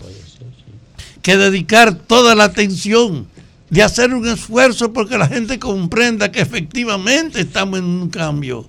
[1.21, 3.27] que dedicar toda la atención
[3.71, 8.67] de hacer un esfuerzo porque la gente comprenda que efectivamente estamos en un cambio.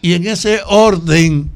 [0.00, 1.50] Y en ese orden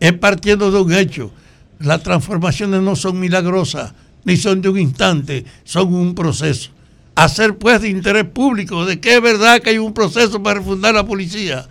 [0.00, 1.30] es partiendo de un hecho.
[1.78, 3.92] Las transformaciones no son milagrosas,
[4.24, 6.70] ni son de un instante, son un proceso.
[7.14, 10.94] Hacer pues de interés público de que es verdad que hay un proceso para refundar
[10.94, 11.68] la policía,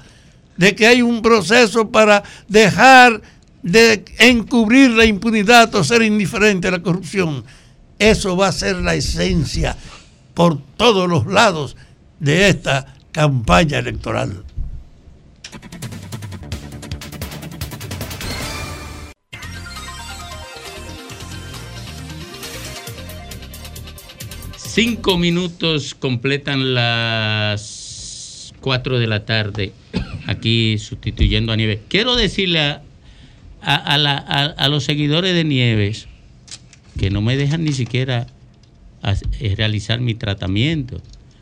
[0.55, 3.21] de que hay un proceso para dejar
[3.63, 7.43] de encubrir la impunidad o ser indiferente a la corrupción.
[7.99, 9.75] Eso va a ser la esencia
[10.37, 11.75] por todos los lados
[12.19, 14.43] de esta campaña electoral.
[24.57, 29.71] Cinco minutos completan las cuatro de la tarde,
[30.27, 31.79] aquí sustituyendo a Nieves.
[31.87, 36.07] Quiero decirle a, la- a los seguidores de Nieves
[36.99, 38.27] que no me dejan ni siquiera
[39.39, 41.01] eh, realizar mi tratamiento,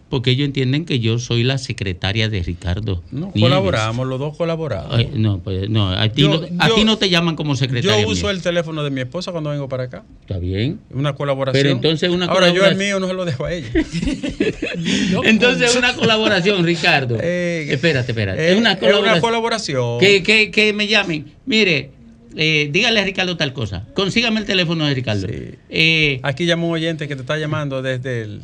[0.09, 3.01] porque ellos entienden que yo soy la secretaria de Ricardo.
[3.11, 3.41] No, Nieves.
[3.41, 4.93] colaboramos, los dos colaboramos.
[4.93, 7.55] Ay, no, pues no, a ti, Yo- no, a yo- ti no te llaman como
[7.55, 8.03] secretaria.
[8.03, 8.31] Yo uso mía.
[8.31, 10.03] el teléfono de mi esposa cuando vengo para acá.
[10.21, 10.79] Está bien.
[10.91, 11.61] Una colaboración.
[11.63, 13.67] Pero entonces una Ahora yo el mío no se lo dejo a ella.
[15.23, 17.15] Entonces una colaboración, Ricardo.
[17.19, 18.41] espérate, espérate.
[18.47, 19.13] eh, es una es colaboración.
[19.13, 19.99] una colaboración.
[19.99, 21.25] Que, que, que me llamen.
[21.45, 21.91] Mire,
[22.35, 23.85] eh, dígale a Ricardo tal cosa.
[23.93, 25.27] Consígame el teléfono de Ricardo.
[25.69, 28.41] Eh, Aquí llama un oyente que te está llamando desde el,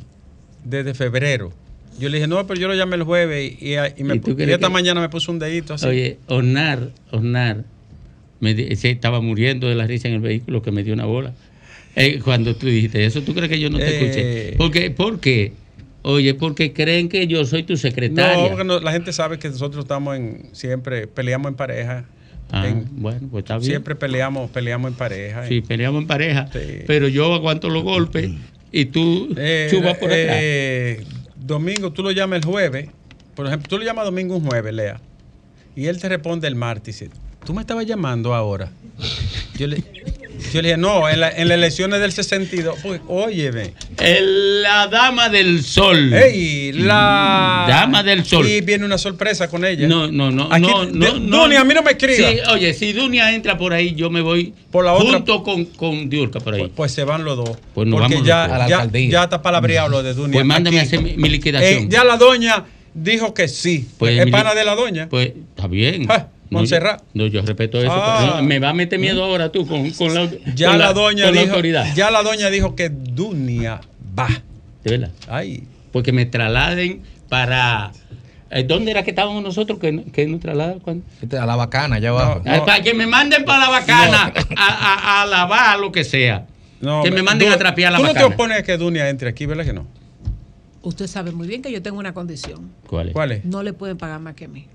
[0.64, 1.54] desde febrero.
[2.00, 4.70] Yo le dije, no, pero yo lo llamé el jueves y, me, ¿Y esta que-
[4.74, 5.86] mañana me puso un dedito así.
[5.86, 7.64] Oye, Osnar, Osnar,
[8.40, 11.34] me se estaba muriendo de la risa en el vehículo que me dio una bola.
[11.96, 14.00] Eh, cuando tú dijiste eso, ¿tú crees que yo no te Eh.
[14.00, 14.58] escuché?
[14.58, 15.54] Porque, ¿Por qué?
[16.04, 18.42] Oye, porque creen que yo soy tu secretaria.
[18.42, 22.06] No, porque no- la gente sabe que nosotros estamos en, siempre peleamos en pareja.
[22.52, 23.66] Ah, En- bueno, pues está bien.
[23.70, 25.48] Siempre peleamos, peleamos en pareja.
[25.48, 26.50] Sí, peleamos en pareja,
[26.88, 28.30] pero yo aguanto los golpes
[28.72, 30.18] y tú Eh, chubas por acá.
[30.20, 31.04] eh,
[31.36, 32.90] domingo, tú lo llamas el jueves.
[33.36, 35.00] Por ejemplo, tú lo llamas domingo un jueves, Lea.
[35.76, 37.04] Y él te responde el martes.
[37.46, 38.70] tú me estabas llamando ahora.
[39.58, 39.84] Yo le,
[40.54, 42.76] yo le dije, no, en, la- en las elecciones del 62.
[42.82, 43.74] Pues, óyeme.
[44.00, 46.14] El- la dama del sol.
[46.14, 46.72] ¡Ey!
[46.74, 47.66] La.
[47.68, 48.48] Dama del sol.
[48.48, 49.88] Y viene una sorpresa con ella.
[49.88, 51.42] No, no, no, Aquí- no, no, de- no.
[51.44, 52.30] Dunia, a mí no me escriba.
[52.30, 55.66] Sí, oye, si Dunia entra por ahí, yo me voy Por la otra- junto con,
[55.66, 56.72] con Diurca por ahí.
[56.76, 57.58] Pues se van los dos.
[57.74, 58.70] Pues nos porque vamos ya, los dos.
[58.70, 60.34] ya, ya está palabreado lo de Dunia.
[60.34, 60.86] Pues mándame Aquí.
[60.86, 61.84] a hacer mi, mi liquidación.
[61.84, 62.64] Eh, ya la doña
[62.94, 63.88] dijo que sí.
[63.98, 65.08] Pues es pana de la doña.
[65.10, 66.06] Pues está bien.
[66.10, 67.00] Ah, No, Montserrat.
[67.14, 67.92] yo- No, yo respeto eso.
[67.94, 68.34] Ah.
[68.38, 71.26] no, me va a meter miedo ahora tú con, con la, Ya con la, doña
[71.26, 71.96] con la dijo, autoridad.
[71.96, 73.80] ya la doña dijo que Dunia
[74.18, 74.28] va.
[74.84, 75.12] De verdad.
[75.30, 75.64] Ay.
[75.94, 77.92] Porque me trasladen para.
[78.50, 79.80] eh, ¿Dónde era que estábamos nosotros?
[79.80, 80.80] que que nos trasladan?
[80.80, 81.06] ¿Cuándo?
[81.40, 82.42] A la bacana, allá abajo.
[82.46, 86.48] Ah, Para que me manden para la bacana a, a, a lavar lo que sea.
[86.82, 88.28] No, que me manden a trapear la Tú no bacana.
[88.28, 89.86] te opones a que Dunia entre aquí, ¿verdad que no?
[90.84, 92.72] Usted sabe muy bien que yo tengo una condición.
[92.88, 93.14] ¿Cuál es?
[93.14, 93.46] ¿Cuál es?
[93.46, 94.68] No le pueden pagar más que a mí.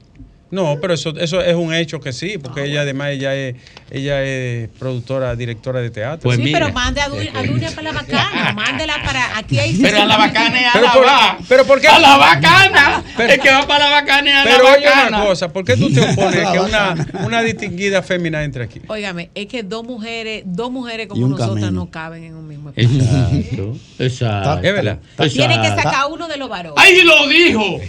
[0.50, 3.56] No, pero eso, eso es un hecho que sí, porque ella además ella es,
[3.90, 6.20] ella es productora, directora de teatro.
[6.22, 9.76] Pues sí, pero mande a, Du- a Dunia para la bacana, mándela para aquí hay
[9.76, 11.38] Pero a la bacana es a Pero la por- va.
[11.48, 11.88] pero ¿por qué?
[11.88, 13.02] A la bacana.
[13.16, 15.16] Pero- el que va para la bacana es a Pero la oye bacana.
[15.18, 18.80] una cosa, ¿por qué tú te opones que una, una distinguida fémina entre aquí?
[18.86, 21.70] Óigame, es que dos mujeres, dos mujeres como nosotras camino.
[21.72, 23.00] no caben en un mismo espacio.
[23.00, 23.76] Exacto.
[23.98, 24.58] Exacto.
[24.62, 24.98] Es verdad.
[25.32, 26.74] Tiene que sacar uno de los varones.
[26.80, 27.80] ¡Ay, lo dijo!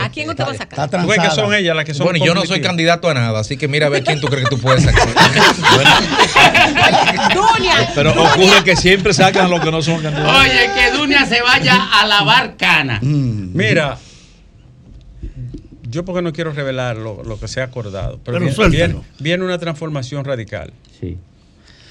[0.00, 0.90] ¿A quién usted va a sacar?
[0.90, 3.40] Tú ves que son ellas las que son Bueno, yo no soy candidato a nada,
[3.40, 5.08] así que mira a ver quién tú crees que tú puedes sacar.
[7.34, 10.36] Dunia, Pero ocurre que siempre sacan a los que no son candidatos.
[10.40, 13.00] Oye, que Dunia se vaya a lavar cana.
[13.02, 13.98] Mira,
[15.82, 18.86] yo porque no quiero revelar lo, lo que se ha acordado, pero, Pero viene, suéltalo.
[18.86, 20.72] viene- viene una transformación radical.
[21.00, 21.16] Sí.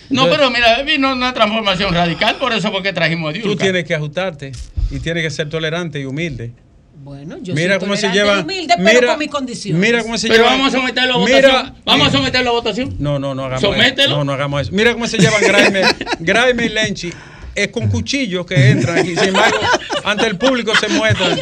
[0.09, 3.63] No, pero mira, vino una transformación radical, por eso porque trajimos a Tú Diulca.
[3.63, 4.51] tienes que ajustarte
[4.91, 6.51] y tienes que ser tolerante y humilde.
[6.95, 9.81] Bueno, yo Mira soy cómo se lleva- humilde, pero mira- con mis condiciones.
[9.81, 10.55] Mira cómo se Pero lleva.
[10.55, 11.75] vamos a someterlo a Mira- votación.
[11.85, 12.95] Vamos a mira- someterlo a votación.
[12.99, 14.03] No, no, no hagamos Somételo.
[14.07, 14.17] eso.
[14.17, 14.71] No, no hagamos eso.
[14.71, 15.81] Mira cómo se llevan Graeme,
[16.19, 17.11] Graeme y Lenchi.
[17.55, 19.15] Es con cuchillos que entran aquí.
[19.15, 19.57] Sin embargo,
[20.05, 21.37] ante el público se muestran.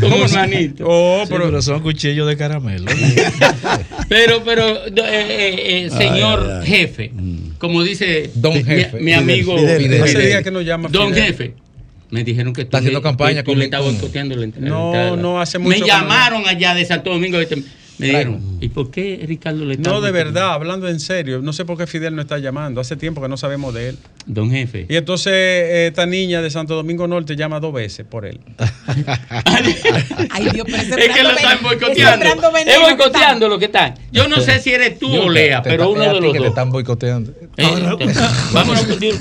[0.00, 0.84] Como ¿Cómo se- hermanito.
[0.88, 2.86] Oh, Sí, pero, pero son cuchillos de caramelo.
[4.08, 6.66] Pero, pero, eh, eh, eh, señor Ay, ay.
[6.66, 7.12] jefe,
[7.58, 8.98] como dice Don jefe.
[8.98, 10.04] mi, amigo Fidel, Fidel.
[10.04, 11.26] Ese día que nos llama Don Fidel.
[11.26, 11.54] jefe.
[12.10, 14.68] Me dijeron que tú Está haciendo le- campaña que tú le boicoteando la entrada.
[14.68, 17.38] No, no, hace mucho Me llamaron allá de Santo Domingo.
[18.00, 21.42] Me dijeron, ¿y por qué Ricardo le está no, de verdad, hablando en serio.
[21.42, 22.80] No sé por qué Fidel no está llamando.
[22.80, 23.98] Hace tiempo que no sabemos de él.
[24.24, 24.86] Don jefe.
[24.88, 28.40] Y entonces eh, esta niña de Santo Domingo Norte llama dos veces por él.
[29.44, 32.24] Ay, Dios, pero ese Es que lo están boicoteando.
[32.66, 33.94] Es boicoteando lo que están.
[34.10, 36.46] Yo no sé si eres tú o Lea, pero uno de los que te dos.
[36.48, 37.32] están boicoteando.
[37.58, 37.66] Eh,
[38.54, 39.18] vámonos con Dios.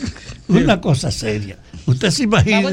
[0.48, 1.57] Una cosa seria.
[1.90, 2.64] Ustedes se Va a imaginan,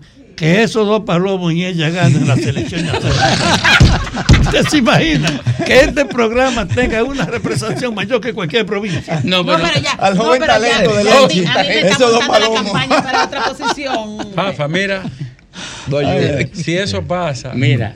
[0.00, 2.86] se que esos dos palomos y ella ganen la selección.
[4.40, 9.20] Ustedes se imaginan que este programa tenga una representación mayor que cualquier provincia.
[9.24, 9.92] No, No, pero ya.
[9.92, 10.46] Al no, joven ya.
[10.46, 11.44] talento de A mí- Lenchi.
[11.46, 14.18] A mí me está la campaña para otra posición.
[14.34, 15.02] Fafa, mira.
[16.52, 17.52] Si eso pasa.
[17.54, 17.94] Mira,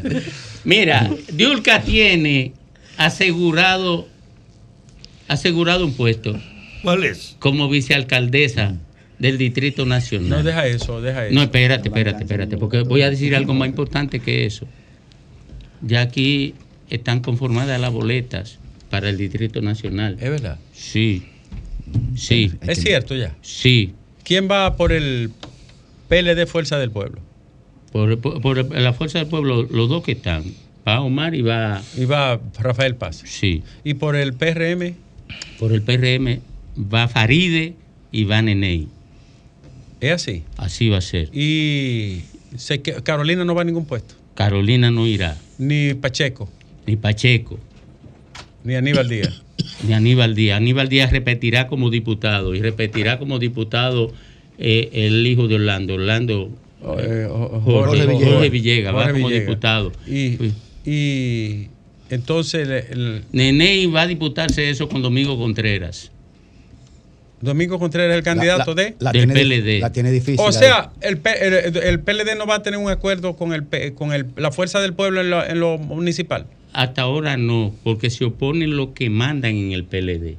[0.65, 2.53] mira, Diulca tiene
[2.97, 4.09] asegurado
[5.29, 6.39] asegurado un puesto
[6.83, 7.37] ¿Cuál es?
[7.39, 8.75] como vicealcaldesa
[9.23, 10.29] del Distrito Nacional.
[10.29, 11.35] No, deja eso, deja eso.
[11.35, 14.67] No, espérate, espérate, espérate, porque voy a decir algo más importante que eso.
[15.81, 16.55] Ya aquí
[16.91, 18.59] están conformadas las boletas
[18.91, 20.17] para el Distrito Nacional.
[20.21, 20.59] Es verdad.
[20.73, 21.23] Sí,
[22.17, 23.35] sí, Es cierto ya.
[23.41, 23.95] sí.
[24.25, 25.31] ¿Quién va por el
[26.09, 27.21] PLD Fuerza del Pueblo?
[27.93, 30.45] Por, por- por la fuerza del pueblo, los dos que están,
[30.89, 33.23] va Omar y va, Y va Rafael Paz.
[33.27, 34.95] sí, ¿Y por el PRM?
[35.59, 36.41] por el PRM
[36.93, 37.75] va Faride
[38.11, 38.89] y va Neney.
[40.03, 40.43] Es así.
[40.59, 41.31] Así va a ser.
[41.33, 42.23] Y
[43.05, 44.15] Carolina no va a ningún puesto.
[44.35, 46.49] Carolina no irá, Ni Pacheco,
[46.87, 47.59] ni Pacheco,
[48.65, 49.43] ni Aníbal Díaz.
[49.87, 50.57] ni Aníbal Díaz.
[50.57, 54.13] Aníbal Díaz repetirá como diputado y repetirá como diputado
[54.59, 56.51] eh, el hijo de Orlando, Orlando
[56.99, 58.51] Eh, o- o- Jorge, Jorge Jorge Villegas.
[58.51, 59.47] Villegas, va Jorge como Villegas.
[59.49, 59.93] diputado.
[60.07, 60.39] Y,
[60.91, 61.69] y
[62.11, 66.11] entonces el, el Neney va a disputarse eso con Domingo Contreras.
[67.43, 68.97] Domingo Contreras es el candidato la, de...
[69.01, 69.81] la del tiene, PLD.
[69.81, 70.41] La tiene difícil.
[70.41, 73.93] O sea, el, el, el PLD no va a tener un acuerdo con el P-
[73.95, 76.47] con el, la fuerza del pueblo en lo, en lo municipal.
[76.73, 80.37] Hasta ahora no, porque se oponen los que mandan en el PLD.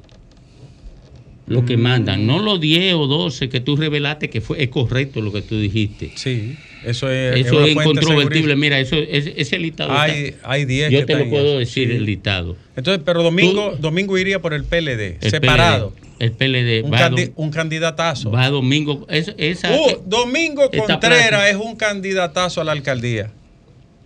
[1.46, 5.20] Los que mandan, no los 10 o 12 que tú revelaste que fue es correcto
[5.20, 6.10] lo que tú dijiste.
[6.14, 8.56] Sí, eso es, Eso es incontrovertible.
[8.56, 9.92] Mira, eso es, ese listado.
[9.92, 11.96] Hay, hay 10 yo te lo puedo decir, Sí.
[11.96, 12.56] el listado.
[12.76, 15.90] Entonces, pero Domingo, Domingo iría por el PLD, El separado.
[15.92, 18.30] PLD, el PLD Un, va, candi- un candidatazo.
[18.30, 19.06] va a Domingo.
[19.08, 23.30] es- esa, Uh, Domingo esta Contreras es un candidatazo a la alcaldía.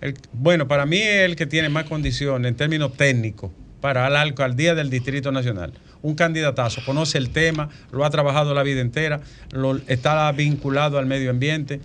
[0.00, 3.50] El- bueno, para mí es el que tiene más condiciones en términos técnicos
[3.80, 5.72] para la alcaldía del Distrito Nacional.
[6.00, 11.06] Un candidatazo, conoce el tema, lo ha trabajado la vida entera, lo- está vinculado al
[11.06, 11.80] medio ambiente,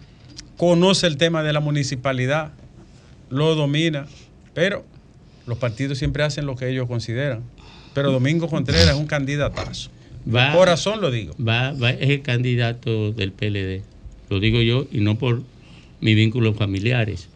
[0.67, 2.53] conoce el tema de la municipalidad,
[3.29, 4.05] lo domina,
[4.53, 4.85] pero
[5.45, 7.41] los partidos siempre hacen lo que ellos consideran.
[7.93, 9.89] Pero Domingo Contreras es un candidatazo.
[10.33, 11.35] Va- De corazón lo digo.
[11.37, 13.83] va, va- es el candidato del PLD.
[14.29, 15.43] Lo digo yo y no por
[16.01, 17.27] mis vínculos familiares.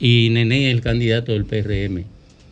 [0.00, 2.04] Y Nené es el candidato del PRM.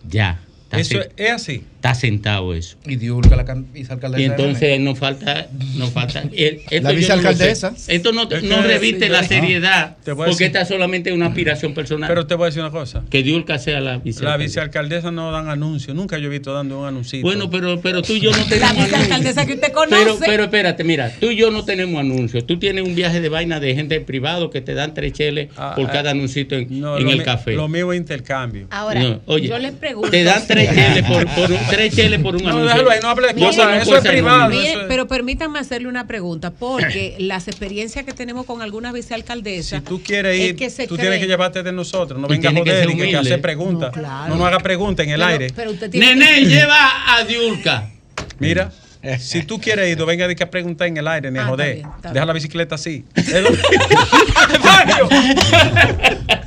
[0.08, 0.40] Ya.
[0.72, 1.62] Eso es así.
[1.84, 2.78] Está sentado eso.
[2.86, 4.22] Y Diulca, la vicealcaldesa.
[4.22, 6.20] Y entonces nos falta, nos falta.
[6.34, 7.72] el- esto La vicealcaldesa.
[7.72, 11.74] no esto no, Es no reviste la seriedad, porque decir- esta es solamente una aspiración
[11.74, 12.08] personal.
[12.08, 13.02] Pero te voy a decir una cosa.
[13.10, 14.38] que Diulca sea la La vicealcaldesa.
[14.46, 15.94] vicealcaldesa no dan anuncios.
[15.94, 17.20] Nunca yo he visto dando un anuncio.
[17.20, 20.24] Bueno, pero, pero tú y yo no La tenemos vicealcaldesa que usted Pero, conoce.
[20.24, 22.46] pero espérate, mira, tú y yo no tenemos anuncios.
[22.46, 25.84] Tú tienes un viaje de vaina de gente privado que te dan tres cheles por
[25.84, 27.52] ah, cada anuncito en, No, en lo el mi- café.
[27.52, 28.68] Lo mío es intercambio.
[28.70, 30.10] Ahora, No, oye, yo les pregunto.
[30.10, 32.68] Te dan tres cheles por, por un, tres cheles por un No, anuncio.
[32.70, 34.52] déjalo ahí, no hable de cosas, eso es privado.
[34.88, 39.80] pero permítanme hacerle una pregunta, porque las experiencias que tenemos con algunas vicealcaldesas.
[39.80, 42.18] Si tú quieres ir, es que se tú cree- tienes que llevarte de nosotros.
[42.20, 43.90] No vengas a joder que, que hacer preguntas.
[43.94, 44.34] No, claro.
[44.34, 45.46] No, no haga preguntas en el Pero- aire.
[45.54, 47.90] pero usted tiene Nene, que- lleva a Diulca.
[48.38, 48.70] Mira,
[49.18, 51.42] si tú quieres ir, no venga de que a preguntar en el aire ni a
[51.42, 51.74] Ah, está joder.
[51.74, 52.26] bien, está Deja bien.
[52.26, 53.04] la bicicleta así.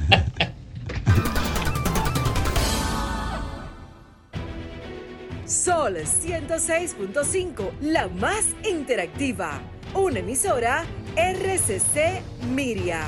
[5.68, 9.60] Sol 106.5, la más interactiva.
[9.94, 10.86] Una emisora
[11.18, 12.22] RCC
[12.56, 13.02] Miria.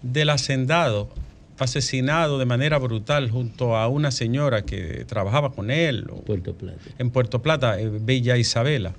[0.00, 1.10] Del hacendado
[1.58, 6.80] asesinado de manera brutal junto a una señora que trabajaba con él o- Puerto Plata.
[6.98, 8.94] en Puerto Plata, eh, Villa Isabela.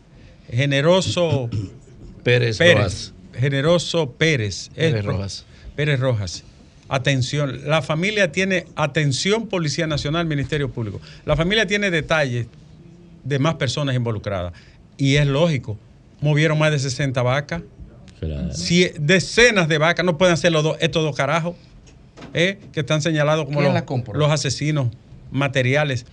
[0.51, 1.49] Generoso
[2.21, 3.11] Pérez Rojas.
[3.33, 4.69] Generoso Pérez.
[4.75, 5.45] Pérez Es- Rojas.
[5.75, 6.43] Pérez Rojas.
[6.93, 10.99] Atención, la familia tiene atención Policía Nacional, Ministerio Público.
[11.25, 12.47] La familia tiene detalles
[13.23, 14.51] de más personas involucradas
[14.97, 15.77] y es lógico.
[16.19, 17.61] Movieron más de 60 vacas.
[18.51, 21.55] Si decenas de vacas no pueden ser los dos, estos dos carajos
[22.33, 22.59] ¿eh?
[22.73, 24.89] que están señalados como ¿Quién los, los asesinos
[25.31, 26.05] materiales.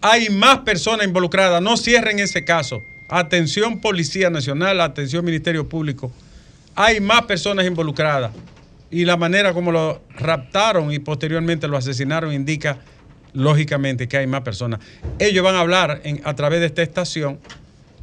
[0.00, 2.82] Hay más personas involucradas, no cierren ese caso.
[3.08, 6.10] Atención Policía Nacional, atención Ministerio Público.
[6.74, 8.32] Hay más personas involucradas
[8.90, 12.78] y la manera como lo raptaron y posteriormente lo asesinaron indica
[13.32, 14.80] lógicamente que hay más personas.
[15.18, 17.38] Ellos van a hablar en- a través de esta estación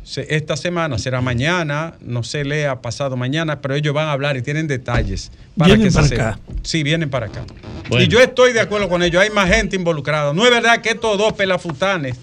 [0.03, 4.35] se- esta semana, será mañana, no se lea pasado mañana, pero ellos van a hablar
[4.35, 6.33] y tienen detalles para Vienen que para se acá.
[6.45, 6.57] sepa.
[6.63, 7.45] Sí, vienen para acá.
[7.87, 8.03] Bueno.
[8.03, 10.33] Y yo estoy de acuerdo con ellos, hay más gente involucrada.
[10.33, 12.17] No es verdad que estos dos pelafutanes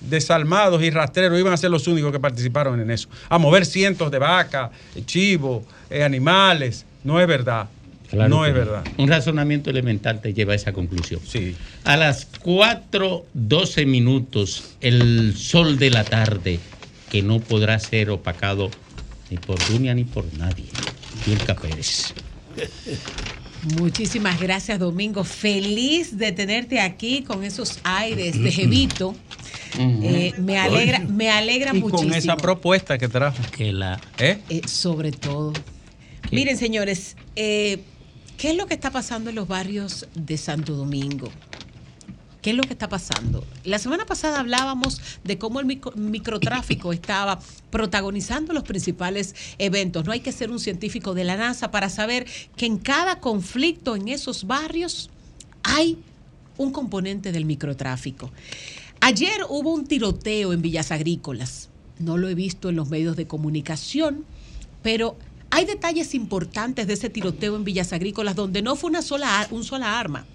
[0.00, 3.08] desalmados y rastreros iban a ser los únicos que participaron en eso.
[3.28, 4.70] A mover cientos de vacas,
[5.04, 6.84] chivos, eh, animales.
[7.02, 7.68] No es verdad.
[8.14, 8.84] Claro no es verdad.
[8.98, 11.20] Un razonamiento elemental te lleva a esa conclusión.
[11.26, 11.54] Sí.
[11.84, 16.60] A las 4.12 minutos, el sol de la tarde,
[17.10, 18.70] que no podrá ser opacado
[19.30, 20.66] ni por Dunia ni por nadie.
[21.26, 22.14] Yulka Pérez.
[23.78, 25.24] Muchísimas gracias, Domingo.
[25.24, 29.14] Feliz de tenerte aquí con esos aires de Jevito.
[29.78, 32.10] Eh, me alegra, me alegra y muchísimo.
[32.10, 33.38] con esa propuesta que trajo.
[33.56, 34.00] Que la.
[34.18, 34.38] ¿Eh?
[34.48, 35.52] Eh, sobre todo.
[36.30, 37.78] Miren, señores, eh,
[38.38, 41.30] ¿qué es lo que está pasando en los barrios de Santo Domingo?
[42.42, 43.42] ¿Qué es lo que está pasando?
[43.64, 47.40] La semana pasada hablábamos de cómo el micro- microtráfico estaba
[47.70, 50.04] protagonizando los principales eventos.
[50.04, 53.96] No hay que ser un científico de la NASA para saber que en cada conflicto
[53.96, 55.08] en esos barrios
[55.62, 55.96] hay
[56.58, 58.30] un componente del microtráfico.
[59.00, 61.70] Ayer hubo un tiroteo en Villas Agrícolas.
[61.98, 64.26] No lo he visto en los medios de comunicación,
[64.82, 65.16] pero
[65.54, 69.62] hay detalles importantes de ese tiroteo en Villas Agrícolas donde no fue una sola, un
[69.62, 70.26] sola arma,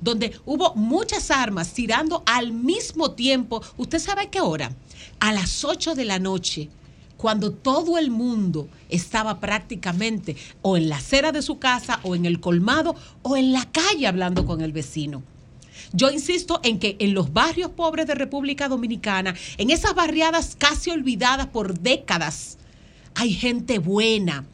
[0.00, 3.64] donde hubo muchas armas tirando al mismo tiempo.
[3.78, 4.70] ¿Usted sabe a qué hora?
[5.18, 6.68] A las 8 de la noche,
[7.16, 12.24] cuando todo el mundo estaba prácticamente o en la acera de su casa o en
[12.24, 15.24] el colmado o en la calle hablando con el vecino.
[15.92, 20.90] Yo insisto en que en los barrios pobres de República Dominicana, en esas barriadas casi
[20.90, 22.56] olvidadas por décadas,
[23.16, 24.46] hay gente buena.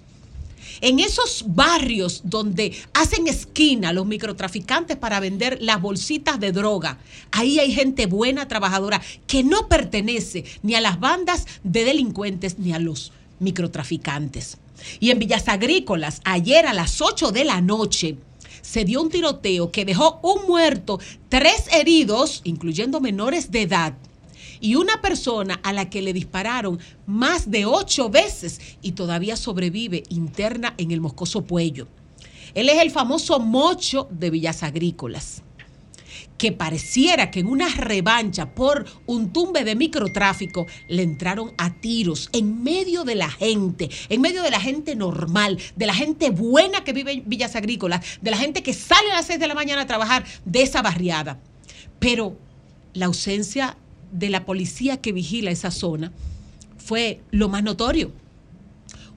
[0.80, 6.98] En esos barrios donde hacen esquina los microtraficantes para vender las bolsitas de droga,
[7.30, 12.72] ahí hay gente buena, trabajadora, que no pertenece ni a las bandas de delincuentes ni
[12.72, 14.58] a los microtraficantes.
[15.00, 18.16] Y en Villas Agrícolas, ayer a las 8 de la noche,
[18.62, 20.98] se dio un tiroteo que dejó un muerto,
[21.28, 23.94] tres heridos, incluyendo menores de edad,
[24.60, 30.02] y una persona a la que le dispararon más de ocho veces y todavía sobrevive
[30.08, 31.88] interna en el Moscoso Puello.
[32.54, 35.42] Él es el famoso mocho de Villas Agrícolas,
[36.38, 42.28] que pareciera que en una revancha por un tumbe de microtráfico le entraron a tiros
[42.32, 46.84] en medio de la gente, en medio de la gente normal, de la gente buena
[46.84, 49.54] que vive en Villas Agrícolas, de la gente que sale a las seis de la
[49.54, 51.40] mañana a trabajar de esa barriada.
[51.98, 52.36] Pero
[52.94, 53.76] la ausencia
[54.12, 56.12] de la policía que vigila esa zona
[56.76, 58.12] fue lo más notorio.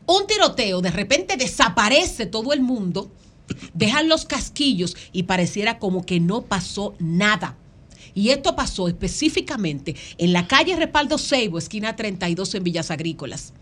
[0.05, 3.11] Un tiroteo, de repente desaparece todo el mundo,
[3.73, 7.55] dejan los casquillos y pareciera como que no pasó nada.
[8.15, 13.53] Y esto pasó específicamente en la calle Respaldo Seibo, esquina 32 en Villas Agrícolas,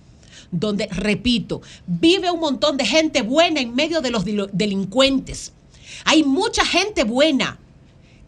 [0.50, 5.52] donde, repito, vive un montón de gente buena en medio de los delincuentes.
[6.06, 7.60] Hay mucha gente buena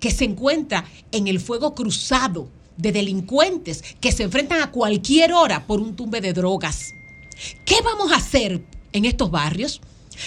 [0.02, 5.68] que se encuentra en el fuego cruzado de delincuentes que se enfrentan a cualquier hora
[5.68, 6.96] por un tumbe de drogas.
[7.66, 8.62] ¿Qué vamos a hacer
[8.94, 9.82] en estos barrios?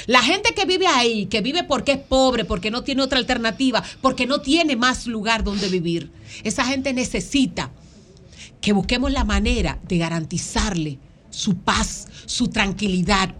[0.06, 3.82] La gente que vive ahí, que vive porque es pobre, porque no tiene otra alternativa,
[4.00, 6.10] porque no tiene más lugar donde vivir,
[6.44, 7.70] esa gente necesita
[8.60, 10.98] que busquemos la manera de garantizarle
[11.30, 13.34] su paz, su tranquilidad,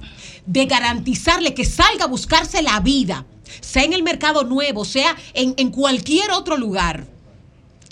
[0.46, 3.26] de garantizarle que salga a buscarse la vida,
[3.60, 7.06] sea en el mercado nuevo, sea en, en cualquier otro lugar,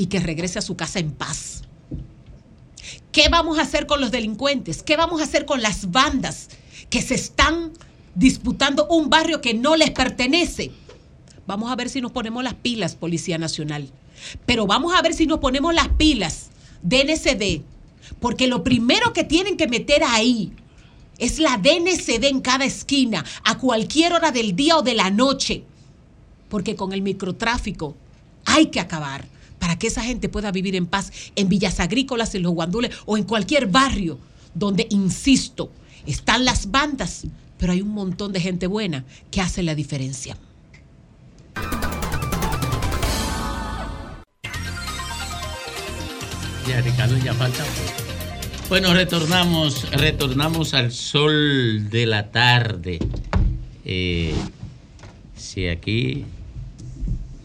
[0.01, 1.61] y que regrese a su casa en paz.
[3.13, 4.83] ¿Qué vamos a hacer con los delincuentes?
[4.83, 6.49] ¿Qué vamos a hacer con las bandas
[6.89, 7.73] que se están
[8.15, 10.71] disputando un barrio que no les pertenece?
[11.47, 13.91] Vamos a ver si nos ponemos las pilas, Policía Nacional.
[14.47, 16.49] Pero vamos a ver si nos ponemos las pilas,
[16.81, 17.61] DNCD.
[18.21, 20.51] Porque lo primero que tienen que meter ahí
[21.19, 25.65] es la DNCD en cada esquina, a cualquier hora del día o de la noche.
[26.49, 27.97] Porque con el microtráfico
[28.47, 29.29] hay que acabar
[29.61, 33.17] para que esa gente pueda vivir en paz en villas agrícolas, en los guandules o
[33.17, 34.19] en cualquier barrio
[34.55, 35.71] donde, insisto,
[36.07, 37.27] están las bandas,
[37.59, 40.37] pero hay un montón de gente buena que hace la diferencia.
[46.67, 47.65] Ya, Ricardo, ya falta.
[48.69, 53.01] Bueno, retornamos, retornamos al sol de la tarde.
[53.85, 54.35] Eh,
[55.37, 56.25] si aquí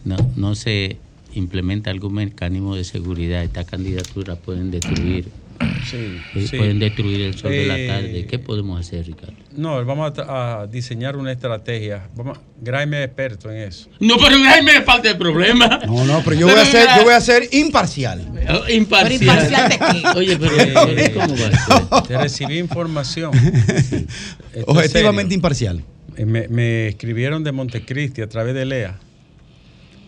[0.04, 0.98] no, no se
[1.36, 5.28] implementa algún mecanismo de seguridad, esta candidatura pueden destruir,
[5.90, 5.96] Sí,
[6.34, 6.56] eh, sí.
[6.58, 8.26] pueden destruir el sol de la Eh, tarde.
[8.26, 9.32] ¿Qué podemos hacer, Ricardo?
[9.56, 12.08] No, vamos a, diseñar una estrategia.
[12.14, 13.88] Vamos, Graeme es experto en eso.
[14.00, 15.80] No, pero Jaime me falta el problema.
[15.86, 18.20] No, no, pero yo voy a ser, yo voy a ser imparcial.
[18.68, 19.18] Imparcial.
[19.18, 20.08] Pero imparcial de qué?
[20.18, 22.02] Oye, pero, Eh, pero ¿cómo va a ser?
[22.08, 23.30] Te recibí información.
[24.54, 25.36] Es Objetivamente serio.
[25.36, 25.84] imparcial.
[26.18, 28.98] Me, me escribieron de Montecristi a través de Lea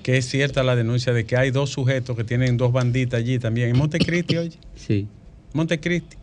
[0.08, 3.38] que es cierta la denuncia de que hay dos sujetos que tienen dos banditas allí
[3.38, 3.68] también.
[3.68, 4.56] En Montecristi, oye.
[4.74, 5.06] Sí.
[5.52, 6.16] Montecristi.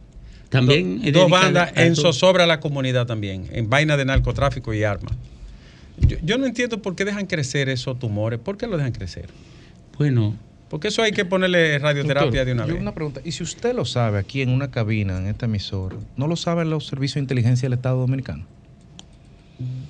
[0.49, 4.83] También Do- dos bandas en zozobra a la comunidad también, en vaina de narcotráfico y
[4.83, 5.13] armas.
[5.99, 8.39] Yo, yo no entiendo por qué dejan crecer esos tumores.
[8.39, 9.27] ¿Por qué lo dejan crecer?
[9.99, 10.35] Bueno.
[10.67, 12.81] Porque eso hay que ponerle radioterapia Doctor, de una yo vez.
[12.81, 13.21] una pregunta.
[13.23, 16.71] ¿Y si usted lo sabe aquí en una cabina, en esta emisora, no lo saben
[16.71, 18.47] los servicios de inteligencia del Estado Dominicano?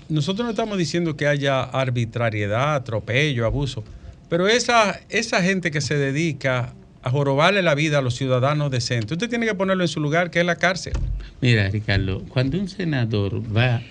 [0.10, 3.84] Nosotros no estamos diciendo que haya arbitrariedad, atropello, abuso,
[4.30, 9.12] pero esa, esa gente que se dedica a jorobarle la vida a los ciudadanos decentes,
[9.14, 10.94] usted tiene que ponerlo en su lugar, que es la cárcel.
[11.42, 13.82] Mira, Ricardo, cuando un senador va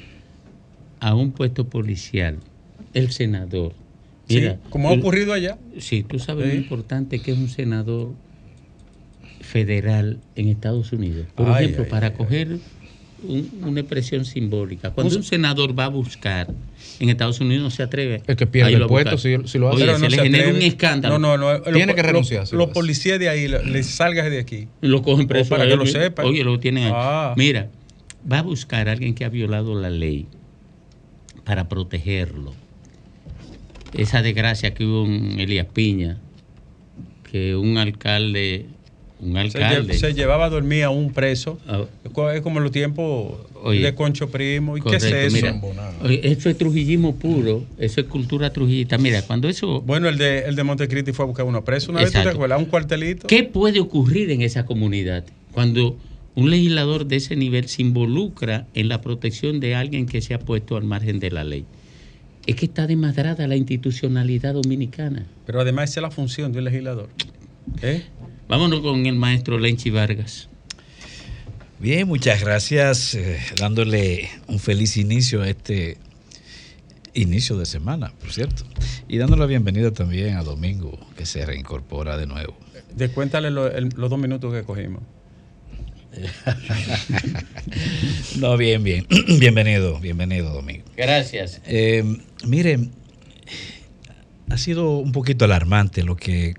[1.01, 2.39] a un puesto policial,
[2.93, 3.73] el senador,
[4.29, 5.59] Sí, mira, como ha ocurrido allá.
[5.79, 8.13] Sí, tú sabes lo importante que es un senador
[9.41, 11.27] federal en Estados Unidos.
[11.35, 12.59] Por Ay, ejemplo, ay, para ay, coger
[13.29, 16.49] un- una expresión simbólica, cuando Un- un senador va a buscar
[17.01, 18.23] en Estados Unidos no se atreve.
[18.27, 19.77] El que pierde el puesto si- si lo hace.
[19.77, 21.19] Oye, Pero se no le se genera un escándalo.
[21.19, 21.63] No, no, no.
[21.63, 24.69] Tiene los- que renunciar, Los, si lo policías de ahí, le- les salgas de aquí.
[24.81, 25.51] Lo cogen preso.
[25.51, 26.27] para que lo sepan.
[26.27, 26.93] Oye, lo tienen ahí.
[26.95, 27.35] Ah.
[27.37, 27.69] Mira,
[28.31, 30.27] va a buscar a alguien que ha violado la ley
[31.45, 32.55] para protegerlo.
[33.93, 36.19] Esa desgracia que hubo en Elías Piña,
[37.31, 38.67] que un alcalde,
[39.25, 39.95] un Se, alcalde.
[39.95, 41.59] lle- se llevaba a dormir a un preso.
[41.67, 41.85] Ah.
[42.35, 43.35] Es como los tiempos
[43.71, 44.77] de Concho Primo.
[44.77, 45.55] ¿Y Correcto, qué es eso?
[45.61, 48.99] mira, oye, eso es trujillismo puro, eso es cultura trujillista.
[48.99, 49.81] Mira, cuando eso...
[49.81, 52.29] Bueno, el de, el de Montecristi fue a buscar uno preso una vez, ¿tú te
[52.29, 52.59] acuerdas?
[52.59, 53.27] Un cuartelito.
[53.27, 55.97] ¿Qué puede ocurrir en esa comunidad cuando
[56.37, 60.39] un legislador de ese nivel se involucra en la protección de alguien que se ha
[60.39, 61.65] puesto al margen de la ley?
[62.47, 65.25] Es que está desmadrada la institucionalidad dominicana.
[65.47, 67.09] Pero además esa es la función de un legislador.
[67.81, 68.03] ¿Eh?
[68.49, 70.49] Vámonos con el maestro Lenchi Vargas.
[71.79, 73.15] Bien, muchas gracias.
[73.15, 75.97] eh, dándole un feliz inicio a este
[77.15, 78.65] inicio de semana, por cierto.
[79.09, 82.57] Y dando la bienvenida también a Domingo, que se reincorpora de nuevo.
[82.95, 85.03] Descuéntale lo- el- los dos minutos que cogimos.
[88.39, 89.07] No, bien, bien.
[89.39, 90.85] bienvenido, bienvenido, Domingo.
[90.97, 91.61] Gracias.
[91.67, 92.05] Eh,
[92.47, 92.91] miren,
[94.51, 96.55] ha sido un poquito alarmante lo que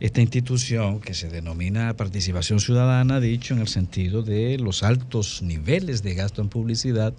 [0.00, 6.02] esta institución que se denomina participación ciudadana dicho en el sentido de los altos niveles
[6.02, 7.14] de gasto en publicidad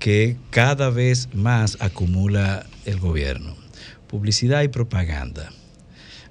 [0.00, 3.56] que cada vez más acumula el gobierno.
[4.08, 5.52] Publicidad y propaganda.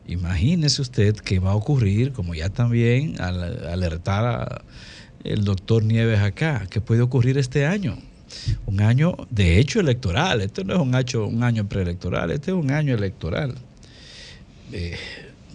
[0.09, 3.69] Imagínese usted qué va a ocurrir, como ya también al-
[5.25, 7.99] el doctor Nieves acá, que puede ocurrir este año.
[8.67, 10.41] Un año de hecho electoral.
[10.41, 13.55] Este no es un año, un año preelectoral, este es un año electoral.
[14.73, 14.97] Eh,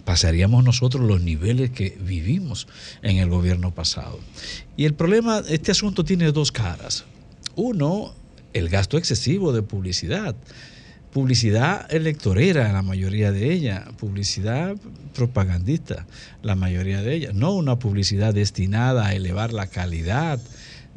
[0.04, 2.66] pasaríamos nosotros los niveles que vivimos
[3.02, 4.18] en el gobierno pasado.
[4.76, 7.04] Y el problema, este asunto tiene dos caras.
[7.54, 8.14] Uno,
[8.52, 10.34] el gasto excesivo de publicidad.
[11.12, 13.84] Publicidad electorera, la mayoría de ella.
[13.98, 14.76] Publicidad
[15.14, 16.06] propagandista,
[16.42, 17.30] la mayoría de ella.
[17.34, 20.40] No una publicidad destinada a elevar la calidad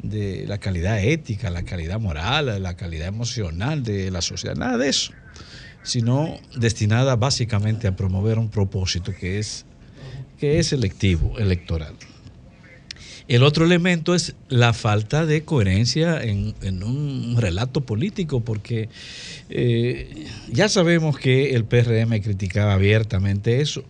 [0.02, 4.88] de la calidad ética, la calidad moral, la calidad emocional de la sociedad, nada de
[4.88, 5.12] eso,
[5.82, 9.64] sino destinada básicamente a promover un propósito que es,
[10.38, 11.94] que es selectivo, electoral.
[13.28, 18.88] El otro elemento es la falta de coherencia en, en un relato político, porque
[19.50, 23.82] eh, ya sabemos que el PRM criticaba abiertamente eso,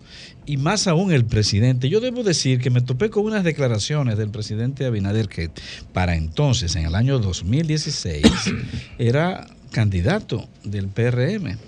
[0.47, 1.89] y más aún el presidente.
[1.89, 5.51] Yo debo decir que me topé con unas declaraciones del presidente Abinader que
[5.93, 8.25] para entonces, en el año 2016,
[8.99, 11.59] era candidato del PRM.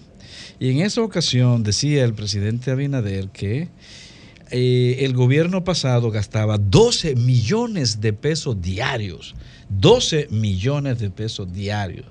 [0.61, 3.69] Y en esa ocasión decía el presidente Abinader que
[4.51, 9.35] eh, el gobierno pasado gastaba 12 millones de pesos diarios,
[9.69, 12.07] 12 millones de pesos diarios,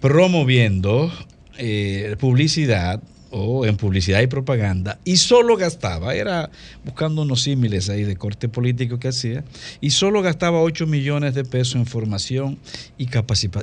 [0.00, 1.12] promoviendo
[1.56, 3.00] eh, publicidad
[3.36, 6.50] o en publicidad y propaganda, y solo gastaba, era
[6.84, 9.44] buscando unos símiles ahí de corte político que hacía,
[9.80, 12.58] y solo gastaba 8 millones de pesos en formación
[12.96, 13.08] y,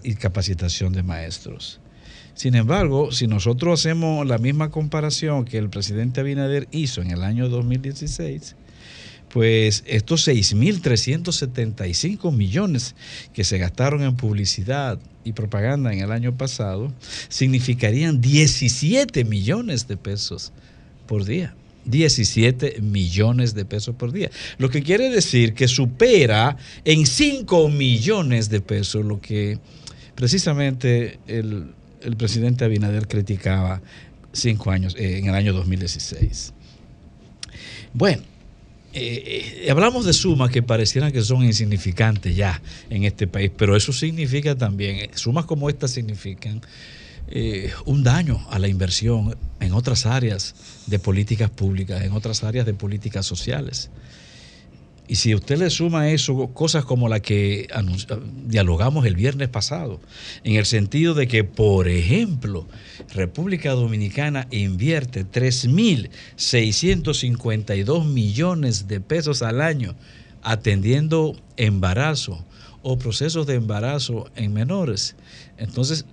[0.04, 1.80] y capacitación de maestros.
[2.34, 7.24] Sin embargo, si nosotros hacemos la misma comparación que el presidente Abinader hizo en el
[7.24, 8.56] año 2016,
[9.34, 12.96] pues estos 6.375 millones
[13.34, 16.92] que se gastaron en publicidad y propaganda en el año pasado,
[17.30, 20.52] significarían 17 millones de pesos
[21.08, 21.56] por día.
[21.86, 24.30] 17 millones de pesos por día.
[24.60, 26.56] Lo que quiere decir que supera
[26.86, 29.58] en 5 millones de pesos lo que
[30.14, 33.82] precisamente el, el presidente Abinader criticaba
[34.34, 36.54] cinco años, eh, en el año 2016.
[37.94, 38.24] Bueno,
[38.94, 43.76] eh, eh, hablamos de sumas que parecieran que son insignificantes ya en este país, pero
[43.76, 46.62] eso significa también, eh, sumas como estas significan
[47.34, 50.54] eh, un daño a la inversión en otras áreas
[50.88, 53.90] de políticas públicas, en otras áreas de políticas sociales.
[55.12, 57.68] Y si usted le suma eso cosas como la que
[58.46, 60.00] dialogamos el viernes pasado,
[60.46, 62.66] en el sentido de que, por ejemplo,
[63.14, 69.96] República Dominicana invierte 3.652 millones de pesos al año
[70.44, 72.46] atendiendo embarazo
[72.82, 75.18] o procesos de embarazo en menores.
[75.58, 76.06] Entonces,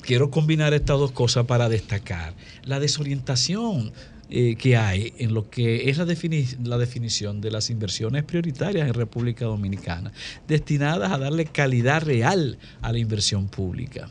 [0.00, 2.32] quiero combinar estas dos cosas para destacar
[2.64, 3.92] la desorientación
[4.28, 8.88] eh, que hay en lo que es la, defini- la definición de las inversiones prioritarias
[8.88, 10.12] en República Dominicana,
[10.48, 14.08] destinadas a darle calidad real a la inversión pública.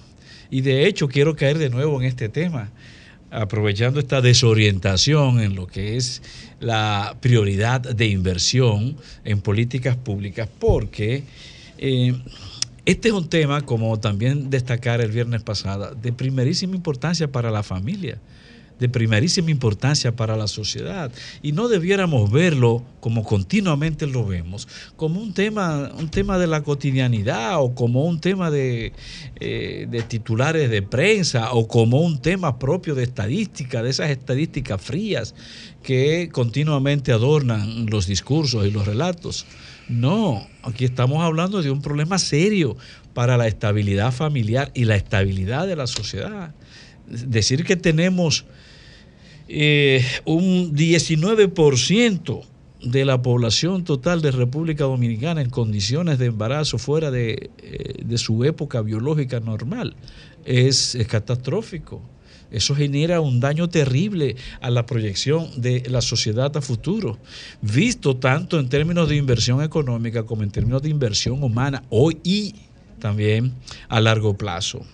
[0.50, 2.70] Y de hecho quiero caer de nuevo en este tema,
[3.32, 6.22] aprovechando esta desorientación en lo que es
[6.60, 11.24] la prioridad de inversión en políticas públicas, porque
[11.78, 12.14] eh,
[12.86, 17.64] este es un tema, como también destacar el viernes pasado, de primerísima importancia para la
[17.64, 18.20] familia
[18.80, 21.12] de primerísima importancia para la sociedad.
[21.42, 26.64] Y no debiéramos verlo como continuamente lo vemos como un tema un tema de la
[26.64, 28.94] cotidianidad o como un tema de,
[29.40, 34.82] eh, de titulares de prensa o como un tema propio de estadística de esas estadísticas
[34.82, 35.36] frías
[35.84, 39.46] que continuamente adornan los discursos y los relatos.
[39.88, 42.76] No aquí estamos hablando de un problema serio
[43.14, 46.54] para la estabilidad familiar y la estabilidad de la sociedad.
[47.08, 48.46] Decir que tenemos
[49.48, 52.42] eh, un 19%
[52.84, 58.18] de la población total de República Dominicana en condiciones de embarazo fuera de, eh, de
[58.18, 59.96] su época biológica normal
[60.46, 62.02] es, es catastrófico.
[62.52, 67.18] Eso genera un daño terrible a la proyección de la sociedad a futuro,
[67.62, 72.56] visto tanto en términos de inversión económica como en términos de inversión humana hoy y
[73.00, 73.54] también
[73.90, 74.86] a largo plazo.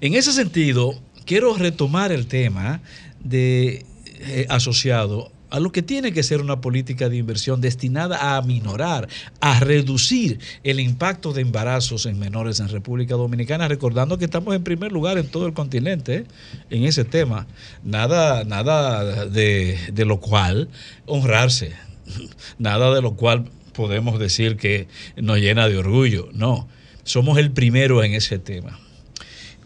[0.00, 2.82] En ese sentido, quiero retomar el tema
[3.24, 3.84] de,
[4.20, 9.06] eh, asociado a lo que tiene que ser una política de inversión destinada a aminorar,
[9.40, 14.64] a reducir el impacto de embarazos en menores en República Dominicana, recordando que estamos en
[14.64, 16.24] primer lugar en todo el continente ¿eh?
[16.70, 17.46] en ese tema.
[17.84, 20.70] Nada, nada de, de lo cual
[21.04, 21.72] honrarse,
[22.58, 23.44] nada de lo cual
[23.74, 26.30] podemos decir que nos llena de orgullo.
[26.32, 26.66] No,
[27.04, 28.78] somos el primero en ese tema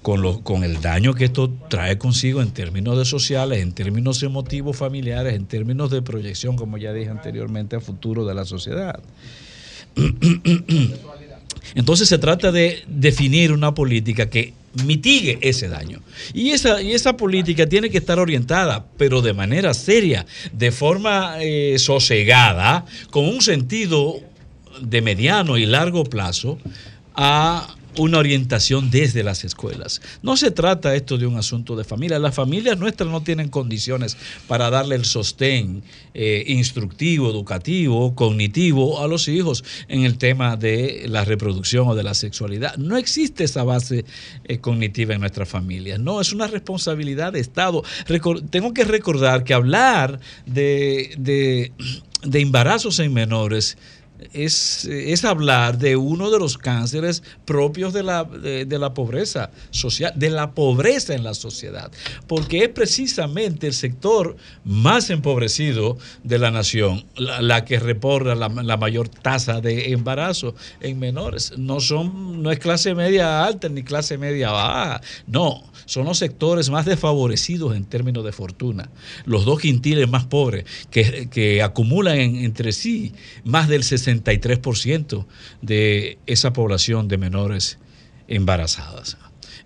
[0.07, 4.23] con, lo- con el daño que esto trae consigo en términos de sociales, en términos
[4.23, 9.01] emotivos familiares, en términos de proyección, como ya dije anteriormente, a futuro de la sociedad.
[11.75, 14.55] Entonces se trata de definir una política que
[14.85, 16.01] mitigue ese daño.
[16.33, 21.39] Y esa, y esa política tiene que estar orientada, pero de manera seria, de forma
[21.41, 24.21] eh, sosegada, con un sentido
[24.81, 26.59] de mediano y largo plazo,
[27.17, 30.01] a una orientación desde las escuelas.
[30.23, 32.19] No se trata esto de un asunto de familia.
[32.19, 34.17] Las familias nuestras no tienen condiciones
[34.47, 35.83] para darle el sostén
[36.15, 42.03] eh, instructivo, educativo, cognitivo a los hijos en el tema de la reproducción o de
[42.03, 42.77] la sexualidad.
[42.77, 44.05] No existe esa base
[44.45, 45.99] eh, cognitiva en nuestras familias.
[45.99, 47.83] No, es una responsabilidad de Estado.
[48.51, 51.71] Tengo que recordar que hablar de,
[52.23, 53.77] de embarazos en menores
[54.33, 60.13] es, es hablar de uno de los cánceres propios de la, de, la pobreza social,
[60.17, 61.91] de la pobreza en la sociedad,
[62.27, 69.09] porque es precisamente el sector más empobrecido de la nación la, que reporta la, mayor
[69.09, 71.55] tasa de embarazo en menores.
[71.57, 76.69] No, son, no es clase media alta ni clase media baja, no, son los sectores
[76.71, 78.91] más desfavorecidos en términos de fortuna,
[79.25, 83.13] los dos quintiles más pobres que, que acumulan en- entre sí
[83.45, 85.27] más del 63%
[85.63, 87.79] de esa población de menores
[88.29, 89.17] embarazadas.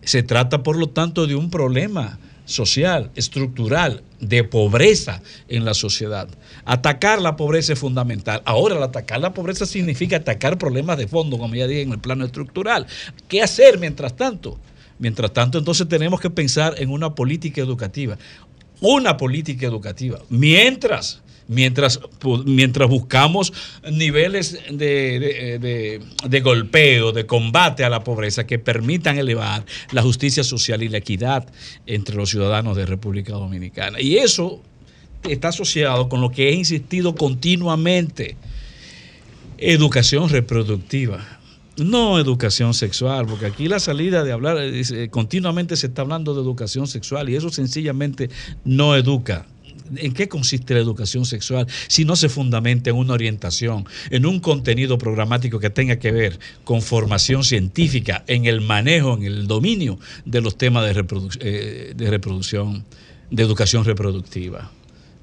[0.03, 2.19] Se trata, por lo tanto, de un problema
[2.51, 6.29] social, estructural, de pobreza en la sociedad.
[6.65, 8.43] Atacar la pobreza es fundamental.
[8.45, 12.25] Ahora, atacar la pobreza significa atacar problemas de fondo, como ya dije, en el plano
[12.25, 12.87] estructural.
[13.29, 14.59] ¿Qué hacer mientras tanto?
[14.99, 18.19] Mientras tanto, entonces tenemos que pensar en una política educativa.
[18.81, 20.21] Una política educativa.
[20.29, 22.01] Mientras, mientras,
[22.47, 23.53] mientras buscamos
[23.93, 30.01] niveles de, de- de- de golpeo, de combate a la pobreza que permitan elevar la
[30.03, 31.47] justicia social y la equidad
[31.87, 34.01] entre los ciudadanos de República Dominicana.
[34.01, 34.63] Y eso
[35.29, 38.37] está asociado con lo que he insistido continuamente.
[39.59, 41.39] Educación reproductiva.
[41.77, 46.41] No educación sexual, porque aquí la salida de hablar, eh, continuamente se está hablando de
[46.43, 48.29] educación sexual y eso sencillamente
[48.65, 49.47] no educa.
[49.97, 54.41] ¿En qué consiste la educación sexual si no se fundamenta en una orientación, en un
[54.41, 59.99] contenido programático que tenga que ver con formación científica, en el manejo, en el dominio
[60.25, 61.05] de los temas de,
[61.41, 62.85] eh, de reproducción,
[63.31, 64.71] de educación reproductiva?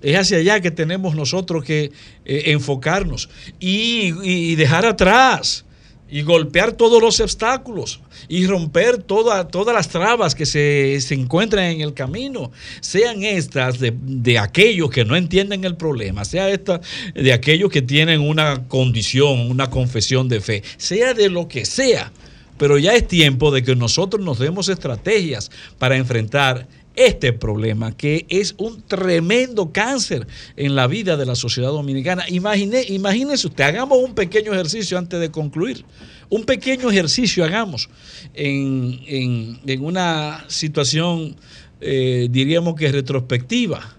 [0.01, 1.91] Es hacia allá que tenemos nosotros que
[2.25, 3.29] eh, enfocarnos
[3.59, 5.65] y dejar atrás
[6.09, 11.65] y golpear todos los obstáculos y romper toda- todas las trabas que se, se encuentran
[11.65, 12.51] en el camino,
[12.81, 16.79] sean estas de, de aquellos que no entienden el problema, sea esta
[17.13, 22.11] de aquellos que tienen una condición, una confesión de fe, sea de lo que sea.
[22.57, 26.67] Pero ya es tiempo de que nosotros nos demos estrategias para enfrentar
[26.97, 32.23] este problema, que es un tremendo cáncer en la vida de la sociedad dominicana.
[32.29, 35.85] Imagine, imagínense usted, hagamos un pequeño ejercicio antes de concluir.
[36.29, 37.87] Un pequeño ejercicio hagamos
[38.33, 41.35] en, en- en una situación,
[41.79, 43.93] eh, diríamos que retrospectiva.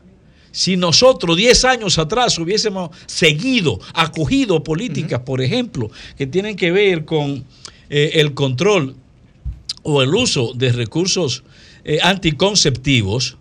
[0.50, 7.04] Si nosotros 10 años atrás hubiésemos seguido, acogido políticas, por ejemplo, que tienen que ver
[7.04, 7.44] con
[7.90, 8.96] eh, el control
[9.84, 11.44] o el uso de recursos
[11.88, 13.38] eh, anticonceptivos,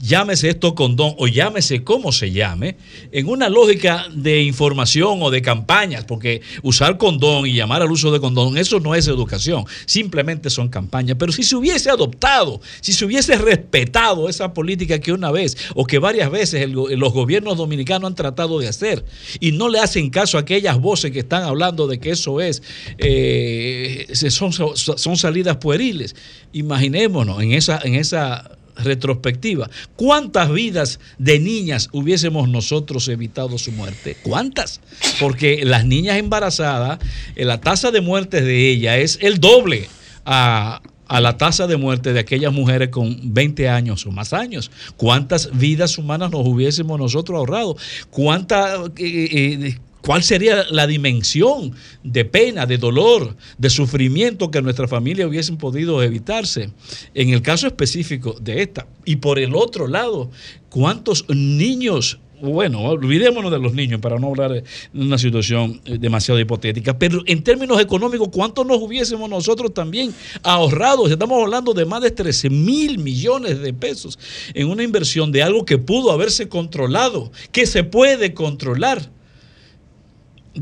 [0.00, 2.76] llámese esto condón o llámese como se llame,
[3.12, 8.12] en una lógica de información o de campañas, porque usar condón y llamar al uso
[8.12, 11.16] de condón, eso no es educación, simplemente son campañas.
[11.18, 15.84] Pero si se hubiese adoptado, si se hubiese respetado esa política que una vez o
[15.84, 19.04] que varias veces los gobiernos dominicanos han tratado de hacer
[19.40, 22.62] y no le hacen caso a aquellas voces que están hablando de que eso es,
[22.98, 26.14] eh, son, son salidas pueriles,
[26.52, 34.16] imaginémonos en esa, en esa retrospectiva, ¿cuántas vidas de niñas hubiésemos nosotros evitado su muerte?
[34.22, 34.80] ¿Cuántas?
[35.20, 36.98] Porque las niñas embarazadas,
[37.36, 39.88] eh, la tasa de muerte de ellas es el doble
[40.24, 44.70] a, a la tasa de muerte de aquellas mujeres con 20 años o más años.
[44.96, 47.76] ¿Cuántas vidas humanas nos hubiésemos nosotros ahorrado?
[48.10, 49.78] ¿Cuánta, eh, eh,
[50.08, 56.02] ¿Cuál sería la dimensión de pena, de dolor, de sufrimiento que nuestra familia hubiesen podido
[56.02, 56.70] evitarse?
[57.12, 58.86] En el caso específico de esta.
[59.04, 60.30] Y por el otro lado,
[60.70, 64.64] ¿cuántos niños bueno, olvidémonos de los niños para no hablar de
[64.94, 71.06] una situación eh, demasiado hipotética, pero en términos económicos, ¿cuánto nos hubiésemos nosotros también ahorrado?
[71.08, 74.18] Estamos hablando de más de 13 mil millones de pesos
[74.54, 79.17] en una inversión de algo que pudo haberse controlado, que se puede controlar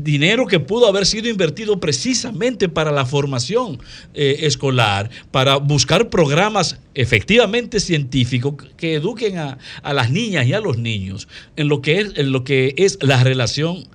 [0.03, 3.79] dinero que pudo haber sido invertido precisamente para la formación
[4.13, 10.59] eh, escolar, para buscar programas efectivamente científicos que eduquen a, a las niñas y a
[10.59, 13.85] los niños en lo que es, en lo que es la relación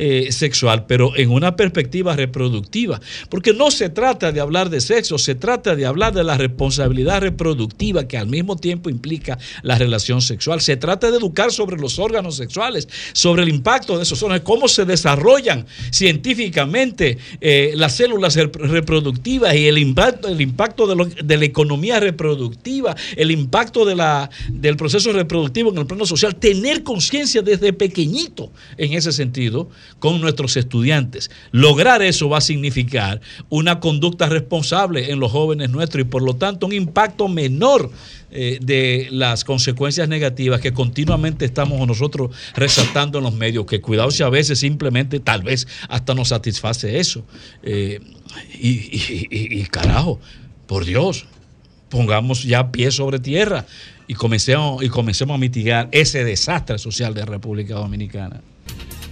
[0.00, 3.00] eh, sexual, pero en una perspectiva reproductiva.
[3.28, 7.20] Porque no se trata de hablar de sexo, se trata de hablar de la responsabilidad
[7.20, 10.60] reproductiva que al mismo tiempo implica la relación sexual.
[10.60, 14.68] Se trata de educar sobre los órganos sexuales, sobre el impacto de esos órganos, cómo
[14.68, 21.36] se desarrollan científicamente eh, las células rep- reproductivas y el impacto, el impacto de, de
[21.36, 26.34] la economía reproductiva, el impacto de la, del proceso reproductivo en el plano social.
[26.36, 29.68] Tener conciencia desde pequeñito en ese sentido
[29.98, 31.30] con nuestros estudiantes.
[31.52, 36.36] Lograr eso va a significar una conducta responsable en los jóvenes nuestros y por lo
[36.36, 37.90] tanto un impacto menor
[38.32, 44.12] eh, de las consecuencias negativas que continuamente estamos nosotros resaltando en los medios, que cuidado
[44.12, 47.24] si a veces simplemente, tal vez hasta nos satisface eso.
[47.64, 47.98] Eh,
[48.54, 50.20] y, carajo,
[50.68, 51.26] por Dios,
[51.88, 53.66] pongamos ya pie sobre tierra
[54.06, 58.42] y comencemos, y comencemos a mitigar ese desastre social de República Dominicana.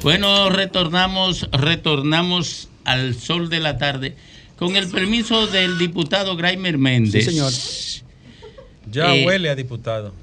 [0.03, 4.15] Bueno, retornamos, retornamos al sol de la tarde
[4.57, 7.25] con el permiso del diputado Graimer Méndez.
[7.25, 7.53] Sí, señor.
[8.91, 10.15] Ya Eh, huele a diputado.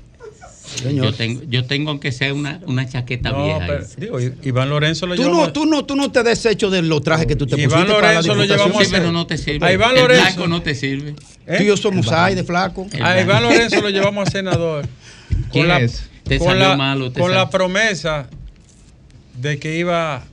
[0.92, 3.66] Yo tengo, yo tengo aunque sea una, una chaqueta No, vieja.
[3.68, 5.48] pero, digo, Iván Lorenzo lo Tú llevamos.
[5.48, 7.94] no, tú, no, tú no te desecho de los trajes que tú te Iván pusiste
[7.94, 9.66] para la Lorenzo lo llevamos a Sí, pero no te sirve.
[9.66, 10.24] A Iván el Lorenzo.
[10.24, 11.16] blanco no te sirve.
[11.46, 11.58] ¿Eh?
[11.58, 12.88] Tú y yo somos ay de flaco.
[13.02, 14.88] A Iván Lorenzo lo llevamos a senador.
[15.30, 16.10] ¿Quién con la, es?
[16.24, 18.28] Te con salió la- malo, te con sal- la promesa
[19.40, 20.24] de que iba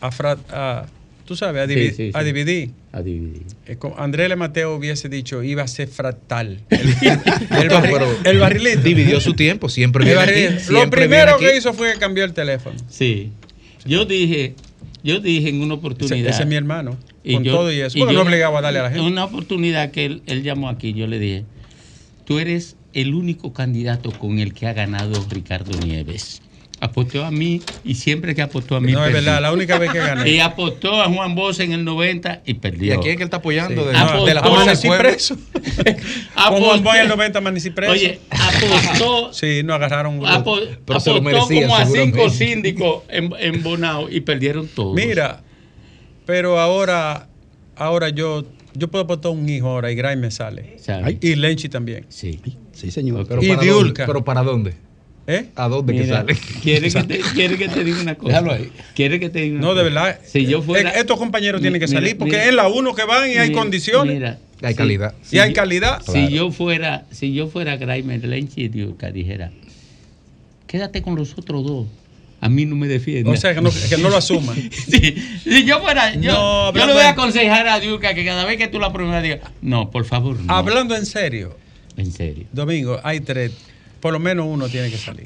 [0.00, 0.86] a, fra- a-
[1.24, 2.70] tú sabes, a, divi- Sí, sí, a dividir.
[2.92, 3.42] A dividir.
[3.66, 6.60] Eh, como Andrés Le Mateo hubiese dicho, iba a ser fractal.
[6.70, 6.80] El,
[7.60, 8.82] el barri- el barrilito.
[8.82, 12.76] Dividió su tiempo, siempre viene Lo primero viene que hizo fue que cambió el teléfono.
[12.88, 13.32] Sí.
[13.84, 14.54] Yo dije,
[15.02, 16.30] yo dije en una oportunidad.
[16.30, 16.96] ese es mi hermano.
[17.24, 17.98] Y con yo- todo y eso.
[17.98, 19.04] y yo- no obligaba a darle a la gente.
[19.04, 21.44] Una oportunidad que él, él llamó aquí, yo le dije,
[22.24, 26.42] tú eres el único candidato con el que ha ganado Ricardo Nieves.
[26.84, 28.92] Apostó a mí y siempre que apostó a mí.
[28.92, 30.28] No, es verdad, la única vez que gané.
[30.34, 32.88] Y apostó a Juan Bosch en el 90 y perdió.
[32.88, 33.82] ¿Y a quién es que él está apoyando?
[33.82, 33.88] Sí.
[33.88, 35.36] De, No, de la Amanecí preso.
[36.48, 37.92] Con Juan Bosch en el 90 amanecí preso.
[37.92, 42.28] Oye, apostó, Sí, no agarraron un apo- Pero se lo apostó merecía, como a cinco
[42.28, 44.94] síndicos en, en Bonao y perdieron todos.
[44.94, 45.42] Mira,
[46.26, 47.28] pero ahora,
[47.76, 48.44] ahora yo,
[48.74, 50.76] yo puedo apostar un hijo ahora y Gray me sale.
[51.22, 52.04] Y Lenchi también.
[52.10, 52.40] Sí.
[52.72, 53.26] Sí, señor.
[53.28, 54.02] Pero Y para Diulca.
[54.02, 54.74] dónde, pero para dónde?
[55.26, 55.46] ¿Eh?
[55.56, 56.36] ¿A dónde que Mira, sale?
[56.62, 58.28] ¿quiere que, te, quiere que te diga una cosa?
[58.28, 58.70] Déjalo ahí.
[58.94, 59.78] ¿Quiere que te diga una No, cosa?
[59.78, 60.20] de verdad.
[60.26, 62.44] Si yo fuera, Eh, Estos compañeros tienen que Mira, salir porque mira.
[62.48, 64.14] es la uno que van y hay condiciones.
[64.14, 65.14] mira, Hay si- calidad.
[65.32, 66.02] y hay yo- calidad.
[66.06, 69.50] Si yo fuera, si yo fuera Graimer Lenchi y Diuca, dijera,
[70.66, 71.86] quédate con los otros dos.
[72.40, 73.30] A mí no me defiende.
[73.30, 74.54] O sea, que no, que no lo asuma.
[74.70, 78.44] Sí, si yo fuera, yo, No, yo le voy a aconsejar a Diuca que cada
[78.44, 80.52] vez que tú la pruebas diga, no, por favor, no.
[80.52, 81.56] Hablando en serio,
[81.96, 82.44] En serio.
[82.52, 83.52] Domingo, hay tres.
[84.04, 85.24] Por lo menos uno tiene que salir.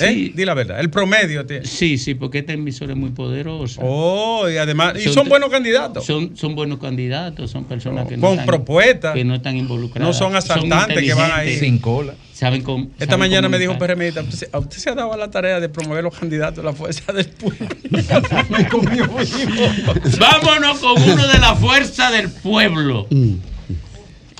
[0.00, 0.30] ¿Eh?
[0.34, 0.78] Di la verdad.
[0.78, 1.64] El promedio tiene.
[1.64, 3.80] Sí, sí, porque esta emisora es muy poderosa.
[3.82, 4.92] Oh, y además.
[4.98, 6.04] Y Son- son buenos candidatos.
[6.04, 9.14] Son, son buenos candidatos, son personas que no Con están, propuestas.
[9.14, 10.06] que no están involucradas.
[10.06, 11.56] No son asaltantes que van ahí.
[11.56, 12.12] Sin cola.
[12.34, 12.88] Saben cómo.
[12.98, 13.78] Esta saben mañana me dijo.
[13.78, 16.64] PRMista, ¿usted, se- ¿a usted se ha dado la tarea de promover los candidatos de
[16.64, 17.68] la fuerza del pueblo?
[20.20, 23.06] Vámonos con uno de la fuerza del pueblo.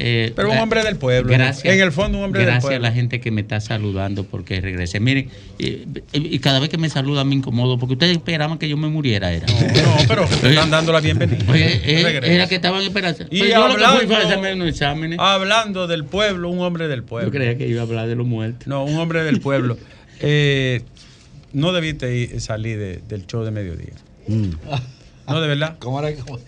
[0.00, 1.32] Eh, Pero un hombre del pueblo.
[1.32, 1.64] Gracias.
[1.74, 2.86] En el fondo, un hombre del Gracias pueblo.
[2.86, 5.00] a la gente que me está saludando porque regresé.
[5.00, 8.76] Miren, y, y cada vez que me saludan me incomodo porque ustedes esperaban que yo
[8.76, 9.32] me muriera.
[9.32, 9.46] Era.
[9.48, 11.44] No, pero están dando la bienvenida.
[11.52, 13.24] Eh, era que estaban esperando.
[13.30, 15.18] Y Pero yo lo que fui hablando, unos exámenes.
[15.20, 17.30] hablando del pueblo, un hombre del Yo pueblo.
[17.30, 18.66] creía que iba a hablar de los muertos.
[18.68, 19.76] No, un hombre del pueblo.
[20.20, 20.82] Eh,
[21.52, 23.92] no debiste ir- salir de- del show de mediodía.
[24.26, 25.76] No, de verdad.
[25.78, 26.12] ¿Cómo era?
[26.24, 26.40] ¿Cómo?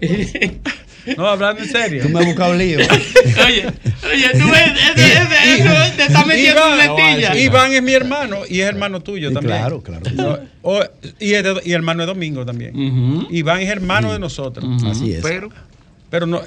[1.16, 2.02] No, hablando en serio.
[2.02, 2.78] Tú me has buscado lío.
[3.46, 7.36] Oye, oye, tú ves, ese, ese, eso te está metiendo en Iván, letilla.
[7.38, 9.58] Iván es mi hermano y es hermano tuyo también.
[9.58, 10.02] claro, claro.
[10.14, 10.84] No, o-
[11.20, 13.26] y, es de- y hermano de Domingo también.
[13.30, 14.64] Iván es hermano de nosotros.
[14.84, 15.22] Así es.
[15.22, 15.50] Pero
[16.10, 16.40] Pero no,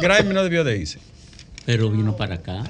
[0.00, 0.98] Graeme no debió de irse.
[1.66, 2.64] Pero vino para acá.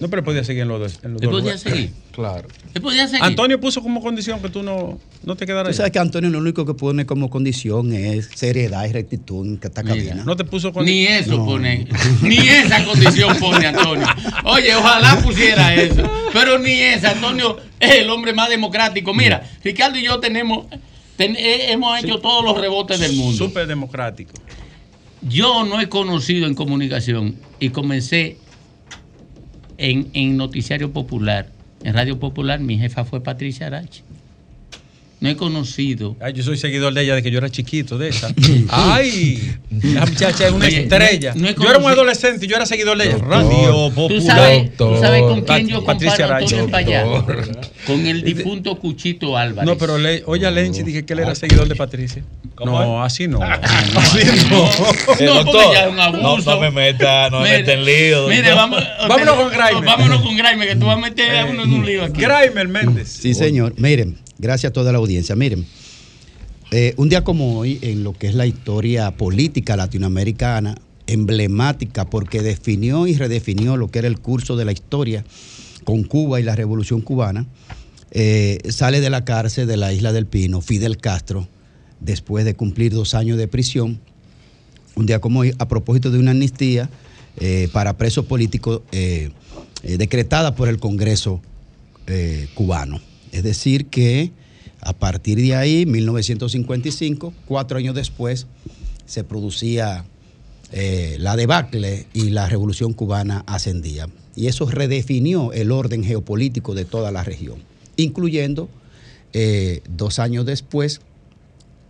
[0.00, 1.00] No, pero podía seguir en los dos.
[1.02, 1.60] En los Él dos podía lugares.
[1.62, 1.90] seguir.
[2.12, 2.46] Claro.
[2.74, 3.24] Él podía seguir.
[3.24, 5.74] Antonio puso como condición que tú no, no te Tú quedaras.
[5.74, 9.82] sabes que Antonio lo único que pone como condición es seriedad y rectitud en esta
[9.82, 10.22] cabina.
[10.22, 11.46] No te puso con Ni eso No.
[11.46, 11.86] pone,
[12.22, 14.06] ni esa condición pone Antonio.
[14.44, 16.02] Oye, ojalá pusiera eso,
[16.34, 17.12] pero ni esa.
[17.12, 19.14] Antonio es el hombre más democrático.
[19.14, 20.66] Mira, Ricardo y yo tenemos,
[21.16, 23.38] ten- eh, hemos hecho todos los rebotes del mundo.
[23.46, 24.32] Súper democrático.
[25.22, 28.36] Yo no he conocido en comunicación y comencé
[29.82, 31.48] en, en Noticiario Popular,
[31.82, 34.02] en Radio Popular, mi jefa fue Patricia Arachi.
[35.22, 36.16] No he conocido.
[36.20, 38.34] Ay, yo soy seguidor de ella de que yo era chiquito, de esa.
[38.68, 41.32] Ay, la muchacha es una Oye, estrella.
[41.36, 43.18] no yo era un adolescente y yo era seguidor de ella.
[43.18, 44.22] Radio ¿Tú Popular.
[44.36, 46.68] sabes, tú sabes con quién yo Patricia comparo Antonio.
[46.70, 47.04] Payá?
[47.86, 49.64] Con el difunto Cuchito Álvarez.
[49.70, 52.24] No, pero le, oye a Lenchi dije que él era seguidor de Patricia.
[52.64, 53.40] No, así no.
[53.96, 54.64] Así no.
[55.18, 56.50] Eh, No, doctor, porque ya es un abuso.
[56.50, 58.26] No, no me meta, no me meta en lío.
[58.28, 59.84] Mire, vamos, Vámonos con Graimer.
[59.84, 62.20] Vámonos con Graimer, que tú vas a meter a uno en un lío aquí.
[62.20, 63.08] Graimer Méndez.
[63.20, 63.74] Sí, señor.
[63.78, 65.36] Miren, gracias a toda la audiencia.
[65.36, 65.64] Miren,
[66.72, 70.74] eh, un día como hoy, en lo que es la historia política latinoamericana,
[71.06, 75.24] emblemática porque definió y redefinió lo que era el curso de la historia
[75.84, 77.46] con Cuba y la Revolución Cubana,
[78.10, 81.48] eh, sale de la cárcel de la Isla del Pino Fidel Castro,
[82.00, 84.00] después de cumplir dos años de prisión.
[84.96, 86.90] Un día como hoy, a propósito de una amnistía
[87.38, 88.82] eh, para presos políticos
[89.82, 91.40] decretada por el Congreso
[92.54, 93.11] cubano.
[93.32, 94.30] Es decir, que
[94.80, 98.46] a partir de ahí, 1955, cuatro años después,
[99.06, 100.04] se producía
[100.72, 104.08] eh, la debacle y la revolución cubana ascendía.
[104.34, 107.58] Y eso redefinió el orden geopolítico de toda la región,
[107.96, 108.68] incluyendo
[109.32, 111.00] eh, dos años después,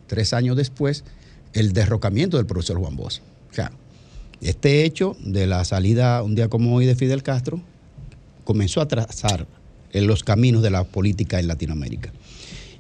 [0.07, 1.05] tres años después,
[1.53, 3.21] el derrocamiento del profesor Juan Bosch.
[3.51, 3.73] O sea,
[4.41, 7.61] este hecho de la salida un día como hoy de Fidel Castro
[8.45, 9.47] comenzó a trazar
[9.93, 12.13] en los caminos de la política en Latinoamérica.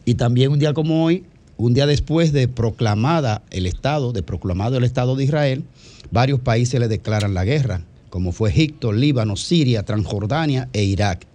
[0.05, 1.25] Y también un día como hoy,
[1.57, 5.65] un día después de proclamada el Estado, de proclamado el Estado de Israel,
[6.11, 11.27] varios países le declaran la guerra, como fue Egipto, Líbano, Siria, Transjordania e Irak.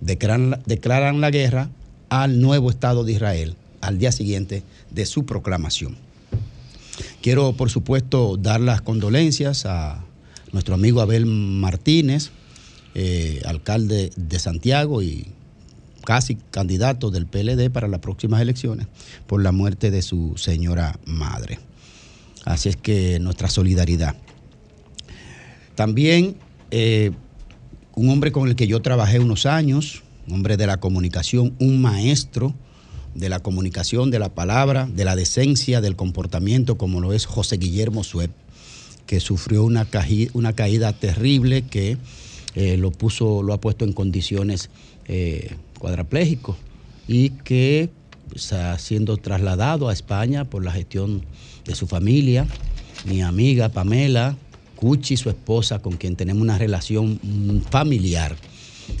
[0.00, 1.70] Declaran, declaran la guerra
[2.08, 5.96] al nuevo Estado de Israel al día siguiente de su proclamación.
[7.20, 10.04] Quiero, por supuesto, dar las condolencias a
[10.52, 12.30] nuestro amigo Abel Martínez,
[12.94, 15.26] eh, alcalde de Santiago y
[16.04, 18.86] casi candidato del PLD para las próximas elecciones,
[19.26, 21.58] por la muerte de su señora madre.
[22.44, 24.14] Así es que nuestra solidaridad.
[25.74, 26.36] También
[26.70, 27.10] eh,
[27.96, 31.80] un hombre con el que yo trabajé unos años, un hombre de la comunicación, un
[31.80, 32.54] maestro
[33.14, 37.56] de la comunicación, de la palabra, de la decencia, del comportamiento, como lo es José
[37.56, 38.30] Guillermo Suet,
[39.06, 41.98] que sufrió una caída terrible que
[42.54, 44.70] eh, lo, puso, lo ha puesto en condiciones
[45.06, 45.56] eh,
[47.08, 47.90] y que
[48.34, 51.24] está siendo trasladado a España por la gestión
[51.64, 52.46] de su familia,
[53.04, 54.36] mi amiga Pamela,
[54.76, 57.18] Cuchi, su esposa, con quien tenemos una relación
[57.70, 58.36] familiar,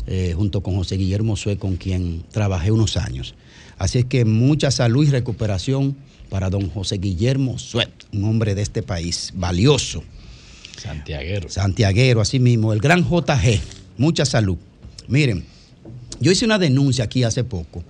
[0.06, 3.34] eh, junto con José Guillermo Sue, con quien trabajé unos años.
[3.78, 5.96] Así es que mucha salud y recuperación
[6.28, 10.02] para don José Guillermo Suet, un hombre de este país, valioso.
[10.76, 11.48] Santiaguero.
[11.48, 13.60] Santiaguero, así mismo, el gran JG,
[13.96, 14.58] mucha salud.
[15.08, 15.44] Miren,
[16.20, 17.82] yo hice una denuncia aquí hace poco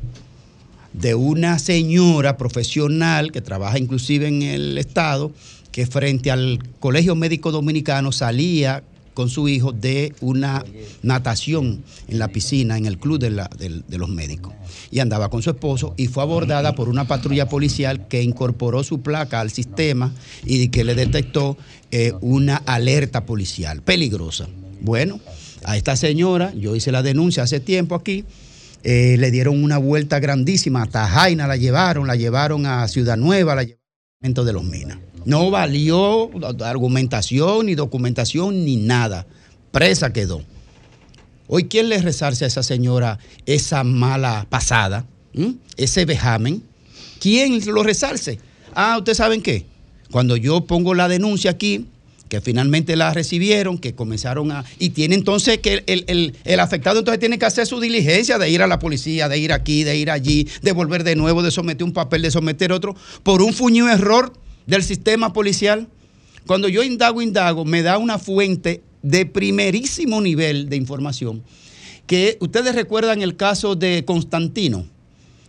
[0.93, 5.33] de una señora profesional que trabaja inclusive en el Estado,
[5.73, 8.85] que frente al Colegio Médico Dominicano salía
[9.15, 10.65] con su hijo de una
[11.03, 14.53] natación en la piscina, en el club de, la- de los médicos.
[14.91, 19.01] Y andaba con su esposo y fue abordada por una patrulla policial que incorporó su
[19.03, 20.13] placa al sistema
[20.45, 21.57] y que le detectó
[21.91, 24.47] eh, una alerta policial peligrosa.
[24.81, 25.21] Bueno,
[25.65, 28.25] a esta señora, yo hice la denuncia hace tiempo aquí,
[28.83, 33.55] eh, le dieron una vuelta grandísima, hasta Jaina la llevaron, la llevaron a Ciudad Nueva,
[33.55, 33.81] la llevaron
[34.21, 34.99] departamento de los Minas.
[35.25, 36.31] No valió
[36.65, 39.27] argumentación, ni documentación, ni nada.
[39.71, 40.43] Presa quedó.
[41.47, 45.05] Hoy, ¿quién le resarce a esa señora esa mala pasada?
[45.77, 46.63] Ese vejamen.
[47.21, 48.39] ¿Quién lo resarce?
[48.75, 49.67] Ah, ¿ustedes saben qué?
[50.11, 51.87] Cuando yo pongo la denuncia aquí,
[52.29, 54.65] que finalmente la recibieron, que comenzaron a...
[54.79, 58.49] Y tiene entonces que el, el- el afectado entonces tiene que hacer su diligencia de
[58.51, 61.51] ir a la policía, de ir aquí, de ir allí, de volver de nuevo, de
[61.51, 64.33] someter un papel, de someter otro, por un fuñido error
[64.67, 65.89] del sistema policial.
[66.47, 71.43] Cuando yo indago, indago, me da una fuente de primerísimo nivel de información,
[72.07, 74.87] que ustedes recuerdan el caso de Constantino,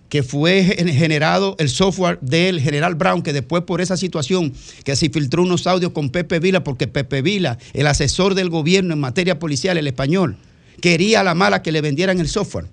[0.09, 4.95] que fue gen- generado el software del general Brown, que después por esa situación que
[4.95, 8.99] se filtró unos audios con Pepe Vila, porque Pepe Vila, el asesor del gobierno en
[8.99, 10.37] materia policial, el español,
[10.81, 12.67] quería a la mala que le vendieran el software.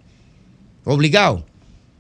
[0.85, 1.47] Obligado.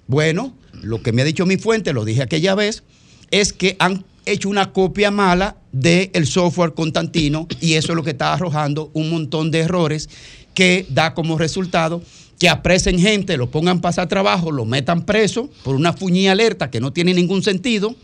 [0.06, 2.82] Bueno, lo que me ha dicho mi fuente, lo dije aquella vez,
[3.30, 8.10] es que han hecho una copia mala del software Constantino y eso es lo que
[8.10, 10.08] está arrojando un montón de errores
[10.54, 12.02] que da como resultado
[12.38, 16.80] que apresen gente, lo pongan pasar trabajo, lo metan preso por una fuñía alerta que
[16.80, 17.94] no tiene ningún sentido.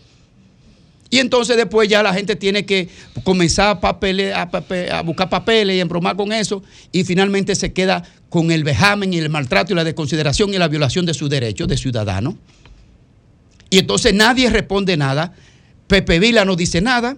[1.10, 2.88] Y entonces después ya la gente tiene que
[3.24, 6.62] comenzar a, papele- a a buscar papeles y embromar con eso
[6.92, 10.68] y finalmente se queda con el vejamen y el maltrato y la desconsideración y la
[10.68, 12.36] violación de sus derechos de ciudadano.
[13.70, 15.34] Y entonces nadie responde nada.
[15.88, 17.16] Pepe Vila no dice nada.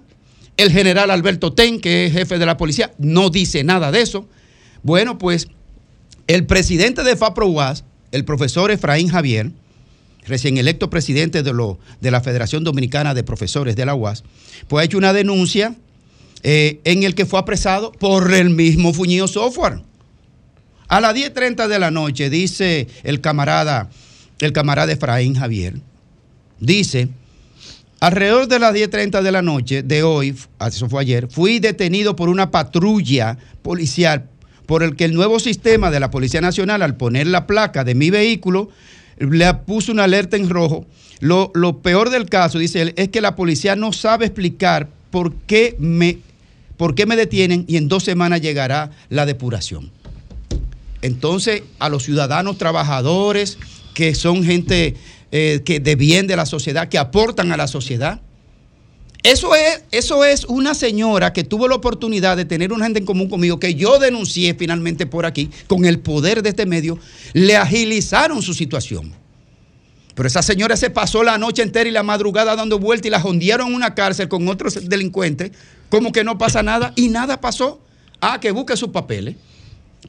[0.57, 4.29] El general Alberto Ten, que es jefe de la policía, no dice nada de eso.
[4.83, 5.49] Bueno, pues
[6.27, 9.51] el presidente de FAPROUAS, el profesor Efraín Javier,
[10.27, 14.23] recién electo presidente de, la Federación Dominicana de Profesores de la UAS,
[14.69, 15.75] pues ha hecho una denuncia
[16.43, 19.83] eh, en el que fue apresado por el mismo Fuñío Software.
[20.89, 23.91] A las 10.30 de la noche, dice el camarada,
[24.41, 25.81] el camarada Efraín Javier,
[26.59, 27.09] dice,
[28.01, 30.35] alrededor de las 10.30 de la noche de hoy,
[30.67, 34.27] eso fue ayer, fui detenido por una patrulla policial
[34.67, 37.95] por el que el nuevo sistema de la Policía Nacional, al poner la placa de
[37.95, 38.71] mi vehículo,
[39.19, 40.87] le puso una alerta en rojo.
[41.19, 45.35] Lo, lo peor del caso, dice él, es que la policía no sabe explicar por
[45.35, 46.19] qué me,
[46.77, 49.91] por qué me detienen y en dos semanas llegará la depuración.
[51.03, 53.59] Entonces, a los ciudadanos trabajadores,
[53.93, 54.95] que son gente
[55.33, 58.21] eh, que de bien de la sociedad, que aportan a la sociedad.
[59.23, 63.05] Eso es, eso es una señora que tuvo la oportunidad de tener una gente en
[63.05, 66.99] común conmigo, que yo denuncié finalmente por aquí, con el poder de este medio,
[67.35, 69.13] le agilizaron su situación.
[70.15, 73.21] Pero esa señora se pasó la noche entera y la madrugada dando vueltas y la
[73.21, 75.53] jondearon en una cárcel con otros delincuentes,
[75.89, 77.81] como que no pasa nada y nada pasó.
[78.21, 79.37] Ah, que busque sus papeles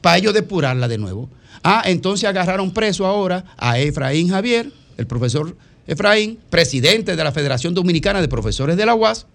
[0.00, 1.30] para ellos depurarla de nuevo.
[1.62, 5.56] Ah, entonces agarraron preso ahora a Efraín Javier, el profesor
[5.86, 9.26] Efraín, presidente de la Federación Dominicana de Profesores de la UAS,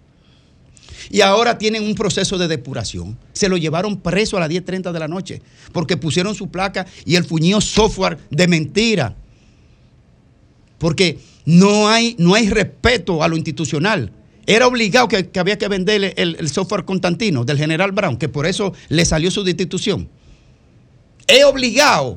[1.10, 3.18] y ahora tienen un proceso de depuración.
[3.32, 7.16] Se lo llevaron preso a las 10.30 de la noche porque pusieron su placa y
[7.16, 9.16] el fuñío software de mentira.
[10.78, 14.12] Porque no hay, no hay respeto a lo institucional.
[14.46, 18.46] Era obligado que, había que venderle el, el software Constantino del general Brown, que por
[18.46, 20.08] eso le salió su destitución.
[21.26, 22.16] Es obligado.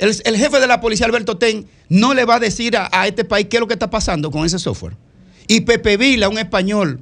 [0.00, 3.22] El, jefe de la policía, Alberto Ten, no le va a decir a, a este
[3.22, 4.96] país qué es lo que está pasando con ese software.
[5.46, 7.00] Y Pepe Vila, un español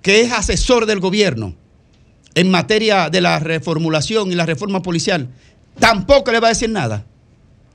[0.00, 1.54] que es asesor del gobierno
[2.34, 5.28] en materia de la reformulación y la reforma policial,
[5.78, 7.04] tampoco le va a decir nada.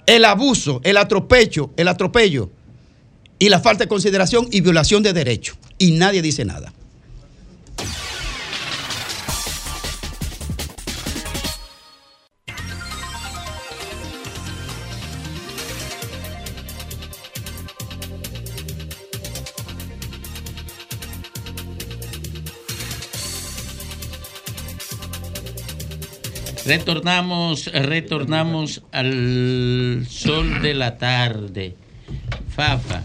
[0.08, 2.50] El abuso, el atropello, el atropello
[3.38, 5.58] y la falta de consideración y violación de derechos.
[5.78, 6.74] Y nadie dice nada.
[26.78, 31.76] Retornamos, retornamos al sol de la tarde.
[32.56, 33.04] Fafa,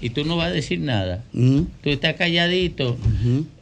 [0.00, 1.22] y tú no vas a decir nada.
[1.32, 2.96] Tú estás calladito.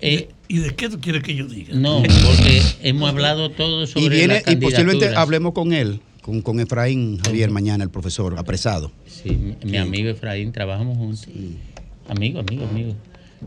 [0.00, 1.74] Eh, ¿Y de qué tú quieres que yo diga?
[1.74, 6.40] no, porque hemos hablado todo sobre Y viene, las y posiblemente hablemos con él, con,
[6.40, 8.90] con Efraín Javier mañana, el profesor, apresado.
[9.06, 11.28] Sí, mi, mi amigo Efraín, trabajamos juntos.
[12.08, 12.94] Amigo, amigo, amigo.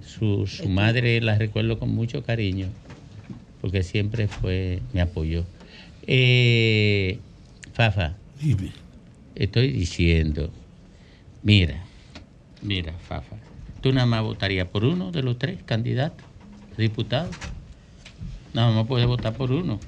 [0.06, 2.68] Su, su madre la recuerdo con mucho cariño,
[3.62, 5.46] porque siempre fue, me apoyó.
[6.08, 7.20] Eh,
[7.74, 8.18] Fafa,
[9.36, 10.52] estoy diciendo,
[11.44, 11.86] mira,
[12.62, 13.38] mira, Fafa,
[13.82, 16.26] tú nada más votarías por uno de los tres candidatos,
[16.78, 17.36] diputados.
[18.54, 19.80] Nada más puedes votar por uno.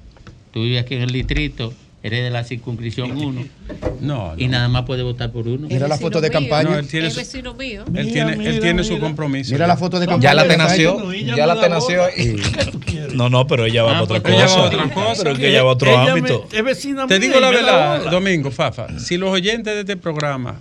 [0.52, 1.74] Tú vives aquí en el distrito,
[2.04, 3.44] eres de la circunscripción 1.
[4.02, 5.68] No, Y nada más puedes votar por uno.
[5.70, 6.72] Mira la foto de campaña.
[6.72, 7.86] No, él tiene su- vecino mío.
[7.96, 9.54] Él tiene, él tiene su compromiso.
[9.54, 12.02] Mira la foto de Ya la te nació, Ella ya la da te nació.
[12.02, 13.12] bola.
[13.14, 14.58] No, no, pero ella va Ah, a otra porque ella cosa.
[14.58, 15.24] va a otra cosa.
[15.24, 16.48] Pero que ella va a otro Ella me- ámbito.
[16.52, 18.12] es vecina Te mía digo y la verdad.
[18.12, 20.60] Domingo, Fafa, si los oyentes de este programa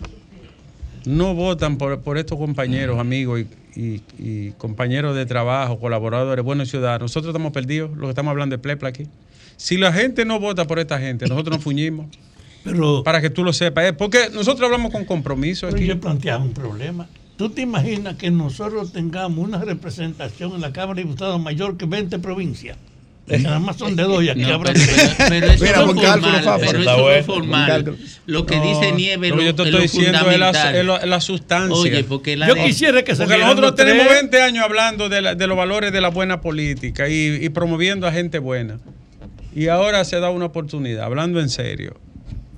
[1.04, 3.40] no votan por, por estos compañeros, amigos
[3.74, 8.30] y, y- y compañeros de trabajo, colaboradores, buenos ciudadanos, nosotros estamos perdidos, los que estamos
[8.30, 9.06] hablando de plepla aquí.
[9.62, 12.06] Si la gente no vota por esta gente, nosotros nos fuñimos.
[12.64, 15.86] Pero, para que tú lo sepas, es porque nosotros hablamos con compromiso pero aquí.
[15.86, 17.06] yo planteaba un problema.
[17.36, 21.86] ¿Tú te imaginas que nosotros tengamos una representación en la Cámara de Diputados mayor que
[21.86, 22.76] 20 provincias?
[23.28, 24.84] Nada más son de dos y aquí No, habrá pero,
[25.46, 26.58] eso Mira, no formal, Fafa.
[26.66, 27.40] pero Está eso no es bueno.
[27.44, 27.96] formal.
[28.26, 31.06] Lo que No, dice Nieves lo yo te es estoy diciendo es la, es la-
[31.06, 31.76] la sustancia.
[31.76, 34.20] Oye, porque la Yo de- quisiera que se Porque nosotros tenemos tres.
[34.22, 38.08] 20 años hablando de, la- de los valores de la buena política y, y promoviendo
[38.08, 38.78] a gente buena.
[39.54, 41.94] Y ahora se da una oportunidad, hablando en serio.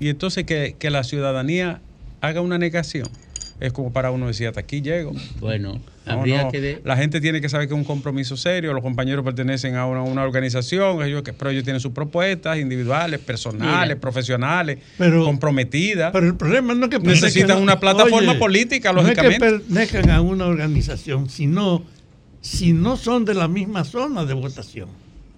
[0.01, 1.81] Y entonces que, que la ciudadanía
[2.21, 3.09] haga una negación.
[3.61, 5.13] Es como para uno decir, hasta aquí llego.
[5.39, 6.61] Bueno, No, habría no, que...
[6.61, 8.73] de- La gente tiene que saber que es un compromiso serio.
[8.75, 13.21] Los compañeros pertenecen a una, una organización, ellos, que- pero ellos tienen sus propuestas individuales,
[13.21, 14.01] personales, Mira.
[14.01, 16.11] profesionales, Pero- comprometidas.
[16.13, 19.39] Pero el problema no es que necesitan una plataforma Oye, política, No es lógicamente.
[19.47, 21.85] que pertenezcan a una organización, sino
[22.41, 24.89] si no son de la misma zona de votación.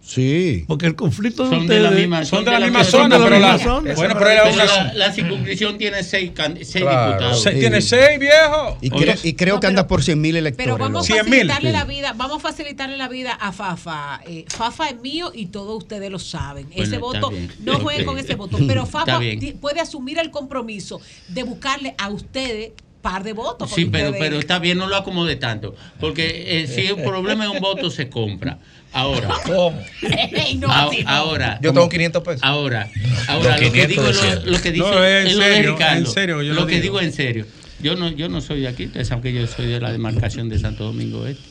[0.06, 0.64] Sí.
[0.68, 3.20] Porque el conflicto de Son de la misma, son de la misma son zona, de
[3.20, 3.94] la pero la- misma zona.
[3.94, 6.30] bueno, pero la, la circunscripción tiene seis,
[6.62, 7.06] seis Claro.
[7.12, 7.42] diputados.
[7.42, 8.78] Se- tiene seis, viejo.
[8.80, 10.64] Y, creo- y creo que anda por 100 mil electores.
[10.64, 14.20] Pero vamos a facilitarle la vida, vamos a facilitarle la vida a Fafa.
[14.28, 16.66] Eh, Fafa es mío y todos ustedes lo saben.
[16.68, 17.50] Bueno, ese voto, bien.
[17.64, 18.58] no jueguen con ese voto.
[18.68, 19.18] Pero Fafa
[19.60, 22.70] puede asumir el compromiso de buscarle a ustedes
[23.10, 23.70] par de votos.
[23.70, 25.76] Sí, pero, ustedes- pero está bien, no lo acomode tanto.
[26.00, 28.58] Porque eh, si el problema es un voto, se compra.
[28.92, 29.28] Ahora.
[31.06, 31.58] Ahora.
[31.62, 32.40] Yo tengo 500 pesos.
[32.42, 32.88] Ahora,
[33.28, 34.02] ahora lo que 500 digo
[34.44, 35.98] lo, lo que dice No, es en serio, Ricardo.
[35.98, 36.98] en serio, yo lo, lo que digo.
[36.98, 37.46] digo en serio.
[37.80, 40.48] Yo no, yo no soy de aquí, ustedes saben que yo soy de la demarcación
[40.48, 41.42] de Santo Domingo Este.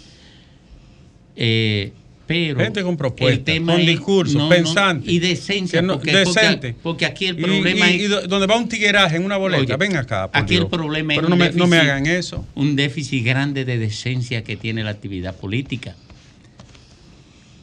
[1.37, 1.93] Eh,
[2.27, 5.11] pero Gente con propuestas, el tema con es- discurso, no, no, pensante.
[5.11, 6.75] y decencia, no- porque, porque- decente.
[6.81, 9.61] Porque, aquí el problema y, es y do- donde va un tigueraje en una boleta,
[9.63, 10.31] Oye, ven acá.
[10.31, 10.63] por Aquí Dios.
[10.65, 12.45] el problema es Pero no me, hagan eso.
[12.55, 15.95] Un déficit grande de decencia que tiene la actividad política.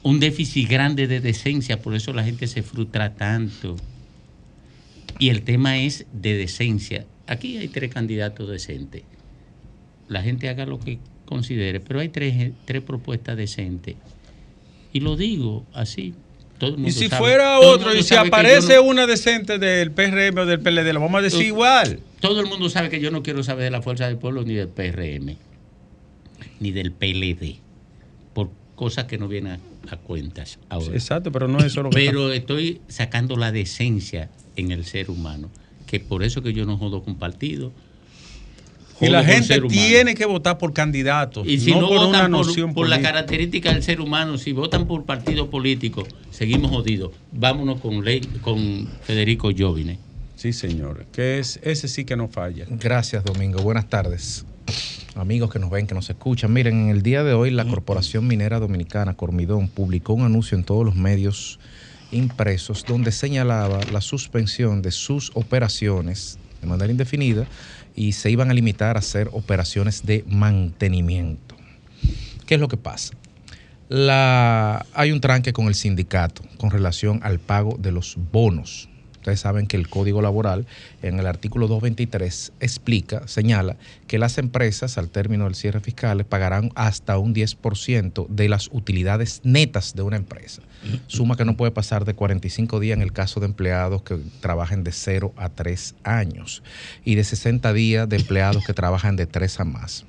[0.05, 3.77] Un déficit grande de decencia, por eso la gente se frustra tanto.
[5.19, 7.05] Y el tema es de decencia.
[7.27, 9.03] Aquí hay tres candidatos decentes.
[10.09, 13.95] La gente haga lo que considere, pero hay tres, tres propuestas decentes.
[14.93, 16.15] Y lo digo así.
[16.59, 19.91] Todo el mundo Y si sabe- fuera otro, y si aparece no- una decente del
[19.91, 21.99] PRM o del PLD, lo vamos a decir igual.
[22.21, 24.55] todo el mundo sabe que yo no quiero saber de la Fuerza del Pueblo ni
[24.55, 25.37] del PRM,
[26.61, 27.57] ni del PLD,
[28.33, 29.55] por cosas que no vienen
[29.89, 30.93] a, a cuentas ahora.
[30.95, 35.11] Exacto, pero no es eso lo que Pero estoy sacando la decencia en el ser
[35.11, 35.51] humano,
[35.89, 37.73] que por eso que yo no jodo con partido.
[39.03, 42.33] Y la gente tiene que votar por candidatos, Y si no, no, por una votan
[42.33, 47.13] por, noción por la característica del ser humano, si votan por partido político, seguimos jodidos.
[47.33, 49.99] Vámonos con, ley, con Federico Jovine.
[50.37, 51.07] Sí, señor.
[51.13, 52.67] Que es, ese sí que no falla.
[52.69, 53.61] Gracias, Domingo.
[53.63, 54.45] Buenas tardes.
[55.15, 56.53] Amigos que nos ven, que nos escuchan.
[56.53, 60.65] Miren, en el día de hoy la Corporación Minera Dominicana, Cormidón, publicó un anuncio en
[60.65, 61.59] todos los medios
[62.13, 67.47] impresos donde señalaba la suspensión de sus operaciones de manera indefinida
[67.95, 71.57] y se iban a limitar a hacer operaciones de mantenimiento.
[72.47, 73.15] ¿Qué es lo que pasa?
[73.89, 78.89] La, hay un tranque con el sindicato con relación al pago de los bonos.
[79.23, 80.67] Ustedes saben que el Código Laboral,
[81.01, 83.77] en el artículo 223, explica, señala
[84.09, 89.41] que las empresas, al término del cierre fiscal, pagarán hasta un 10% de las utilidades
[89.45, 90.63] netas de una empresa.
[91.07, 94.83] Suma que no puede pasar de 45 días en el caso de empleados que trabajen
[94.83, 96.65] de 0 a 3 años
[97.05, 100.05] y de 60 días de empleados que trabajan de 3 a más.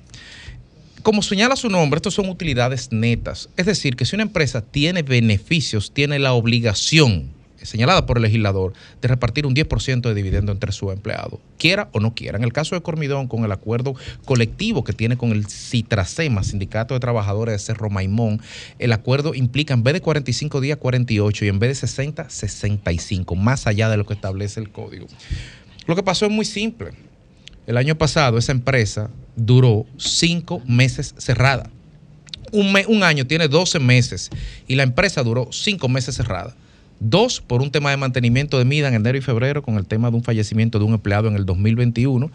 [1.04, 3.48] Como señala su nombre, estos son utilidades netas.
[3.56, 7.33] Es decir, que si una empresa tiene beneficios, tiene la obligación
[7.64, 12.00] señalada por el legislador de repartir un 10% de dividendo entre sus empleados, quiera o
[12.00, 12.38] no quiera.
[12.38, 16.94] En el caso de Cormidón, con el acuerdo colectivo que tiene con el Citrasema, Sindicato
[16.94, 18.40] de Trabajadores de Cerro Maimón,
[18.78, 23.34] el acuerdo implica en vez de 45 días, 48 y en vez de 60, 65,
[23.34, 25.06] más allá de lo que establece el código.
[25.86, 26.92] Lo que pasó es muy simple.
[27.66, 31.70] El año pasado esa empresa duró cinco meses cerrada.
[32.52, 34.30] Un, un año tiene 12 meses
[34.68, 36.54] y la empresa duró cinco meses cerrada.
[37.00, 40.10] Dos, por un tema de mantenimiento de MIDA en enero y febrero con el tema
[40.10, 42.30] de un fallecimiento de un empleado en el 2021.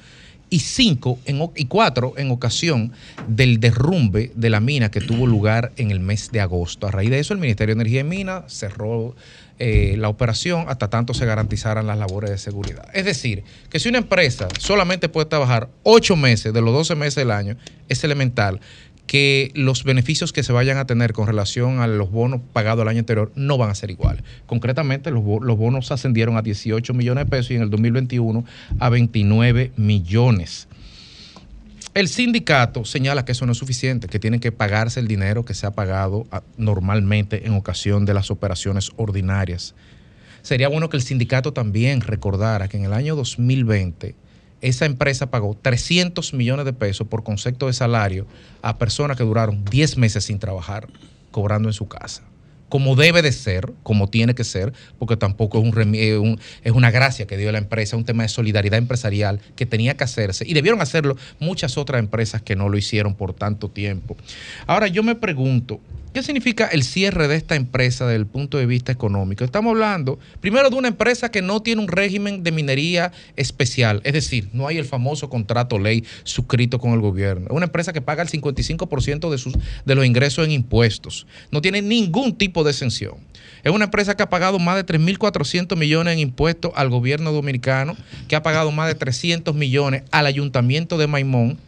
[0.52, 2.92] Y cinco, en y cuatro, en ocasión
[3.28, 6.88] del derrumbe de la mina que tuvo lugar en el mes de agosto.
[6.88, 9.16] A raíz de eso, el Ministerio de Energía y Minas cerró
[9.62, 12.88] eh, la operación hasta tanto se garantizaran las labores de seguridad.
[12.94, 17.16] Es decir, que si una empresa solamente puede trabajar ocho meses de los 12 meses
[17.16, 17.58] del año,
[17.90, 18.62] es elemental
[19.10, 22.90] que los beneficios que se vayan a tener con relación a los bonos pagados el
[22.90, 24.24] año anterior no van a ser iguales.
[24.46, 28.46] Concretamente, los, bo- los bonos ascendieron a 18 millones de pesos y en el 2021
[28.78, 30.68] a 29 millones.
[31.96, 35.56] El sindicato señala que eso no es suficiente, que tiene que pagarse el dinero que
[35.56, 39.74] se ha pagado ah, normalmente en ocasión de las operaciones ordinarias.
[40.44, 44.14] Sería bueno que el sindicato también recordara que en el año 2020
[44.62, 48.28] esa empresa pagó 300 millones de pesos por concepto de salario
[48.62, 50.88] a personas que duraron 10 meses sin trabajar,
[51.32, 52.24] cobrando en su casa.
[52.68, 56.92] Como debe de ser, como tiene que ser, porque tampoco es, un eh, es una
[56.92, 60.54] gracia que dio la empresa, un tema de solidaridad empresarial que tenía que hacerse y
[60.54, 64.16] debieron hacerlo muchas otras empresas que no lo hicieron por tanto tiempo.
[64.68, 65.80] Ahora yo me pregunto,
[66.12, 69.44] ¿Qué significa el cierre de esta empresa desde el punto de vista económico?
[69.44, 74.14] Estamos hablando, primero, de una empresa que no tiene un régimen de minería especial, es
[74.14, 77.46] decir, no hay el famoso contrato ley suscrito con el gobierno.
[77.46, 79.54] Es una empresa que paga el 55% de, sus,
[79.86, 81.28] de los ingresos en impuestos.
[81.52, 83.14] No tiene ningún tipo de exención.
[83.64, 87.96] Es una empresa que ha pagado más de 3.400 millones en impuestos al gobierno dominicano,
[88.28, 91.60] que ha pagado más de 300 millones al ayuntamiento de Maimón.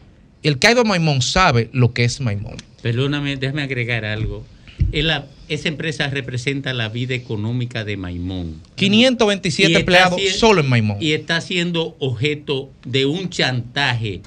[0.42, 2.71] El que ha ido Maimón sabe lo que es Maimón.
[2.82, 4.46] Perdóname, déjame agregar algo.
[4.92, 8.62] La- esa empresa representa la vida económica de Maimón.
[8.76, 10.98] 527 Y está empleados solo en Maimón.
[11.00, 14.22] Y está siendo objeto de un chantaje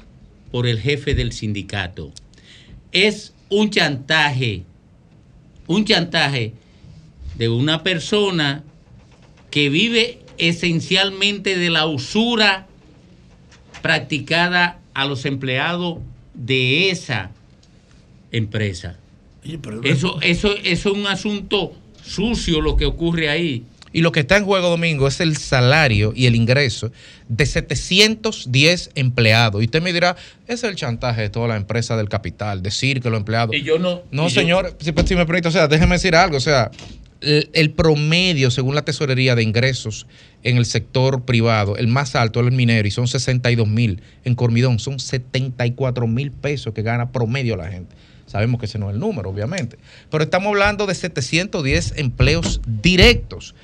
[0.51, 2.13] por el jefe del sindicato.
[2.93, 4.63] Es un chantaje,
[5.67, 6.53] un chantaje
[7.37, 8.63] de una persona
[9.51, 12.67] que vive esencialmente de la usura
[13.83, 15.99] practicada a los empleados
[16.35, 17.31] de esa
[18.37, 18.97] empresa.
[19.85, 23.65] Eso, eso, eso es un asunto sucio lo que ocurre ahí.
[23.93, 26.91] Y lo que está en juego, Domingo, es el salario y el ingreso
[27.29, 29.63] de 710 empleados.
[29.63, 30.17] Y usted me dirá,
[30.47, 33.55] ese es el chantaje de toda la empresa del capital, decir que los empleados...
[33.55, 34.03] Y yo no...
[34.11, 36.73] No, yo- señor, si, si me permite, o sea, déjeme decir algo, o sea,
[37.21, 40.07] el, el promedio, según la tesorería de ingresos
[40.43, 44.03] en el sector privado, el más alto es el minero y son 62 mil.
[44.25, 47.95] En Cormidón son 74 mil pesos que gana promedio la gente.
[48.35, 49.79] Sabemos que ese no es el número, obviamente.
[50.11, 53.55] Pero estamos hablando de 710 empleos directos.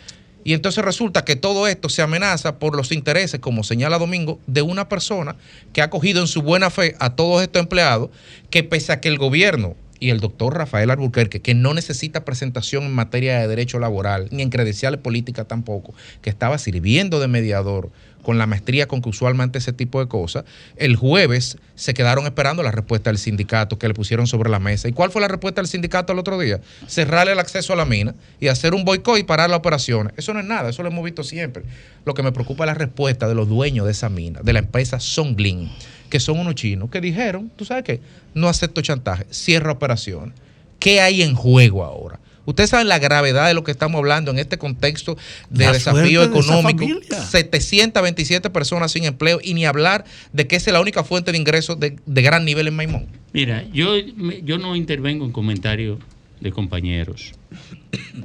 [0.44, 4.62] Y entonces resulta que todo esto se amenaza por los intereses, como señala Domingo, de
[4.62, 5.34] una persona
[5.72, 8.10] que ha cogido en su buena fe a todos estos empleados,
[8.48, 12.84] que pese a que el gobierno y el doctor Rafael Alburquerque, que no necesita presentación
[12.84, 17.90] en materia de derecho laboral, ni en credenciales políticas tampoco, que estaba sirviendo de mediador
[18.22, 20.44] con la maestría con que usualmente ese tipo de cosas,
[20.76, 24.88] el jueves se quedaron esperando la respuesta del sindicato que le pusieron sobre la mesa.
[24.88, 26.60] ¿Y cuál fue la respuesta del sindicato el otro día?
[26.86, 30.12] Cerrarle el acceso a la mina y hacer un boicot y parar las operaciones.
[30.16, 31.64] Eso no es nada, eso lo hemos visto siempre.
[32.04, 34.58] Lo que me preocupa es la respuesta de los dueños de esa mina, de la
[34.60, 35.70] empresa Songlin,
[36.08, 38.00] que son unos chinos que dijeron, ¿tú sabes qué?
[38.34, 40.34] No acepto chantaje, cierra operaciones.
[40.78, 42.18] ¿Qué hay en juego ahora?
[42.46, 45.16] Ustedes saben la gravedad de lo que estamos hablando en este contexto
[45.50, 46.78] de La desafío de económico.
[46.86, 47.22] familia.
[47.22, 51.38] 727 personas sin empleo y ni hablar de que esa es la única fuente de
[51.38, 53.06] ingresos de, de gran nivel en Maimón.
[53.32, 55.98] Mira, yo, yo no intervengo en comentarios
[56.40, 57.32] de compañeros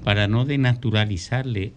[0.03, 1.73] para no denaturalizarle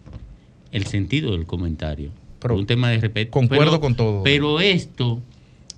[0.73, 2.11] el sentido del comentario.
[2.39, 3.31] Por un tema de respeto.
[3.33, 4.23] concuerdo Pero- con todo.
[4.23, 5.21] Pero esto,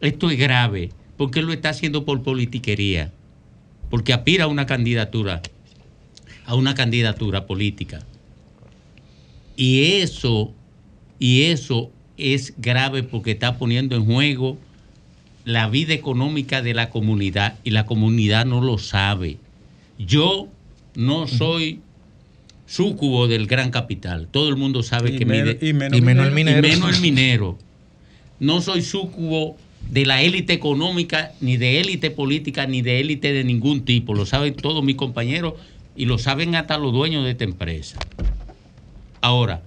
[0.00, 3.12] esto es grave, porque lo está haciendo por politiquería,
[3.88, 5.40] porque aspira a una candidatura,
[6.51, 8.01] a una candidatura política.
[9.56, 10.52] Y eso,
[11.20, 14.59] y eso es grave porque está poniendo en juego
[15.44, 19.36] la vida económica de la comunidad y la comunidad no lo sabe.
[19.98, 20.48] Yo
[20.97, 21.81] no soy
[22.66, 24.27] súcubo del gran capital.
[24.31, 26.66] Todo el mundo sabe Y que men- mi de- y menos Y menos el minero.
[26.66, 27.59] y menos el minero.
[28.40, 29.56] No soy súcubo
[29.90, 34.14] de la élite económica, ni de élite política, ni de élite de ningún tipo.
[34.14, 35.55] Lo saben todos mis compañeros
[35.96, 37.98] y lo saben hasta los dueños de esta empresa.
[39.20, 39.62] Ahora,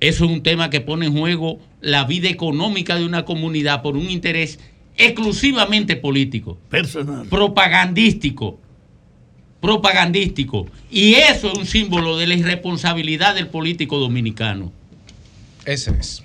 [0.00, 3.96] eso es un tema que pone en juego la vida económica de una comunidad por
[3.96, 4.58] un interés
[4.96, 7.26] exclusivamente político, Personal.
[7.28, 8.58] propagandístico,
[9.60, 10.66] propagandístico.
[10.90, 14.72] Y eso es un símbolo de la irresponsabilidad del político dominicano.
[15.64, 16.22] Ese es.